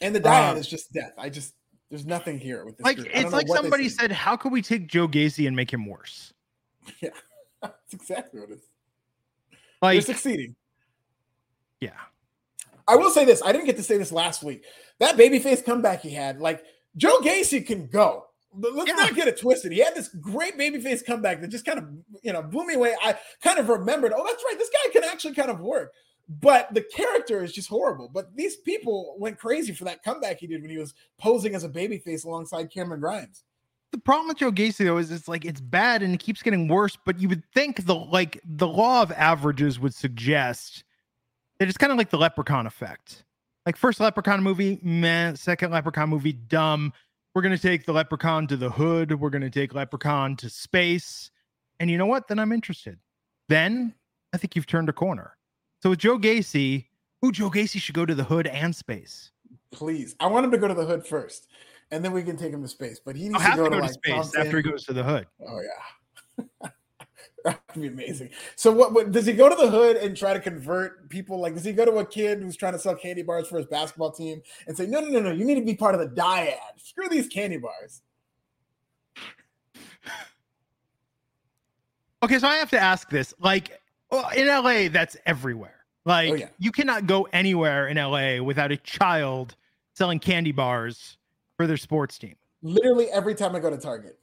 And 0.00 0.14
the 0.14 0.20
Dyad 0.20 0.54
uh, 0.54 0.58
is 0.58 0.66
just 0.66 0.92
death. 0.92 1.12
I 1.16 1.28
just 1.28 1.54
there's 1.88 2.06
nothing 2.06 2.38
here 2.38 2.64
with 2.64 2.76
this. 2.76 2.84
Like 2.84 2.98
it's 2.98 3.32
like 3.32 3.48
somebody 3.48 3.88
said, 3.88 4.10
how 4.10 4.36
could 4.36 4.52
we 4.52 4.62
take 4.62 4.88
Joe 4.88 5.06
Gacy 5.06 5.46
and 5.46 5.54
make 5.54 5.72
him 5.72 5.86
worse? 5.86 6.32
Yeah, 7.00 7.10
that's 7.62 7.92
exactly 7.92 8.40
what 8.40 8.50
it 8.50 8.54
is. 8.54 8.62
Like 9.80 9.94
They're 9.96 10.14
succeeding. 10.14 10.56
Yeah. 11.78 11.90
I 12.88 12.96
will 12.96 13.10
say 13.10 13.24
this. 13.24 13.42
I 13.44 13.52
didn't 13.52 13.66
get 13.66 13.76
to 13.76 13.82
say 13.82 13.96
this 13.96 14.10
last 14.10 14.42
week. 14.42 14.64
That 14.98 15.16
babyface 15.16 15.64
comeback 15.64 16.00
he 16.00 16.10
had, 16.10 16.40
like 16.40 16.64
Joe 16.96 17.20
Gacy 17.20 17.64
can 17.64 17.86
go. 17.86 18.29
But 18.52 18.74
let's 18.74 18.88
yeah. 18.88 18.96
not 18.96 19.14
get 19.14 19.28
it 19.28 19.38
twisted. 19.38 19.72
He 19.72 19.78
had 19.78 19.94
this 19.94 20.08
great 20.08 20.58
babyface 20.58 21.04
comeback 21.04 21.40
that 21.40 21.48
just 21.48 21.64
kind 21.64 21.78
of, 21.78 21.84
you 22.22 22.32
know, 22.32 22.42
blew 22.42 22.66
me 22.66 22.74
away. 22.74 22.94
I 23.02 23.16
kind 23.42 23.58
of 23.58 23.68
remembered, 23.68 24.12
oh, 24.14 24.24
that's 24.26 24.42
right, 24.44 24.58
this 24.58 24.70
guy 24.70 24.92
can 24.92 25.04
actually 25.04 25.34
kind 25.34 25.50
of 25.50 25.60
work. 25.60 25.92
But 26.28 26.72
the 26.74 26.82
character 26.82 27.42
is 27.42 27.52
just 27.52 27.68
horrible. 27.68 28.08
But 28.12 28.34
these 28.36 28.56
people 28.56 29.16
went 29.18 29.38
crazy 29.38 29.72
for 29.72 29.84
that 29.84 30.02
comeback 30.02 30.38
he 30.38 30.46
did 30.46 30.62
when 30.62 30.70
he 30.70 30.78
was 30.78 30.94
posing 31.18 31.54
as 31.54 31.64
a 31.64 31.68
babyface 31.68 32.24
alongside 32.24 32.72
Cameron 32.72 33.00
Grimes. 33.00 33.44
The 33.92 33.98
problem 33.98 34.28
with 34.28 34.38
Joe 34.38 34.52
Gacy 34.52 34.84
though 34.84 34.98
is 34.98 35.10
it's 35.10 35.26
like 35.26 35.44
it's 35.44 35.60
bad 35.60 36.02
and 36.02 36.14
it 36.14 36.20
keeps 36.20 36.42
getting 36.42 36.68
worse. 36.68 36.96
But 37.04 37.18
you 37.18 37.28
would 37.28 37.42
think 37.52 37.84
the 37.84 37.96
like 37.96 38.40
the 38.44 38.68
law 38.68 39.02
of 39.02 39.10
averages 39.10 39.80
would 39.80 39.94
suggest 39.94 40.84
that 41.58 41.68
it's 41.68 41.78
kind 41.78 41.90
of 41.90 41.98
like 41.98 42.10
the 42.10 42.18
Leprechaun 42.18 42.66
effect. 42.66 43.24
Like 43.66 43.76
first 43.76 43.98
Leprechaun 43.98 44.42
movie, 44.42 44.78
meh. 44.82 45.34
Second 45.34 45.72
Leprechaun 45.72 46.08
movie, 46.08 46.32
dumb 46.32 46.92
we're 47.34 47.42
going 47.42 47.56
to 47.56 47.62
take 47.62 47.86
the 47.86 47.92
leprechaun 47.92 48.46
to 48.48 48.56
the 48.56 48.70
hood. 48.70 49.18
We're 49.20 49.30
going 49.30 49.42
to 49.42 49.50
take 49.50 49.74
leprechaun 49.74 50.36
to 50.36 50.50
space. 50.50 51.30
And 51.78 51.90
you 51.90 51.98
know 51.98 52.06
what? 52.06 52.28
Then 52.28 52.38
I'm 52.38 52.52
interested. 52.52 52.98
Then 53.48 53.94
I 54.32 54.36
think 54.36 54.56
you've 54.56 54.66
turned 54.66 54.88
a 54.88 54.92
corner. 54.92 55.36
So 55.82 55.90
with 55.90 56.00
Joe 56.00 56.18
Gacy, 56.18 56.86
who 57.22 57.32
Joe 57.32 57.50
Gacy 57.50 57.80
should 57.80 57.94
go 57.94 58.04
to 58.04 58.14
the 58.14 58.24
hood 58.24 58.46
and 58.46 58.74
space. 58.74 59.30
Please. 59.72 60.16
I 60.20 60.26
want 60.26 60.44
him 60.44 60.50
to 60.52 60.58
go 60.58 60.68
to 60.68 60.74
the 60.74 60.84
hood 60.84 61.06
first. 61.06 61.48
And 61.90 62.04
then 62.04 62.12
we 62.12 62.22
can 62.22 62.36
take 62.36 62.52
him 62.52 62.62
to 62.62 62.68
space. 62.68 63.00
But 63.04 63.16
he 63.16 63.28
needs 63.28 63.44
to 63.44 63.56
go, 63.56 63.64
to, 63.64 63.70
go 63.70 63.76
to 63.76 63.82
like 63.82 63.92
space 63.92 64.14
Thompson. 64.14 64.40
after 64.42 64.56
he 64.58 64.62
goes 64.62 64.84
to 64.84 64.92
the 64.92 65.02
hood. 65.02 65.26
Oh 65.46 65.60
yeah. 65.60 66.68
That'd 67.44 67.60
be 67.74 67.86
amazing. 67.86 68.30
So 68.56 68.70
what, 68.72 68.92
what, 68.92 69.12
does 69.12 69.26
he 69.26 69.32
go 69.32 69.48
to 69.48 69.54
the 69.54 69.70
hood 69.70 69.96
and 69.96 70.16
try 70.16 70.34
to 70.34 70.40
convert 70.40 71.08
people? 71.08 71.40
Like, 71.40 71.54
does 71.54 71.64
he 71.64 71.72
go 71.72 71.84
to 71.84 71.92
a 71.98 72.06
kid 72.06 72.40
who's 72.40 72.56
trying 72.56 72.72
to 72.74 72.78
sell 72.78 72.94
candy 72.94 73.22
bars 73.22 73.48
for 73.48 73.56
his 73.56 73.66
basketball 73.66 74.12
team 74.12 74.42
and 74.66 74.76
say, 74.76 74.86
no, 74.86 75.00
no, 75.00 75.08
no, 75.08 75.20
no, 75.20 75.30
you 75.30 75.44
need 75.44 75.54
to 75.56 75.64
be 75.64 75.74
part 75.74 75.94
of 75.94 76.00
the 76.00 76.08
dyad. 76.08 76.56
Screw 76.76 77.08
these 77.08 77.28
candy 77.28 77.56
bars. 77.56 78.02
Okay, 82.22 82.38
so 82.38 82.48
I 82.48 82.56
have 82.56 82.70
to 82.70 82.78
ask 82.78 83.08
this. 83.08 83.32
Like 83.38 83.80
oh, 84.10 84.28
in 84.36 84.46
LA, 84.46 84.88
that's 84.88 85.16
everywhere. 85.26 85.76
Like 86.04 86.30
oh, 86.30 86.34
yeah. 86.34 86.48
you 86.58 86.72
cannot 86.72 87.06
go 87.06 87.26
anywhere 87.32 87.88
in 87.88 87.96
LA 87.96 88.42
without 88.42 88.72
a 88.72 88.76
child 88.76 89.56
selling 89.94 90.18
candy 90.18 90.52
bars 90.52 91.16
for 91.56 91.66
their 91.66 91.76
sports 91.76 92.18
team. 92.18 92.36
Literally 92.62 93.10
every 93.10 93.34
time 93.34 93.56
I 93.56 93.58
go 93.60 93.70
to 93.70 93.78
Target. 93.78 94.18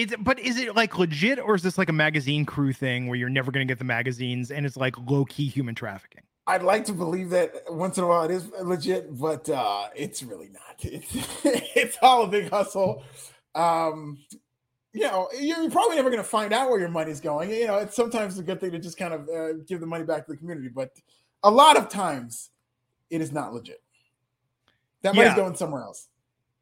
Is 0.00 0.12
it, 0.12 0.24
but 0.24 0.38
is 0.38 0.56
it 0.56 0.74
like 0.74 0.96
legit 0.98 1.38
or 1.38 1.54
is 1.54 1.62
this 1.62 1.76
like 1.76 1.90
a 1.90 1.92
magazine 1.92 2.46
crew 2.46 2.72
thing 2.72 3.06
where 3.06 3.18
you're 3.18 3.28
never 3.28 3.52
going 3.52 3.66
to 3.66 3.70
get 3.70 3.78
the 3.78 3.84
magazines 3.84 4.50
and 4.50 4.64
it's 4.64 4.74
like 4.78 4.94
low 5.06 5.26
key 5.26 5.46
human 5.46 5.74
trafficking? 5.74 6.22
I'd 6.46 6.62
like 6.62 6.86
to 6.86 6.94
believe 6.94 7.28
that 7.30 7.64
once 7.68 7.98
in 7.98 8.04
a 8.04 8.06
while 8.06 8.22
it 8.24 8.30
is 8.30 8.48
legit, 8.62 9.18
but 9.18 9.46
uh, 9.50 9.88
it's 9.94 10.22
really 10.22 10.48
not. 10.48 10.62
It's 10.82 11.76
it's 11.76 11.98
all 12.00 12.24
a 12.24 12.28
big 12.28 12.48
hustle. 12.48 13.04
Um, 13.54 14.16
you 14.94 15.02
know, 15.02 15.28
you're 15.38 15.70
probably 15.70 15.96
never 15.96 16.08
going 16.08 16.22
to 16.22 16.28
find 16.28 16.54
out 16.54 16.70
where 16.70 16.80
your 16.80 16.88
money's 16.88 17.20
going. 17.20 17.50
You 17.50 17.66
know, 17.66 17.76
it's 17.76 17.94
sometimes 17.94 18.38
a 18.38 18.42
good 18.42 18.58
thing 18.58 18.70
to 18.70 18.78
just 18.78 18.96
kind 18.96 19.12
of 19.12 19.28
uh, 19.28 19.52
give 19.68 19.80
the 19.80 19.86
money 19.86 20.04
back 20.04 20.24
to 20.24 20.32
the 20.32 20.38
community, 20.38 20.68
but 20.68 20.92
a 21.42 21.50
lot 21.50 21.76
of 21.76 21.90
times 21.90 22.48
it 23.10 23.20
is 23.20 23.32
not 23.32 23.52
legit. 23.52 23.82
That 25.02 25.14
money's 25.14 25.32
yeah. 25.32 25.36
going 25.36 25.56
somewhere 25.56 25.82
else. 25.82 26.08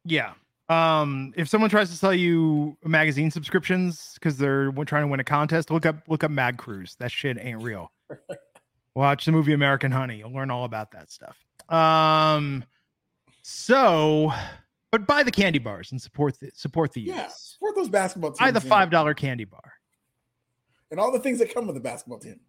Yeah, 0.04 0.32
um 0.68 1.32
if 1.36 1.48
someone 1.48 1.70
tries 1.70 1.88
to 1.88 1.96
sell 1.96 2.12
you 2.12 2.76
magazine 2.84 3.30
subscriptions 3.30 4.12
because 4.14 4.36
they're 4.36 4.70
trying 4.84 5.02
to 5.02 5.06
win 5.08 5.18
a 5.18 5.24
contest 5.24 5.70
look 5.70 5.86
up 5.86 5.96
look 6.08 6.22
up 6.24 6.30
mad 6.30 6.58
cruise. 6.58 6.96
That 6.98 7.10
shit 7.10 7.38
ain't 7.40 7.62
real. 7.62 7.90
Watch 8.94 9.24
the 9.24 9.32
movie 9.32 9.52
american 9.52 9.90
honey. 9.90 10.18
You'll 10.18 10.32
learn 10.32 10.50
all 10.50 10.64
about 10.64 10.90
that 10.92 11.10
stuff. 11.10 11.36
Um 11.68 12.64
so 13.42 14.32
but 14.90 15.06
buy 15.06 15.22
the 15.22 15.30
candy 15.30 15.58
bars 15.58 15.92
and 15.92 16.00
support 16.00 16.38
the 16.38 16.50
support 16.54 16.92
the 16.92 17.00
yeah 17.00 17.28
support 17.28 17.74
those 17.74 17.88
basketball 17.88 18.30
teams 18.30 18.38
buy 18.40 18.50
the 18.50 18.60
five 18.60 18.90
dollar 18.90 19.14
candy 19.14 19.44
bar. 19.44 19.72
And 20.90 21.00
all 21.00 21.12
the 21.12 21.20
things 21.20 21.38
that 21.38 21.52
come 21.52 21.66
with 21.66 21.76
the 21.76 21.80
basketball 21.80 22.18
team. 22.18 22.40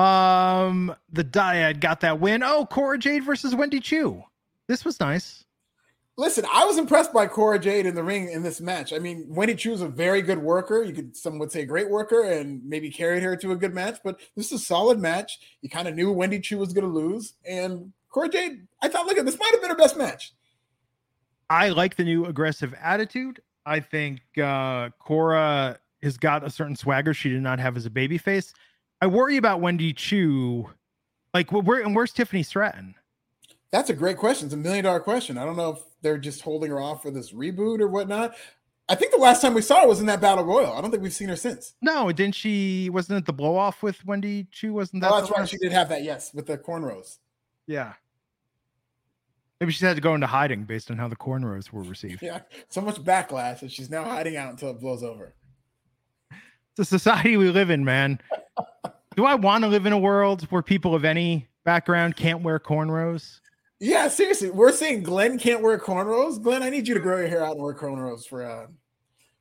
Um 0.00 0.94
the 1.10 1.24
dyad 1.24 1.80
got 1.80 2.00
that 2.02 2.20
win. 2.20 2.44
Oh 2.44 2.64
cora 2.66 2.98
jade 2.98 3.24
versus 3.24 3.56
wendy 3.56 3.80
choo 3.80 4.22
this 4.68 4.84
was 4.84 5.00
nice 5.00 5.44
Listen, 6.18 6.46
I 6.50 6.64
was 6.64 6.78
impressed 6.78 7.12
by 7.12 7.26
Cora 7.26 7.58
Jade 7.58 7.84
in 7.84 7.94
the 7.94 8.02
ring 8.02 8.30
in 8.30 8.42
this 8.42 8.60
match. 8.60 8.94
I 8.94 8.98
mean, 8.98 9.26
Wendy 9.28 9.54
Choo 9.54 9.74
is 9.74 9.82
a 9.82 9.88
very 9.88 10.22
good 10.22 10.38
worker. 10.38 10.82
You 10.82 10.94
could, 10.94 11.14
some 11.14 11.38
would 11.38 11.52
say, 11.52 11.66
great 11.66 11.90
worker, 11.90 12.24
and 12.24 12.64
maybe 12.64 12.90
carried 12.90 13.22
her 13.22 13.36
to 13.36 13.52
a 13.52 13.56
good 13.56 13.74
match. 13.74 13.98
But 14.02 14.20
this 14.34 14.46
is 14.46 14.62
a 14.62 14.64
solid 14.64 14.98
match. 14.98 15.38
You 15.60 15.68
kind 15.68 15.86
of 15.86 15.94
knew 15.94 16.10
Wendy 16.10 16.40
Choo 16.40 16.56
was 16.56 16.72
going 16.72 16.86
to 16.86 16.90
lose, 16.90 17.34
and 17.46 17.92
Cora 18.08 18.30
Jade. 18.30 18.66
I 18.80 18.88
thought, 18.88 19.04
look 19.04 19.18
at 19.18 19.26
this 19.26 19.38
might 19.38 19.50
have 19.52 19.60
been 19.60 19.70
her 19.70 19.76
best 19.76 19.98
match. 19.98 20.32
I 21.50 21.68
like 21.68 21.96
the 21.96 22.04
new 22.04 22.24
aggressive 22.24 22.74
attitude. 22.80 23.40
I 23.66 23.80
think 23.80 24.20
uh, 24.42 24.90
Cora 24.98 25.78
has 26.02 26.16
got 26.16 26.44
a 26.44 26.50
certain 26.50 26.76
swagger 26.76 27.12
she 27.12 27.28
did 27.28 27.42
not 27.42 27.58
have 27.58 27.76
as 27.76 27.84
a 27.84 27.90
babyface. 27.90 28.54
I 29.02 29.06
worry 29.06 29.36
about 29.36 29.60
Wendy 29.60 29.92
Choo. 29.92 30.70
Like, 31.34 31.52
where 31.52 31.82
and 31.82 31.94
where's 31.94 32.12
Tiffany 32.12 32.42
Stratton? 32.42 32.94
That's 33.70 33.90
a 33.90 33.94
great 33.94 34.16
question. 34.16 34.46
It's 34.46 34.54
a 34.54 34.56
million 34.56 34.84
dollar 34.84 35.00
question. 35.00 35.36
I 35.36 35.44
don't 35.44 35.56
know 35.56 35.72
if 35.72 35.80
they're 36.06 36.18
just 36.18 36.40
holding 36.40 36.70
her 36.70 36.80
off 36.80 37.02
for 37.02 37.10
this 37.10 37.32
reboot 37.32 37.80
or 37.80 37.88
whatnot. 37.88 38.36
I 38.88 38.94
think 38.94 39.10
the 39.10 39.18
last 39.18 39.42
time 39.42 39.54
we 39.54 39.62
saw 39.62 39.80
her 39.80 39.88
was 39.88 39.98
in 39.98 40.06
that 40.06 40.20
battle 40.20 40.44
royal. 40.44 40.72
I 40.72 40.80
don't 40.80 40.92
think 40.92 41.02
we've 41.02 41.12
seen 41.12 41.28
her 41.28 41.34
since. 41.34 41.74
No, 41.82 42.12
didn't 42.12 42.36
she? 42.36 42.88
Wasn't 42.90 43.18
it 43.18 43.26
the 43.26 43.32
blow 43.32 43.56
off 43.56 43.82
with 43.82 44.04
Wendy 44.06 44.46
Choo? 44.52 44.72
Wasn't 44.74 45.02
that? 45.02 45.10
Oh, 45.10 45.18
that's 45.18 45.30
right. 45.32 45.48
She 45.48 45.58
did 45.58 45.72
have 45.72 45.88
that. 45.88 46.04
Yes, 46.04 46.32
with 46.32 46.46
the 46.46 46.56
cornrows. 46.56 47.18
Yeah. 47.66 47.94
Maybe 49.60 49.72
she 49.72 49.84
had 49.84 49.96
to 49.96 50.02
go 50.02 50.14
into 50.14 50.28
hiding 50.28 50.62
based 50.64 50.92
on 50.92 50.98
how 50.98 51.08
the 51.08 51.16
cornrows 51.16 51.72
were 51.72 51.82
received. 51.82 52.22
Yeah, 52.22 52.40
so 52.68 52.80
much 52.80 53.02
backlash 53.02 53.60
that 53.60 53.72
she's 53.72 53.90
now 53.90 54.04
hiding 54.04 54.36
out 54.36 54.50
until 54.50 54.70
it 54.70 54.78
blows 54.78 55.02
over. 55.02 55.34
It's 56.30 56.78
a 56.78 56.84
society 56.84 57.36
we 57.36 57.50
live 57.50 57.70
in, 57.70 57.84
man. 57.84 58.20
Do 59.16 59.24
I 59.24 59.34
want 59.34 59.64
to 59.64 59.68
live 59.68 59.86
in 59.86 59.92
a 59.92 59.98
world 59.98 60.42
where 60.50 60.62
people 60.62 60.94
of 60.94 61.04
any 61.04 61.48
background 61.64 62.16
can't 62.16 62.42
wear 62.42 62.60
cornrows? 62.60 63.40
Yeah, 63.78 64.08
seriously, 64.08 64.50
we're 64.50 64.72
saying 64.72 65.02
Glenn 65.02 65.38
can't 65.38 65.62
wear 65.62 65.78
cornrows. 65.78 66.42
Glenn, 66.42 66.62
I 66.62 66.70
need 66.70 66.88
you 66.88 66.94
to 66.94 67.00
grow 67.00 67.18
your 67.18 67.28
hair 67.28 67.44
out 67.44 67.56
and 67.56 67.62
wear 67.62 67.74
cornrows 67.74 68.26
for. 68.26 68.44
Uh, 68.44 68.66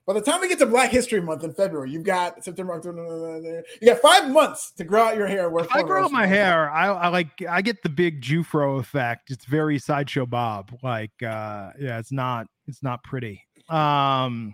by 0.06 0.14
the 0.14 0.22
time 0.22 0.40
we 0.42 0.50
get 0.50 0.60
to 0.60 0.68
Black 0.68 0.92
History 0.92 1.20
Month 1.20 1.44
in 1.44 1.54
February, 1.54 1.90
you've 1.90 2.04
got 2.04 2.44
September, 2.44 2.74
October. 2.74 3.64
You 3.82 3.88
got 3.88 4.00
five 4.02 4.30
months 4.30 4.72
to 4.74 4.84
grow 4.84 5.04
out 5.04 5.16
your 5.16 5.26
hair. 5.26 5.50
If 5.58 5.72
I 5.72 5.82
grow 5.82 6.04
out 6.04 6.12
my 6.12 6.28
hair, 6.28 6.70
I, 6.70 6.88
I, 6.88 7.08
like 7.08 7.42
I 7.50 7.62
get 7.64 7.82
the 7.82 7.90
big 7.90 8.22
Jufro 8.22 8.80
effect. 8.80 9.32
It's 9.32 9.46
very 9.46 9.80
sideshow 9.80 10.28
Bob. 10.28 10.78
Like, 10.84 11.12
uh, 11.24 11.72
yeah, 11.80 11.98
it's 11.98 12.12
not 12.12 12.46
it's 12.68 12.84
not 12.84 13.04
pretty. 13.04 13.42
Um, 13.70 14.54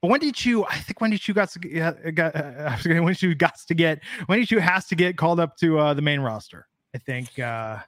but 0.00 0.08
Wendy 0.08 0.32
Choo, 0.32 0.64
I 0.64 0.78
think 0.78 1.02
when 1.02 1.10
did 1.10 1.26
you 1.26 1.34
got 1.34 1.50
to 1.50 1.58
get, 1.58 2.14
got 2.14 2.34
uh, 2.34 2.76
Wendy 2.86 3.14
Choo 3.14 3.34
got 3.34 3.58
to 3.66 3.74
get 3.74 4.00
Wendy 4.26 4.46
Choo 4.46 4.58
has 4.58 4.86
to 4.86 4.94
get 4.94 5.18
called 5.18 5.38
up 5.40 5.56
to 5.58 5.78
uh, 5.78 5.92
the 5.92 6.02
main 6.02 6.20
roster. 6.20 6.66
I 6.94 6.98
think. 6.98 7.38
Uh, 7.38 7.78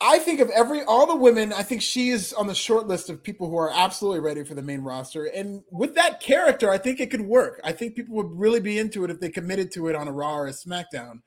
I 0.00 0.18
think 0.18 0.40
of 0.40 0.50
every 0.50 0.82
all 0.82 1.06
the 1.06 1.16
women, 1.16 1.52
I 1.52 1.62
think 1.62 1.80
she 1.80 2.10
is 2.10 2.32
on 2.32 2.46
the 2.46 2.54
short 2.54 2.86
list 2.86 3.08
of 3.08 3.22
people 3.22 3.48
who 3.48 3.56
are 3.56 3.70
absolutely 3.72 4.20
ready 4.20 4.44
for 4.44 4.54
the 4.54 4.62
main 4.62 4.80
roster. 4.80 5.24
And 5.24 5.62
with 5.70 5.94
that 5.94 6.20
character, 6.20 6.70
I 6.70 6.78
think 6.78 7.00
it 7.00 7.10
could 7.10 7.22
work. 7.22 7.60
I 7.64 7.72
think 7.72 7.94
people 7.94 8.16
would 8.16 8.30
really 8.32 8.60
be 8.60 8.78
into 8.78 9.04
it 9.04 9.10
if 9.10 9.20
they 9.20 9.30
committed 9.30 9.72
to 9.72 9.88
it 9.88 9.94
on 9.94 10.08
a 10.08 10.12
Raw 10.12 10.34
or 10.36 10.46
a 10.48 10.52
SmackDown. 10.52 11.20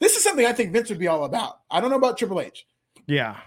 This 0.00 0.16
is 0.16 0.24
something 0.24 0.46
I 0.46 0.52
think 0.52 0.72
Vince 0.72 0.90
would 0.90 0.98
be 0.98 1.08
all 1.08 1.24
about. 1.24 1.60
I 1.70 1.80
don't 1.80 1.90
know 1.90 1.96
about 1.96 2.18
Triple 2.18 2.40
H. 2.40 2.66
Yeah. 3.06 3.38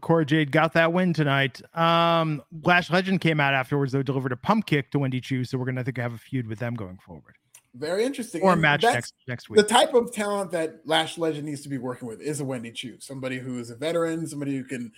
Cora 0.00 0.26
Jade 0.26 0.52
got 0.52 0.74
that 0.74 0.92
win 0.92 1.12
tonight. 1.12 1.62
Um, 1.74 2.42
Lash 2.64 2.90
Legend 2.90 3.20
came 3.20 3.40
out 3.40 3.54
afterwards, 3.54 3.92
though, 3.92 4.02
delivered 4.02 4.32
a 4.32 4.36
pump 4.36 4.66
kick 4.66 4.90
to 4.90 4.98
Wendy 4.98 5.20
Choo. 5.20 5.44
So 5.44 5.56
we're 5.56 5.64
going 5.64 5.76
to, 5.76 5.84
think, 5.84 5.96
have 5.96 6.12
a 6.12 6.18
feud 6.18 6.46
with 6.46 6.58
them 6.58 6.74
going 6.74 6.98
forward. 6.98 7.36
Very 7.76 8.04
interesting. 8.04 8.42
Or 8.42 8.52
a 8.52 8.56
match 8.56 8.82
next 8.82 9.14
next 9.28 9.50
week. 9.50 9.58
The 9.58 9.62
type 9.62 9.94
of 9.94 10.12
talent 10.12 10.50
that 10.52 10.80
Lash 10.86 11.18
Legend 11.18 11.46
needs 11.46 11.62
to 11.62 11.68
be 11.68 11.78
working 11.78 12.08
with 12.08 12.20
is 12.20 12.40
a 12.40 12.44
Wendy 12.44 12.72
Choo, 12.72 12.96
somebody 13.00 13.38
who 13.38 13.58
is 13.58 13.70
a 13.70 13.76
veteran, 13.76 14.26
somebody 14.26 14.56
who 14.56 14.64
can, 14.64 14.92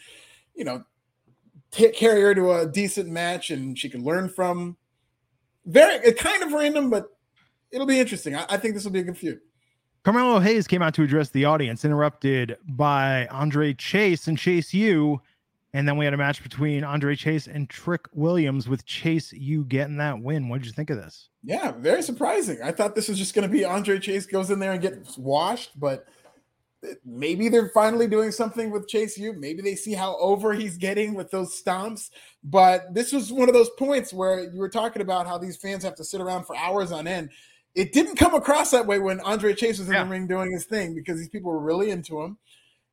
you 0.54 0.64
know, 0.64 0.84
t- 1.70 1.90
carry 1.90 2.20
her 2.20 2.34
to 2.34 2.52
a 2.52 2.66
decent 2.66 3.08
match 3.08 3.50
and 3.50 3.78
she 3.78 3.88
can 3.88 4.04
learn 4.04 4.28
from. 4.28 4.76
Very 5.66 6.12
kind 6.12 6.42
of 6.42 6.52
random, 6.52 6.88
but 6.88 7.16
it'll 7.70 7.86
be 7.86 8.00
interesting. 8.00 8.34
I, 8.34 8.46
I 8.48 8.56
think 8.56 8.74
this 8.74 8.84
will 8.84 8.92
be 8.92 9.00
a 9.00 9.04
good 9.04 9.18
feud. 9.18 9.40
Carmelo 10.04 10.38
Hayes 10.38 10.66
came 10.66 10.80
out 10.80 10.94
to 10.94 11.02
address 11.02 11.30
the 11.30 11.44
audience, 11.44 11.84
interrupted 11.84 12.56
by 12.68 13.26
Andre 13.26 13.74
Chase 13.74 14.28
and 14.28 14.38
Chase 14.38 14.72
U. 14.72 15.20
And 15.74 15.86
then 15.86 15.98
we 15.98 16.06
had 16.06 16.14
a 16.14 16.18
match 16.18 16.42
between 16.42 16.82
Andre 16.82 17.14
Chase 17.14 17.46
and 17.46 17.68
Trick 17.68 18.06
Williams 18.12 18.68
with 18.68 18.86
Chase 18.86 19.32
U 19.32 19.64
getting 19.64 19.98
that 19.98 20.20
win. 20.20 20.48
What 20.48 20.58
did 20.58 20.66
you 20.66 20.72
think 20.72 20.88
of 20.88 20.96
this? 20.96 21.28
Yeah, 21.42 21.72
very 21.72 22.02
surprising. 22.02 22.58
I 22.64 22.72
thought 22.72 22.94
this 22.94 23.08
was 23.08 23.18
just 23.18 23.34
going 23.34 23.46
to 23.46 23.52
be 23.52 23.64
Andre 23.64 23.98
Chase 23.98 24.24
goes 24.24 24.50
in 24.50 24.60
there 24.60 24.72
and 24.72 24.80
gets 24.80 25.18
washed, 25.18 25.78
but 25.78 26.06
maybe 27.04 27.48
they're 27.48 27.70
finally 27.74 28.06
doing 28.06 28.30
something 28.30 28.70
with 28.70 28.88
Chase 28.88 29.18
U. 29.18 29.34
Maybe 29.34 29.62
they 29.62 29.74
see 29.74 29.92
how 29.92 30.16
over 30.18 30.54
he's 30.54 30.78
getting 30.78 31.14
with 31.14 31.30
those 31.30 31.60
stomps. 31.60 32.10
But 32.42 32.94
this 32.94 33.12
was 33.12 33.32
one 33.32 33.48
of 33.48 33.54
those 33.54 33.70
points 33.78 34.12
where 34.12 34.50
you 34.50 34.58
were 34.58 34.68
talking 34.70 35.02
about 35.02 35.26
how 35.26 35.38
these 35.38 35.56
fans 35.56 35.84
have 35.84 35.96
to 35.96 36.04
sit 36.04 36.20
around 36.20 36.44
for 36.44 36.56
hours 36.56 36.92
on 36.92 37.06
end. 37.06 37.30
It 37.74 37.92
didn't 37.92 38.16
come 38.16 38.34
across 38.34 38.70
that 38.70 38.86
way 38.86 38.98
when 38.98 39.20
Andre 39.20 39.54
Chase 39.54 39.78
was 39.78 39.88
in 39.88 39.94
yeah. 39.94 40.04
the 40.04 40.10
ring 40.10 40.26
doing 40.26 40.50
his 40.50 40.64
thing 40.64 40.94
because 40.94 41.18
these 41.18 41.28
people 41.28 41.50
were 41.50 41.60
really 41.60 41.90
into 41.90 42.22
him. 42.22 42.38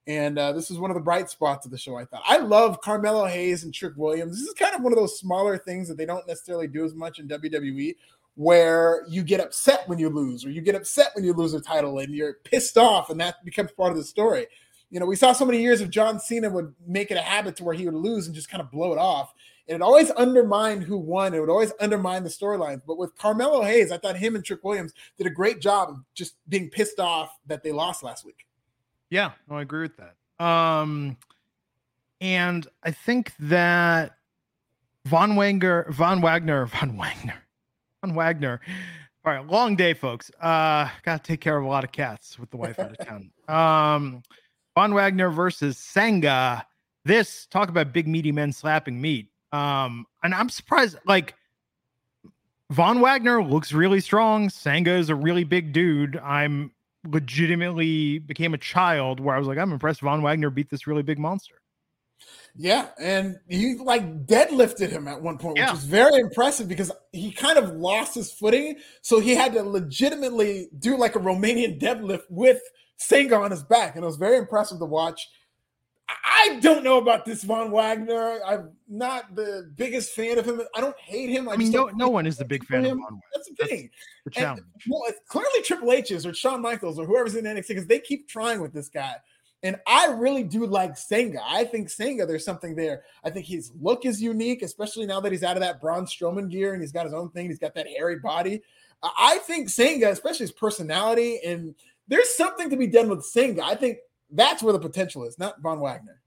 And 0.08 0.38
uh, 0.38 0.52
this 0.52 0.70
is 0.70 0.78
one 0.78 0.92
of 0.92 0.96
the 0.96 1.02
bright 1.02 1.30
spots 1.30 1.66
of 1.66 1.72
the 1.72 1.78
show, 1.78 1.96
I 1.96 2.06
thought. 2.06 2.22
I 2.26 2.38
love 2.38 2.82
Carmelo 2.82 3.26
Hayes 3.26 3.64
and 3.64 3.74
Trick 3.74 3.94
Williams. 3.96 4.38
This 4.38 4.48
is 4.48 4.54
kind 4.54 4.76
of 4.76 4.82
one 4.82 4.94
of 4.94 5.00
those 5.00 5.20
smaller 5.20 5.58
things 5.58 5.88
that 5.88 5.98
they 5.98 6.06
don't 6.06 6.28
necessarily 6.28 6.68
do 6.68 6.86
as 6.86 6.94
much 6.94 7.18
in 7.18 7.28
WWE, 7.28 7.96
where 8.36 9.04
you 9.10 9.24
get 9.24 9.40
upset 9.40 9.88
when 9.88 9.98
you 9.98 10.10
lose, 10.10 10.46
or 10.46 10.52
you 10.52 10.62
get 10.62 10.76
upset 10.76 11.12
when 11.16 11.24
you 11.24 11.34
lose 11.34 11.54
a 11.54 11.62
title 11.62 11.98
and 12.00 12.14
you're 12.14 12.36
pissed 12.44 12.78
off, 12.78 13.10
and 13.10 13.20
that 13.20 13.44
becomes 13.44 13.72
part 13.72 13.92
of 13.92 13.98
the 13.98 14.04
story. 14.04 14.46
You 14.92 15.00
know, 15.00 15.08
we 15.08 15.16
saw 15.16 15.34
so 15.34 15.46
many 15.46 15.60
years 15.60 15.82
of 15.82 15.90
John 15.90 16.20
Cena 16.20 16.52
would 16.52 16.76
make 16.86 17.10
it 17.10 17.18
a 17.18 17.22
habit 17.22 17.56
to 17.58 17.64
where 17.64 17.74
he 17.74 17.86
would 17.86 17.96
lose 17.96 18.28
and 18.28 18.36
just 18.36 18.50
kind 18.50 18.62
of 18.62 18.72
blow 18.72 18.94
it 18.94 19.00
off. 19.00 19.34
And 19.68 19.78
it 19.78 19.82
always 19.82 20.12
undermined 20.12 20.84
who 20.84 20.98
won. 20.98 21.34
It 21.34 21.40
would 21.40 21.50
always 21.50 21.74
undermine 21.80 22.24
the 22.24 22.30
storylines. 22.30 22.84
But 22.86 23.00
with 23.00 23.18
Carmelo 23.18 23.64
Hayes, 23.64 23.92
I 23.92 23.98
thought 23.98 24.16
him 24.16 24.36
and 24.36 24.46
Trick 24.46 24.64
Williams 24.64 24.94
did 25.18 25.26
a 25.26 25.32
great 25.32 25.60
job 25.60 25.90
of 25.90 25.98
just 26.14 26.36
being 26.48 26.70
pissed 26.70 27.00
off 27.00 27.36
that 27.48 27.64
they 27.64 27.72
lost 27.72 28.04
last 28.04 28.24
week. 28.24 28.46
Yeah, 29.10 29.32
no, 29.50 29.58
I 29.58 29.62
agree 29.62 29.84
with 29.84 29.98
that. 29.98 30.16
Um, 30.44 31.18
and 32.22 32.68
I 32.84 32.92
think 32.92 33.34
that 33.40 34.18
Von 35.06 35.36
Wagner, 35.36 35.92
Von 35.92 36.22
Wagner, 36.22 36.66
Von 36.82 36.98
Wagner, 36.98 37.44
Von 38.02 38.16
Wagner. 38.16 38.60
All 39.24 39.34
right, 39.34 39.48
long 39.48 39.76
day, 39.76 39.94
folks. 39.94 40.30
Uh, 40.40 40.90
got 41.04 41.24
to 41.24 41.28
take 41.28 41.42
care 41.42 41.58
of 41.58 41.64
a 41.64 41.68
lot 41.68 41.84
of 41.84 41.92
cats 41.92 42.38
with 42.38 42.52
the 42.52 42.58
wife 42.58 42.78
out 42.80 42.92
of 42.92 43.06
town. 43.06 43.32
Um, 43.48 44.24
Von 44.74 44.96
Wagner 44.96 45.30
versus 45.30 45.78
Sanga. 45.78 46.66
This 47.04 47.46
talk 47.46 47.70
about 47.70 47.94
big 47.94 48.08
meaty 48.08 48.32
men 48.32 48.52
slapping 48.52 49.00
meat. 49.00 49.30
Um, 49.52 50.08
and 50.24 50.34
I'm 50.34 50.50
surprised, 50.50 50.98
like 51.06 51.36
Von 52.72 53.00
Wagner 53.02 53.44
looks 53.44 53.72
really 53.72 54.00
strong. 54.00 54.50
Sanga 54.50 54.94
is 54.96 55.10
a 55.10 55.16
really 55.16 55.44
big 55.44 55.74
dude. 55.74 56.18
I'm 56.18 56.72
legitimately 57.06 58.20
became 58.20 58.54
a 58.54 58.58
child 58.58 59.20
where 59.20 59.36
I 59.36 59.40
was 59.40 59.48
like, 59.48 59.58
I'm 59.58 59.72
impressed 59.72 60.02
Von 60.02 60.22
Wagner 60.22 60.50
beat 60.50 60.70
this 60.70 60.88
really 60.88 61.04
big 61.04 61.20
monster. 61.20 61.56
Yeah, 62.56 62.88
and 63.00 63.38
he 63.50 63.76
like 63.76 64.26
deadlifted 64.26 64.90
him 64.90 65.08
at 65.08 65.22
one 65.22 65.38
point, 65.38 65.60
which 65.60 65.72
was 65.72 65.84
very 65.84 66.22
impressive 66.22 66.70
because 66.70 66.92
he 67.12 67.32
kind 67.32 67.58
of 67.58 67.72
lost 67.72 68.16
his 68.16 68.32
footing. 68.32 68.78
So 69.02 69.20
he 69.20 69.36
had 69.36 69.54
to 69.54 69.64
legitimately 69.64 70.70
do 70.80 70.96
like 70.98 71.16
a 71.16 71.20
Romanian 71.20 71.80
deadlift 71.82 72.24
with 72.30 72.62
Sanga 72.98 73.36
on 73.36 73.52
his 73.52 73.64
back. 73.64 73.96
And 73.96 74.04
it 74.04 74.08
was 74.08 74.16
very 74.16 74.38
impressive 74.38 74.80
to 74.80 74.86
watch. 74.86 75.28
I 76.08 76.60
don't 76.62 76.84
know 76.84 76.98
about 76.98 77.26
this 77.26 77.44
Von 77.44 77.72
Wagner. 77.72 78.40
I'm 78.46 78.72
not 78.88 79.36
the 79.36 79.72
biggest 79.76 80.14
fan 80.14 80.38
of 80.38 80.46
him. 80.46 80.62
I 80.76 80.82
don't 80.82 80.98
hate 81.00 81.30
him. 81.30 81.50
I, 81.50 81.54
I 81.54 81.58
mean, 81.58 81.72
no, 81.72 81.90
no 81.96 82.10
one 82.10 82.28
is 82.28 82.38
the 82.38 82.46
big 82.46 82.64
fan 82.66 82.86
him. 82.86 82.92
of 82.92 82.98
Von 82.98 83.04
Wagner. 83.06 83.22
That's 83.34 83.50
the 83.50 83.66
thing. 83.66 83.90
That's 84.24 84.36
the 84.36 84.42
challenge. 84.42 84.60
And, 84.60 84.92
well, 84.92 85.12
clearly 85.28 85.62
Triple 85.64 85.92
H's 85.92 86.26
or 86.26 86.34
Shawn 86.34 86.62
Michaels 86.62 87.00
or 87.00 87.06
whoever's 87.06 87.36
in 87.36 87.46
NXT 87.46 87.68
because 87.70 87.88
they 87.88 88.00
keep 88.00 88.28
trying 88.28 88.62
with 88.62 88.74
this 88.74 88.90
guy. 88.90 89.16
And 89.64 89.78
I 89.88 90.08
really 90.08 90.44
do 90.44 90.68
like 90.68 90.96
Sanga. 90.96 91.40
I 91.44 91.64
think 91.64 91.90
Sanga, 91.90 92.28
there's 92.28 92.46
something 92.46 92.76
there. 92.76 93.04
I 93.24 93.32
think 93.32 93.48
his 93.48 93.72
look 93.82 94.06
is 94.06 94.22
unique, 94.22 94.62
especially 94.62 95.08
now 95.08 95.20
that 95.22 95.32
he's 95.32 95.44
out 95.44 95.58
of 95.58 95.62
that 95.62 95.82
Braun 95.82 96.06
Strowman 96.06 96.52
gear 96.52 96.74
and 96.74 96.82
he's 96.84 96.92
got 96.92 97.06
his 97.06 97.14
own 97.16 97.32
thing. 97.32 97.48
He's 97.48 97.58
got 97.58 97.74
that 97.74 97.88
hairy 97.88 98.20
body. 98.20 98.62
I 99.02 99.40
think 99.40 99.70
Sanga, 99.70 100.12
especially 100.12 100.44
his 100.44 100.52
personality, 100.52 101.40
and 101.44 101.74
there's 102.08 102.36
something 102.36 102.70
to 102.70 102.78
be 102.78 102.88
done 102.88 103.10
with 103.10 103.26
Sanga. 103.26 103.64
I 103.64 103.76
think 103.76 103.98
that's 104.32 104.64
where 104.64 104.74
the 104.74 104.80
potential 104.80 105.24
is, 105.24 105.38
not 105.40 105.62
Von 105.62 105.80
Wagner. 105.80 106.22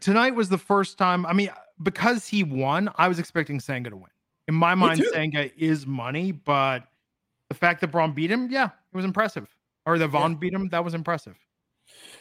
Tonight 0.00 0.34
was 0.34 0.48
the 0.48 0.58
first 0.58 0.98
time. 0.98 1.24
I 1.26 1.32
mean, 1.32 1.50
because 1.82 2.26
he 2.26 2.42
won, 2.42 2.90
I 2.96 3.08
was 3.08 3.18
expecting 3.18 3.60
Sanga 3.60 3.90
to 3.90 3.96
win. 3.96 4.10
In 4.48 4.54
my 4.54 4.74
mind, 4.74 5.02
Sanga 5.12 5.50
is 5.60 5.86
money, 5.86 6.32
but 6.32 6.84
the 7.48 7.54
fact 7.54 7.80
that 7.80 7.88
Braun 7.88 8.12
beat 8.12 8.30
him, 8.30 8.48
yeah, 8.50 8.66
it 8.66 8.96
was 8.96 9.04
impressive. 9.04 9.48
Or 9.86 9.98
the 9.98 10.08
Von 10.08 10.32
yeah. 10.32 10.38
beat 10.38 10.52
him, 10.52 10.68
that 10.68 10.84
was 10.84 10.94
impressive. 10.94 11.36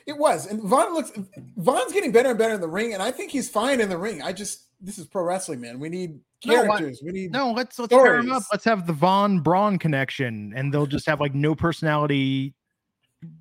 It 0.06 0.18
was, 0.18 0.46
and 0.46 0.62
Von 0.62 0.94
looks. 0.94 1.12
Von's 1.58 1.92
getting 1.92 2.12
better 2.12 2.30
and 2.30 2.38
better 2.38 2.54
in 2.54 2.62
the 2.62 2.68
ring, 2.68 2.94
and 2.94 3.02
I 3.02 3.12
think 3.12 3.32
he's 3.32 3.50
fine 3.50 3.82
in 3.82 3.90
the 3.90 3.98
ring. 3.98 4.22
I 4.22 4.32
just 4.32 4.66
this 4.80 5.00
is 5.00 5.08
pro 5.08 5.24
wrestling, 5.24 5.62
man. 5.62 5.80
We 5.80 5.90
need 5.90 6.20
characters. 6.42 7.02
No, 7.02 7.06
we 7.08 7.12
need 7.12 7.32
no. 7.32 7.52
Let's 7.52 7.80
let's 7.80 7.92
pair 7.92 8.18
them 8.18 8.32
up. 8.32 8.44
Let's 8.52 8.66
have 8.66 8.86
the 8.86 8.94
Von 8.94 9.40
Braun 9.40 9.80
connection, 9.80 10.54
and 10.56 10.72
they'll 10.72 10.86
just 10.86 11.08
have 11.08 11.20
like 11.20 11.34
no 11.34 11.56
personality 11.56 12.54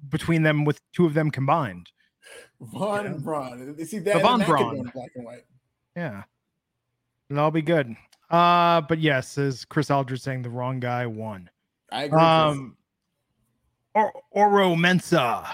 between 0.08 0.42
them 0.42 0.64
with 0.64 0.80
two 0.92 1.06
of 1.06 1.14
them 1.14 1.30
combined. 1.30 1.90
Von 2.60 3.04
yeah. 3.04 3.10
and 3.10 3.22
Braun. 3.22 3.86
See 3.86 3.98
that 3.98 4.14
the 4.14 4.20
Von 4.20 4.42
Braun, 4.42 4.90
black 4.94 5.10
and 5.14 5.24
white. 5.24 5.44
Yeah, 5.96 6.24
it'll 7.30 7.50
be 7.50 7.62
good. 7.62 7.94
Uh, 8.30 8.80
but 8.82 8.98
yes, 8.98 9.38
as 9.38 9.64
Chris 9.64 9.90
Aldridge 9.90 10.22
saying, 10.22 10.42
the 10.42 10.50
wrong 10.50 10.80
guy 10.80 11.06
won. 11.06 11.50
I 11.92 12.04
agree. 12.04 12.18
Um, 12.18 12.76
or 13.94 14.12
Oro 14.30 14.74
Mensah 14.74 15.46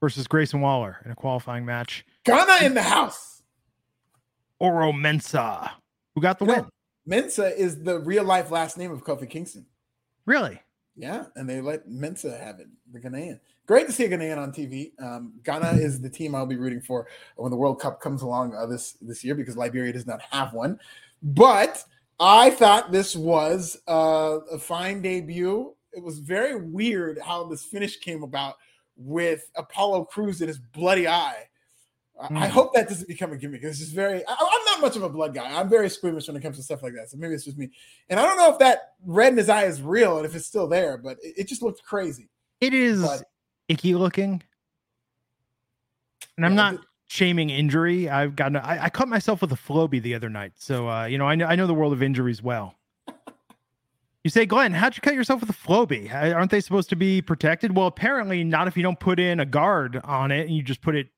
versus 0.00 0.26
Grayson 0.26 0.60
Waller 0.60 0.98
in 1.04 1.10
a 1.10 1.14
qualifying 1.14 1.64
match. 1.64 2.04
Ghana 2.24 2.64
in 2.64 2.74
the 2.74 2.82
house. 2.82 3.42
Oro 4.58 4.92
Mensah, 4.92 5.70
who 6.14 6.20
got 6.20 6.38
the 6.38 6.44
win. 6.44 6.66
Mensah 7.08 7.54
is 7.54 7.82
the 7.82 7.98
real 7.98 8.24
life 8.24 8.50
last 8.50 8.78
name 8.78 8.92
of 8.92 9.04
Kofi 9.04 9.28
Kingston. 9.28 9.66
Really? 10.24 10.60
Yeah, 10.96 11.24
and 11.36 11.48
they 11.48 11.60
let 11.60 11.88
Mensah 11.88 12.38
have 12.38 12.60
it, 12.60 12.68
the 12.92 13.00
Ghanaian. 13.00 13.40
Great 13.66 13.86
to 13.86 13.92
see 13.92 14.04
a 14.04 14.08
Ghanaian 14.08 14.36
on 14.36 14.52
TV. 14.52 14.92
Um, 15.02 15.32
Ghana 15.44 15.72
is 15.72 16.00
the 16.00 16.10
team 16.10 16.34
I'll 16.34 16.46
be 16.46 16.56
rooting 16.56 16.80
for 16.82 17.06
when 17.36 17.50
the 17.50 17.56
World 17.56 17.80
Cup 17.80 18.00
comes 18.00 18.22
along 18.22 18.54
uh, 18.54 18.66
this 18.66 18.92
this 19.00 19.24
year 19.24 19.34
because 19.34 19.56
Liberia 19.56 19.92
does 19.92 20.06
not 20.06 20.20
have 20.30 20.52
one. 20.52 20.78
But 21.22 21.84
I 22.20 22.50
thought 22.50 22.92
this 22.92 23.16
was 23.16 23.78
uh, 23.88 24.38
a 24.50 24.58
fine 24.58 25.00
debut. 25.00 25.74
It 25.92 26.02
was 26.02 26.18
very 26.18 26.56
weird 26.56 27.18
how 27.18 27.44
this 27.44 27.64
finish 27.64 27.96
came 27.98 28.22
about 28.22 28.56
with 28.96 29.50
Apollo 29.56 30.04
Crews 30.06 30.42
in 30.42 30.48
his 30.48 30.58
bloody 30.58 31.08
eye. 31.08 31.48
Mm. 32.30 32.38
I 32.38 32.46
hmm. 32.46 32.52
hope 32.52 32.74
that 32.74 32.88
doesn't 32.88 33.08
become 33.08 33.32
a 33.32 33.36
gimmick. 33.36 33.62
This 33.62 33.80
is 33.80 33.92
very. 33.92 34.24
I, 34.26 34.32
am 34.32 34.64
not 34.66 34.80
much 34.80 34.96
of 34.96 35.02
a 35.02 35.08
blood 35.08 35.34
guy. 35.34 35.58
I'm 35.58 35.68
very 35.68 35.88
squeamish 35.88 36.28
when 36.28 36.36
it 36.36 36.40
comes 36.40 36.56
to 36.56 36.62
stuff 36.62 36.82
like 36.82 36.94
that. 36.94 37.10
So 37.10 37.16
maybe 37.16 37.34
it's 37.34 37.44
just 37.44 37.58
me. 37.58 37.70
And 38.08 38.20
I 38.20 38.22
don't 38.22 38.36
know 38.36 38.52
if 38.52 38.58
that 38.60 38.94
red 39.04 39.32
in 39.32 39.38
his 39.38 39.48
eye 39.48 39.64
is 39.64 39.82
real 39.82 40.18
and 40.18 40.26
if 40.26 40.34
it's 40.34 40.46
still 40.46 40.68
there, 40.68 40.98
but 40.98 41.18
it, 41.22 41.34
it 41.38 41.48
just 41.48 41.62
looked 41.62 41.82
crazy. 41.82 42.28
It 42.60 42.74
is 42.74 43.02
but, 43.02 43.24
icky 43.68 43.94
looking. 43.94 44.42
And 46.36 46.46
I'm 46.46 46.52
yeah, 46.52 46.70
not 46.70 46.80
shaming 47.08 47.50
injury. 47.50 48.08
I've 48.08 48.36
gotten. 48.36 48.56
I, 48.56 48.84
I 48.84 48.88
cut 48.88 49.08
myself 49.08 49.42
with 49.42 49.52
a 49.52 49.56
Flowbee 49.56 50.02
the 50.02 50.14
other 50.14 50.30
night, 50.30 50.52
so 50.56 50.88
uh, 50.88 51.04
you 51.04 51.18
know 51.18 51.26
I 51.26 51.34
know 51.34 51.46
I 51.46 51.56
know 51.56 51.66
the 51.66 51.74
world 51.74 51.92
of 51.92 52.02
injuries 52.02 52.42
well. 52.42 52.76
You 54.24 54.30
say, 54.30 54.46
Glenn, 54.46 54.72
how'd 54.72 54.96
you 54.96 55.00
cut 55.00 55.14
yourself 55.14 55.40
with 55.40 55.50
a 55.50 55.52
Flowbee? 55.52 56.12
Aren't 56.14 56.52
they 56.52 56.60
supposed 56.60 56.88
to 56.90 56.96
be 56.96 57.20
protected? 57.20 57.76
Well, 57.76 57.88
apparently 57.88 58.44
not 58.44 58.68
if 58.68 58.76
you 58.76 58.82
don't 58.84 59.00
put 59.00 59.18
in 59.18 59.40
a 59.40 59.44
guard 59.44 60.00
on 60.04 60.30
it 60.30 60.46
and 60.46 60.56
you 60.56 60.62
just 60.62 60.80
put 60.80 60.94
it 60.94 61.08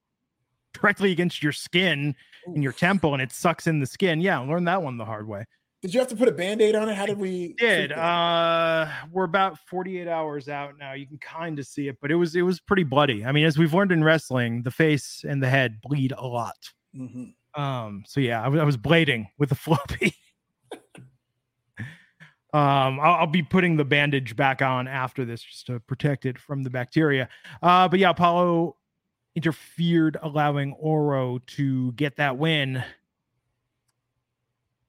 directly 0.75 1.13
against 1.13 1.43
your 1.43 1.53
skin 1.53 2.15
in 2.55 2.63
your 2.63 2.73
temple 2.73 3.15
and 3.15 3.23
it 3.23 3.33
sucks 3.33 3.67
in 3.67 3.81
the 3.81 3.87
skin. 3.87 4.21
Yeah, 4.21 4.39
learn 4.41 4.65
that 4.65 4.83
one 4.83 4.99
the 4.99 5.05
hard 5.05 5.27
way. 5.27 5.47
Did 5.83 5.93
you 5.93 6.01
have 6.01 6.09
to 6.09 6.17
put 6.17 6.29
a 6.29 6.33
band-aid 6.33 6.75
on 6.75 6.89
it? 6.89 6.95
How 6.95 7.05
did 7.05 7.19
we 7.19 7.55
did 7.59 7.93
uh 7.93 8.89
we're 9.13 9.25
about 9.25 9.59
48 9.69 10.09
hours 10.09 10.49
out 10.49 10.75
now. 10.79 10.95
You 10.95 11.07
can 11.07 11.19
kind 11.19 11.59
of 11.59 11.67
see 11.67 11.89
it, 11.89 11.99
but 12.01 12.11
it 12.11 12.17
was 12.17 12.35
it 12.37 12.43
was 12.43 12.61
pretty 12.61 12.85
bloody. 12.85 13.25
I 13.25 13.33
mean, 13.33 13.45
as 13.45 13.59
we've 13.59 13.75
learned 13.75 13.93
in 13.93 14.03
wrestling, 14.03 14.63
the 14.63 14.71
face 14.71 15.25
and 15.29 15.43
the 15.43 15.49
head 15.49 15.81
bleed 15.83 16.13
a 16.17 16.27
lot. 16.27 16.57
Mm-hmm. 16.97 17.61
Um, 17.61 18.05
so 18.07 18.21
yeah, 18.21 18.41
I, 18.41 18.45
w- 18.45 18.61
I 18.61 18.65
was 18.65 18.77
blading 18.77 19.27
with 19.39 19.53
a 19.53 19.55
Flowbee. 19.57 20.15
Um, 22.55 23.01
I'll, 23.01 23.15
I'll, 23.15 23.27
be 23.27 23.43
putting 23.43 23.77
the 23.77 23.85
bandage 23.85 24.37
back 24.37 24.63
on 24.63 24.87
after 24.87 25.25
this 25.25 25.43
just 25.43 25.67
to 25.67 25.81
protect 25.81 26.25
it 26.25 26.39
from 26.39 26.63
the 26.63 26.71
bacteria. 26.71 27.29
Uh, 27.61 27.89
but 27.89 27.99
yeah, 27.99 28.11
Apollo 28.11 28.77
interfered, 29.35 30.17
allowing 30.23 30.73
Oro 30.75 31.41
to 31.47 31.93
get 31.93 32.17
that 32.17 32.39
win. 32.39 32.85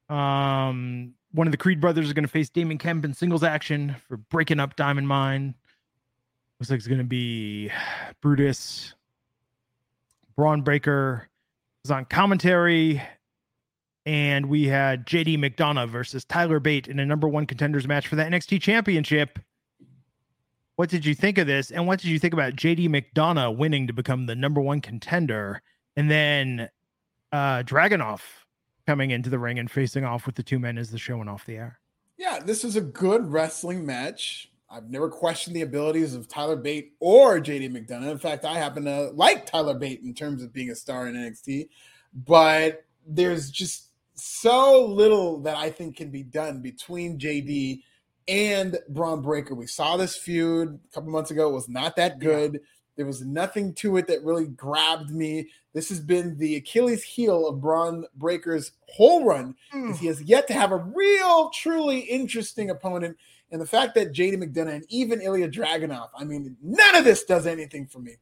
Um, 0.09 1.13
one 1.31 1.47
of 1.47 1.51
the 1.51 1.57
Creed 1.57 1.81
brothers 1.81 2.05
is 2.05 2.13
going 2.13 2.23
to 2.23 2.31
face 2.31 2.49
Damon 2.49 2.77
Kemp 2.77 3.05
in 3.05 3.13
singles 3.13 3.43
action 3.43 3.95
for 4.07 4.17
breaking 4.17 4.59
up 4.59 4.75
Diamond 4.75 5.07
Mine. 5.07 5.55
Looks 6.59 6.69
like 6.69 6.77
it's 6.77 6.87
going 6.87 6.99
to 6.99 7.03
be 7.03 7.71
Brutus. 8.21 8.93
Bron 10.35 10.61
Breakker 10.61 11.29
is 11.83 11.91
on 11.91 12.05
commentary. 12.05 13.01
And 14.05 14.47
we 14.47 14.67
had 14.67 15.07
JD 15.07 15.39
McDonagh 15.39 15.89
versus 15.89 16.25
Tyler 16.25 16.59
Bate 16.59 16.87
in 16.87 16.99
a 16.99 17.05
number 17.05 17.27
one 17.27 17.47
contenders 17.47 17.87
match 17.87 18.07
for 18.07 18.15
the 18.15 18.23
NXT 18.23 18.61
Championship. 18.61 19.39
What 20.75 20.89
did 20.89 21.05
you 21.05 21.15
think 21.15 21.37
of 21.37 21.47
this? 21.47 21.71
And 21.71 21.87
what 21.87 21.99
did 21.99 22.09
you 22.09 22.19
think 22.19 22.33
about 22.33 22.55
JD 22.55 22.89
McDonagh 22.89 23.57
winning 23.57 23.87
to 23.87 23.93
become 23.93 24.25
the 24.25 24.35
number 24.35 24.61
one 24.61 24.81
contender? 24.81 25.61
And 25.95 26.11
then 26.11 26.69
uh 27.31 27.63
Dragunov 27.63 28.21
coming 28.85 29.11
into 29.11 29.29
the 29.29 29.39
ring 29.39 29.59
and 29.59 29.69
facing 29.69 30.05
off 30.05 30.25
with 30.25 30.35
the 30.35 30.43
two 30.43 30.59
men 30.59 30.77
as 30.77 30.91
the 30.91 30.97
show 30.97 31.17
went 31.17 31.29
off 31.29 31.45
the 31.45 31.57
air. 31.57 31.79
Yeah, 32.17 32.39
this 32.39 32.63
was 32.63 32.75
a 32.75 32.81
good 32.81 33.31
wrestling 33.31 33.85
match. 33.85 34.51
I've 34.69 34.89
never 34.89 35.09
questioned 35.09 35.55
the 35.55 35.61
abilities 35.61 36.13
of 36.13 36.27
Tyler 36.27 36.55
Bate 36.55 36.93
or 36.99 37.39
JD 37.39 37.71
McDonagh. 37.71 38.11
In 38.11 38.17
fact, 38.17 38.45
I 38.45 38.55
happen 38.55 38.85
to 38.85 39.11
like 39.11 39.45
Tyler 39.45 39.77
Bate 39.77 40.01
in 40.01 40.13
terms 40.13 40.43
of 40.43 40.51
being 40.51 40.69
a 40.69 40.75
star 40.75 41.07
in 41.07 41.15
NXT, 41.15 41.69
but 42.13 42.83
there's 43.07 43.51
just 43.51 43.89
so 44.15 44.85
little 44.85 45.41
that 45.41 45.57
I 45.57 45.69
think 45.69 45.97
can 45.97 46.09
be 46.09 46.23
done 46.23 46.61
between 46.61 47.19
JD 47.19 47.81
and 48.27 48.77
Bron 48.89 49.21
Breakker. 49.21 49.55
We 49.55 49.67
saw 49.67 49.97
this 49.97 50.15
feud 50.15 50.79
a 50.83 50.93
couple 50.93 51.11
months 51.11 51.31
ago. 51.31 51.49
It 51.49 51.53
was 51.53 51.69
not 51.69 51.95
that 51.97 52.19
good. 52.19 52.53
Yeah. 52.53 52.59
There 52.97 53.05
was 53.05 53.21
nothing 53.21 53.73
to 53.75 53.97
it 53.97 54.07
that 54.07 54.23
really 54.23 54.47
grabbed 54.47 55.11
me. 55.11 55.49
This 55.73 55.89
has 55.89 55.99
been 55.99 56.37
the 56.37 56.55
Achilles 56.55 57.03
heel 57.03 57.47
of 57.47 57.59
Bron 57.59 58.05
Breakker's 58.15 58.71
whole 58.87 59.25
run 59.25 59.55
because 59.71 59.97
mm. 59.97 59.99
he 59.99 60.07
has 60.07 60.21
yet 60.21 60.47
to 60.47 60.53
have 60.53 60.71
a 60.71 60.77
real, 60.77 61.49
truly 61.49 61.99
interesting 61.99 62.69
opponent. 62.69 63.17
And 63.51 63.61
the 63.61 63.65
fact 63.65 63.95
that 63.95 64.13
JD 64.13 64.41
McDonagh 64.41 64.75
and 64.75 64.85
even 64.89 65.21
Ilya 65.21 65.49
Dragunov, 65.49 66.09
I 66.17 66.23
mean, 66.23 66.55
none 66.61 66.95
of 66.95 67.03
this 67.03 67.25
does 67.25 67.45
anything 67.45 67.85
for 67.85 67.99
me. 67.99 68.13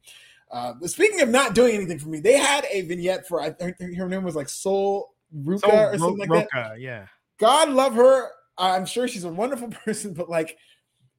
Uh, 0.50 0.74
speaking 0.86 1.20
of 1.20 1.28
not 1.28 1.54
doing 1.54 1.74
anything 1.74 1.98
for 1.98 2.08
me, 2.08 2.20
they 2.20 2.36
had 2.36 2.66
a 2.70 2.82
vignette 2.82 3.26
for 3.26 3.40
I 3.40 3.50
think 3.50 3.76
her 3.96 4.08
name 4.08 4.24
was 4.24 4.36
like 4.36 4.48
Sol 4.48 5.14
Ruca 5.34 5.94
or 5.94 5.98
something 5.98 6.28
like 6.28 6.28
Ruca, 6.28 6.48
that. 6.52 6.80
Yeah. 6.80 7.06
God 7.38 7.70
love 7.70 7.94
her. 7.94 8.30
I'm 8.58 8.86
sure 8.86 9.08
she's 9.08 9.24
a 9.24 9.28
wonderful 9.28 9.68
person, 9.84 10.14
but 10.14 10.28
like 10.28 10.56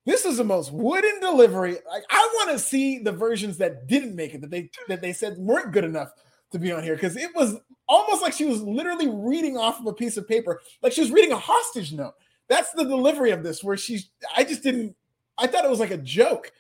this 0.06 0.26
is 0.26 0.38
the 0.38 0.44
most 0.44 0.72
wooden 0.72 1.20
delivery. 1.20 1.78
Like 1.90 2.04
I 2.10 2.30
want 2.36 2.52
to 2.52 2.60
see 2.60 3.00
the 3.00 3.12
versions 3.12 3.58
that 3.58 3.88
didn't 3.88 4.16
make 4.16 4.34
it 4.34 4.42
that 4.42 4.52
they 4.52 4.70
that 4.88 5.02
they 5.02 5.14
said 5.14 5.38
weren't 5.38 5.72
good 5.72 5.84
enough 5.84 6.12
to 6.52 6.60
be 6.60 6.72
on 6.72 6.84
here 6.84 6.96
because 6.96 7.18
it 7.18 7.36
was 7.36 7.58
almost 7.88 8.22
like 8.22 8.34
she 8.34 8.46
was 8.46 8.62
literally 8.62 9.08
reading 9.10 9.58
off 9.58 9.80
of 9.80 9.88
a 9.88 9.94
piece 9.94 10.18
of 10.18 10.28
paper, 10.28 10.62
like 10.82 10.94
she 10.94 11.02
was 11.02 11.12
reading 11.12 11.32
a 11.32 11.38
hostage 11.38 11.94
note. 11.94 12.14
That's 12.48 12.72
the 12.74 12.84
delivery 12.84 13.32
of 13.32 13.44
this, 13.44 13.64
where 13.64 13.78
she's. 13.78 14.10
I 14.36 14.44
just 14.44 14.64
didn't. 14.64 14.96
I 15.38 15.48
thought 15.48 15.66
it 15.66 15.70
was 15.70 15.80
like 15.80 15.92
a 15.92 15.98
joke, 15.98 16.52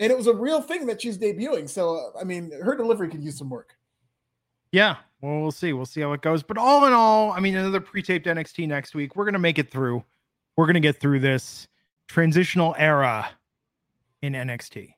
and 0.00 0.10
it 0.10 0.16
was 0.16 0.26
a 0.26 0.34
real 0.34 0.62
thing 0.62 0.86
that 0.86 1.02
she's 1.02 1.18
debuting. 1.18 1.68
So 1.68 2.12
I 2.18 2.24
mean, 2.24 2.50
her 2.62 2.74
delivery 2.74 3.08
could 3.08 3.22
use 3.22 3.38
some 3.38 3.50
work. 3.50 3.76
Yeah, 4.72 4.96
well, 5.20 5.40
we'll 5.40 5.52
see. 5.52 5.72
We'll 5.72 5.86
see 5.86 6.00
how 6.00 6.12
it 6.12 6.22
goes. 6.22 6.42
But 6.42 6.58
all 6.58 6.86
in 6.86 6.92
all, 6.92 7.32
I 7.32 7.40
mean, 7.40 7.54
another 7.54 7.80
pre-taped 7.80 8.26
NXT 8.26 8.66
next 8.68 8.94
week. 8.94 9.14
We're 9.14 9.26
gonna 9.26 9.38
make 9.38 9.58
it 9.58 9.70
through. 9.70 10.02
We're 10.56 10.66
gonna 10.66 10.80
get 10.80 11.00
through 11.00 11.20
this 11.20 11.68
transitional 12.08 12.74
era 12.78 13.28
in 14.22 14.32
NXT. 14.32 14.94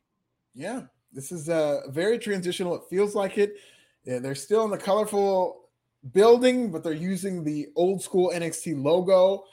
Yeah, 0.55 0.83
this 1.13 1.33
is 1.33 1.49
uh, 1.49 1.83
very 1.89 2.19
transitional. 2.19 2.75
It 2.77 2.83
feels 2.91 3.15
like 3.15 3.39
it. 3.39 3.57
Yeah, 4.05 4.19
they're 4.19 4.35
still 4.35 4.65
in 4.65 4.71
the 4.71 4.79
colorful 4.79 5.69
building, 6.13 6.71
but 6.71 6.83
they're 6.83 6.93
using 6.93 7.45
the 7.45 7.69
old 7.77 8.03
school 8.03 8.33
NXT 8.35 8.83
logo. 8.83 9.45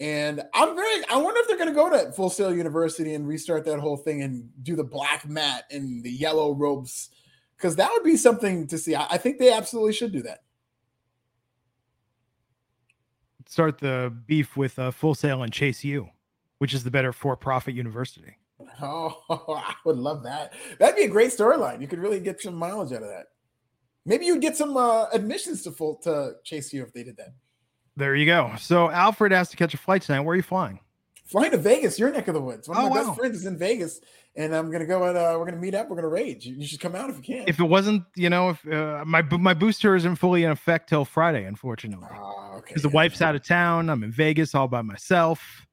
And 0.00 0.42
I'm 0.54 0.74
very, 0.74 1.04
I 1.10 1.16
wonder 1.16 1.40
if 1.40 1.48
they're 1.48 1.56
going 1.56 1.68
to 1.68 1.74
go 1.74 1.90
to 1.90 2.12
Full 2.12 2.30
Sail 2.30 2.54
University 2.54 3.14
and 3.14 3.26
restart 3.26 3.64
that 3.64 3.78
whole 3.78 3.96
thing 3.96 4.22
and 4.22 4.48
do 4.62 4.76
the 4.76 4.84
black 4.84 5.28
mat 5.28 5.64
and 5.70 6.02
the 6.02 6.10
yellow 6.10 6.52
robes 6.52 7.10
because 7.56 7.76
that 7.76 7.90
would 7.92 8.04
be 8.04 8.16
something 8.16 8.66
to 8.68 8.78
see. 8.78 8.94
I, 8.94 9.06
I 9.10 9.18
think 9.18 9.38
they 9.38 9.52
absolutely 9.52 9.92
should 9.92 10.12
do 10.12 10.22
that. 10.22 10.43
Start 13.46 13.78
the 13.78 14.14
beef 14.26 14.56
with 14.56 14.78
uh, 14.78 14.90
Full 14.90 15.14
Sail 15.14 15.42
and 15.42 15.52
Chase 15.52 15.84
U, 15.84 16.08
which 16.58 16.74
is 16.74 16.84
the 16.84 16.90
better 16.90 17.12
for-profit 17.12 17.74
university. 17.74 18.36
Oh, 18.80 19.20
I 19.30 19.74
would 19.84 19.96
love 19.96 20.22
that. 20.24 20.52
That'd 20.78 20.96
be 20.96 21.02
a 21.02 21.08
great 21.08 21.30
storyline. 21.30 21.80
You 21.80 21.88
could 21.88 21.98
really 21.98 22.20
get 22.20 22.40
some 22.40 22.54
mileage 22.54 22.92
out 22.92 23.02
of 23.02 23.08
that. 23.08 23.26
Maybe 24.06 24.26
you'd 24.26 24.42
get 24.42 24.56
some 24.56 24.76
uh, 24.76 25.06
admissions 25.12 25.62
to 25.62 25.72
full 25.72 25.96
to 26.02 26.34
Chase 26.44 26.72
U 26.72 26.82
if 26.82 26.92
they 26.92 27.02
did 27.02 27.16
that. 27.16 27.34
There 27.96 28.14
you 28.14 28.26
go. 28.26 28.52
So 28.58 28.90
Alfred 28.90 29.32
has 29.32 29.48
to 29.50 29.56
catch 29.56 29.72
a 29.72 29.78
flight 29.78 30.02
tonight. 30.02 30.20
Where 30.20 30.34
are 30.34 30.36
you 30.36 30.42
flying? 30.42 30.80
Flying 31.24 31.52
to 31.52 31.58
Vegas, 31.58 31.98
your 31.98 32.12
neck 32.12 32.28
of 32.28 32.34
the 32.34 32.40
woods. 32.40 32.68
One 32.68 32.76
of 32.76 32.84
oh, 32.84 32.88
my 32.90 33.00
wow. 33.00 33.06
best 33.06 33.18
friends 33.18 33.36
is 33.36 33.46
in 33.46 33.56
Vegas, 33.56 34.00
and 34.36 34.54
I'm 34.54 34.70
gonna 34.70 34.84
go 34.84 35.04
and 35.04 35.16
uh, 35.16 35.36
we're 35.38 35.46
gonna 35.46 35.56
meet 35.56 35.74
up. 35.74 35.88
We're 35.88 35.96
gonna 35.96 36.08
rage. 36.08 36.44
You 36.44 36.66
should 36.66 36.80
come 36.80 36.94
out 36.94 37.08
if 37.08 37.16
you 37.16 37.22
can. 37.22 37.48
If 37.48 37.58
it 37.58 37.64
wasn't, 37.64 38.04
you 38.14 38.28
know, 38.28 38.50
if 38.50 38.68
uh, 38.68 39.04
my 39.06 39.22
my 39.22 39.54
booster 39.54 39.96
isn't 39.96 40.16
fully 40.16 40.44
in 40.44 40.50
effect 40.50 40.90
till 40.90 41.06
Friday, 41.06 41.44
unfortunately, 41.44 42.08
oh, 42.14 42.56
okay. 42.56 42.64
Because 42.68 42.82
the 42.82 42.90
wife's 42.90 43.22
out 43.22 43.34
of 43.34 43.42
town. 43.42 43.88
I'm 43.88 44.02
in 44.02 44.12
Vegas 44.12 44.54
all 44.54 44.68
by 44.68 44.82
myself, 44.82 45.66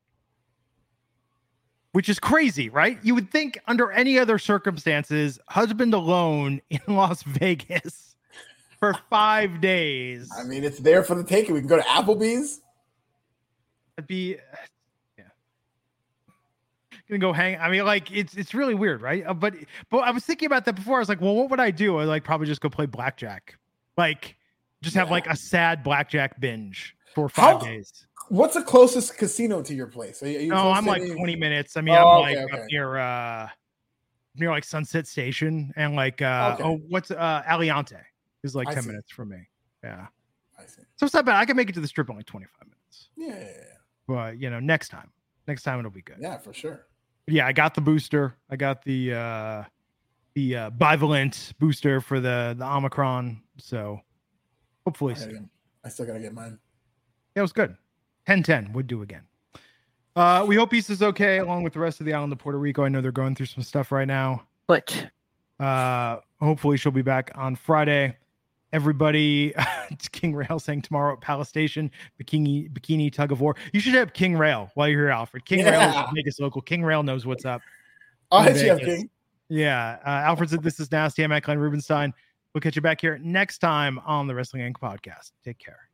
which 1.91 2.07
is 2.07 2.17
crazy, 2.17 2.69
right? 2.69 2.97
You 3.03 3.13
would 3.15 3.29
think 3.29 3.59
under 3.67 3.91
any 3.91 4.17
other 4.17 4.39
circumstances, 4.39 5.37
husband 5.49 5.93
alone 5.93 6.61
in 6.69 6.79
Las 6.87 7.23
Vegas 7.23 8.15
for 8.79 8.95
five 9.09 9.59
days. 9.59 10.29
I 10.37 10.43
mean, 10.43 10.63
it's 10.63 10.79
there 10.79 11.03
for 11.03 11.15
the 11.15 11.25
taking. 11.25 11.53
We 11.55 11.59
can 11.59 11.67
go 11.67 11.75
to 11.75 11.83
Applebee's. 11.83 12.61
It'd 13.97 14.07
be 14.07 14.37
gonna 17.11 17.19
go 17.19 17.33
hang. 17.33 17.57
I 17.59 17.69
mean, 17.69 17.85
like 17.85 18.11
it's 18.11 18.35
it's 18.35 18.53
really 18.53 18.73
weird, 18.73 19.01
right? 19.01 19.23
Uh, 19.25 19.33
but 19.33 19.53
but 19.89 19.99
I 19.99 20.11
was 20.11 20.23
thinking 20.25 20.45
about 20.47 20.65
that 20.65 20.75
before. 20.75 20.95
I 20.95 20.99
was 20.99 21.09
like, 21.09 21.21
well, 21.21 21.35
what 21.35 21.49
would 21.49 21.59
I 21.59 21.69
do? 21.69 21.97
I 21.97 22.05
like 22.05 22.23
probably 22.23 22.47
just 22.47 22.61
go 22.61 22.69
play 22.69 22.85
blackjack, 22.85 23.57
like 23.97 24.35
just 24.81 24.95
have 24.95 25.09
yeah. 25.09 25.13
like 25.13 25.27
a 25.27 25.35
sad 25.35 25.83
blackjack 25.83 26.39
binge 26.39 26.95
for 27.13 27.29
five 27.29 27.59
How, 27.59 27.65
days. 27.65 28.07
What's 28.29 28.55
the 28.55 28.63
closest 28.63 29.17
casino 29.17 29.61
to 29.61 29.75
your 29.75 29.87
place? 29.87 30.23
Are 30.23 30.29
you, 30.29 30.37
are 30.37 30.41
you 30.41 30.49
no, 30.49 30.71
I'm 30.71 30.85
like 30.85 31.01
any... 31.01 31.13
20 31.13 31.35
minutes. 31.35 31.75
I 31.75 31.81
mean, 31.81 31.95
oh, 31.95 32.23
I'm 32.23 32.23
okay, 32.23 32.35
like 32.43 32.53
okay. 32.53 32.61
up 32.63 32.67
near 32.71 32.97
uh 32.97 33.49
near 34.35 34.49
like 34.49 34.63
Sunset 34.63 35.05
Station 35.05 35.73
and 35.75 35.95
like 35.95 36.21
uh 36.21 36.55
okay. 36.55 36.63
oh 36.63 36.77
what's 36.87 37.11
uh 37.11 37.43
Aliante 37.45 37.99
is 38.43 38.55
like 38.55 38.69
10 38.69 38.83
see. 38.83 38.89
minutes 38.89 39.11
from 39.11 39.29
me. 39.29 39.49
Yeah. 39.83 40.07
I 40.57 40.65
see. 40.65 40.83
So 40.95 41.05
it's 41.05 41.13
not 41.13 41.25
bad. 41.25 41.35
I 41.35 41.45
can 41.45 41.57
make 41.57 41.69
it 41.69 41.73
to 41.73 41.81
the 41.81 41.87
strip 41.87 42.09
in 42.09 42.15
like 42.15 42.25
25 42.25 42.67
minutes. 42.67 43.09
Yeah. 43.17 43.65
But 44.07 44.39
you 44.39 44.49
know, 44.49 44.59
next 44.59 44.89
time. 44.89 45.11
Next 45.47 45.63
time 45.63 45.79
it'll 45.79 45.91
be 45.91 46.03
good. 46.03 46.17
Yeah, 46.19 46.37
for 46.37 46.53
sure 46.53 46.85
yeah, 47.31 47.47
I 47.47 47.53
got 47.53 47.73
the 47.73 47.81
booster. 47.81 48.35
I 48.49 48.55
got 48.55 48.83
the 48.83 49.13
uh 49.13 49.63
the 50.33 50.55
uh 50.55 50.71
bivalent 50.71 51.53
booster 51.59 52.01
for 52.01 52.19
the 52.19 52.55
the 52.57 52.65
Omicron. 52.65 53.41
So 53.57 54.01
hopefully 54.85 55.15
I, 55.15 55.87
I 55.87 55.89
still 55.89 56.05
gotta 56.05 56.19
get 56.19 56.33
mine. 56.33 56.59
Yeah, 57.35 57.41
it 57.41 57.43
was 57.43 57.53
good. 57.53 57.75
10 58.27 58.43
10 58.43 58.73
would 58.73 58.87
do 58.87 59.01
again. 59.01 59.23
Uh 60.15 60.45
we 60.47 60.55
hope 60.55 60.73
is 60.73 61.01
okay 61.01 61.37
along 61.39 61.63
with 61.63 61.73
the 61.73 61.79
rest 61.79 61.99
of 61.99 62.05
the 62.05 62.13
island 62.13 62.33
of 62.33 62.39
Puerto 62.39 62.59
Rico. 62.59 62.83
I 62.83 62.89
know 62.89 63.01
they're 63.01 63.11
going 63.11 63.35
through 63.35 63.47
some 63.47 63.63
stuff 63.63 63.91
right 63.91 64.07
now. 64.07 64.43
But 64.67 65.07
uh 65.59 66.17
hopefully 66.39 66.77
she'll 66.77 66.91
be 66.91 67.01
back 67.01 67.31
on 67.35 67.55
Friday 67.55 68.17
everybody 68.73 69.53
king 70.11 70.33
rail 70.33 70.59
saying 70.59 70.81
tomorrow 70.81 71.13
at 71.13 71.21
palace 71.21 71.49
station 71.49 71.91
bikini 72.21 72.71
bikini 72.71 73.11
tug 73.11 73.31
of 73.31 73.41
war. 73.41 73.55
You 73.73 73.79
should 73.79 73.93
have 73.93 74.13
king 74.13 74.37
rail 74.37 74.71
while 74.75 74.87
you're 74.87 75.01
here 75.05 75.09
alfred. 75.09 75.45
King 75.45 75.59
yeah. 75.59 75.71
rail 75.71 75.89
is 75.89 75.95
the 75.95 76.11
biggest 76.13 76.39
local. 76.39 76.61
King 76.61 76.83
rail 76.83 77.03
knows 77.03 77.25
what's 77.25 77.45
up 77.45 77.61
oh 78.31 78.45
king. 78.53 79.09
Yeah 79.49 79.97
uh, 80.05 80.09
alfred 80.09 80.49
said 80.49 80.63
this 80.63 80.79
is 80.79 80.91
nasty. 80.91 81.23
I'm 81.23 81.31
at 81.31 81.43
glenn 81.43 81.59
rubenstein. 81.59 82.13
We'll 82.53 82.61
catch 82.61 82.75
you 82.75 82.81
back 82.81 82.99
here 82.99 83.17
next 83.19 83.59
time 83.59 83.99
on 83.99 84.27
the 84.27 84.35
wrestling 84.35 84.61
inc. 84.61 84.77
podcast. 84.81 85.31
Take 85.43 85.57
care 85.59 85.90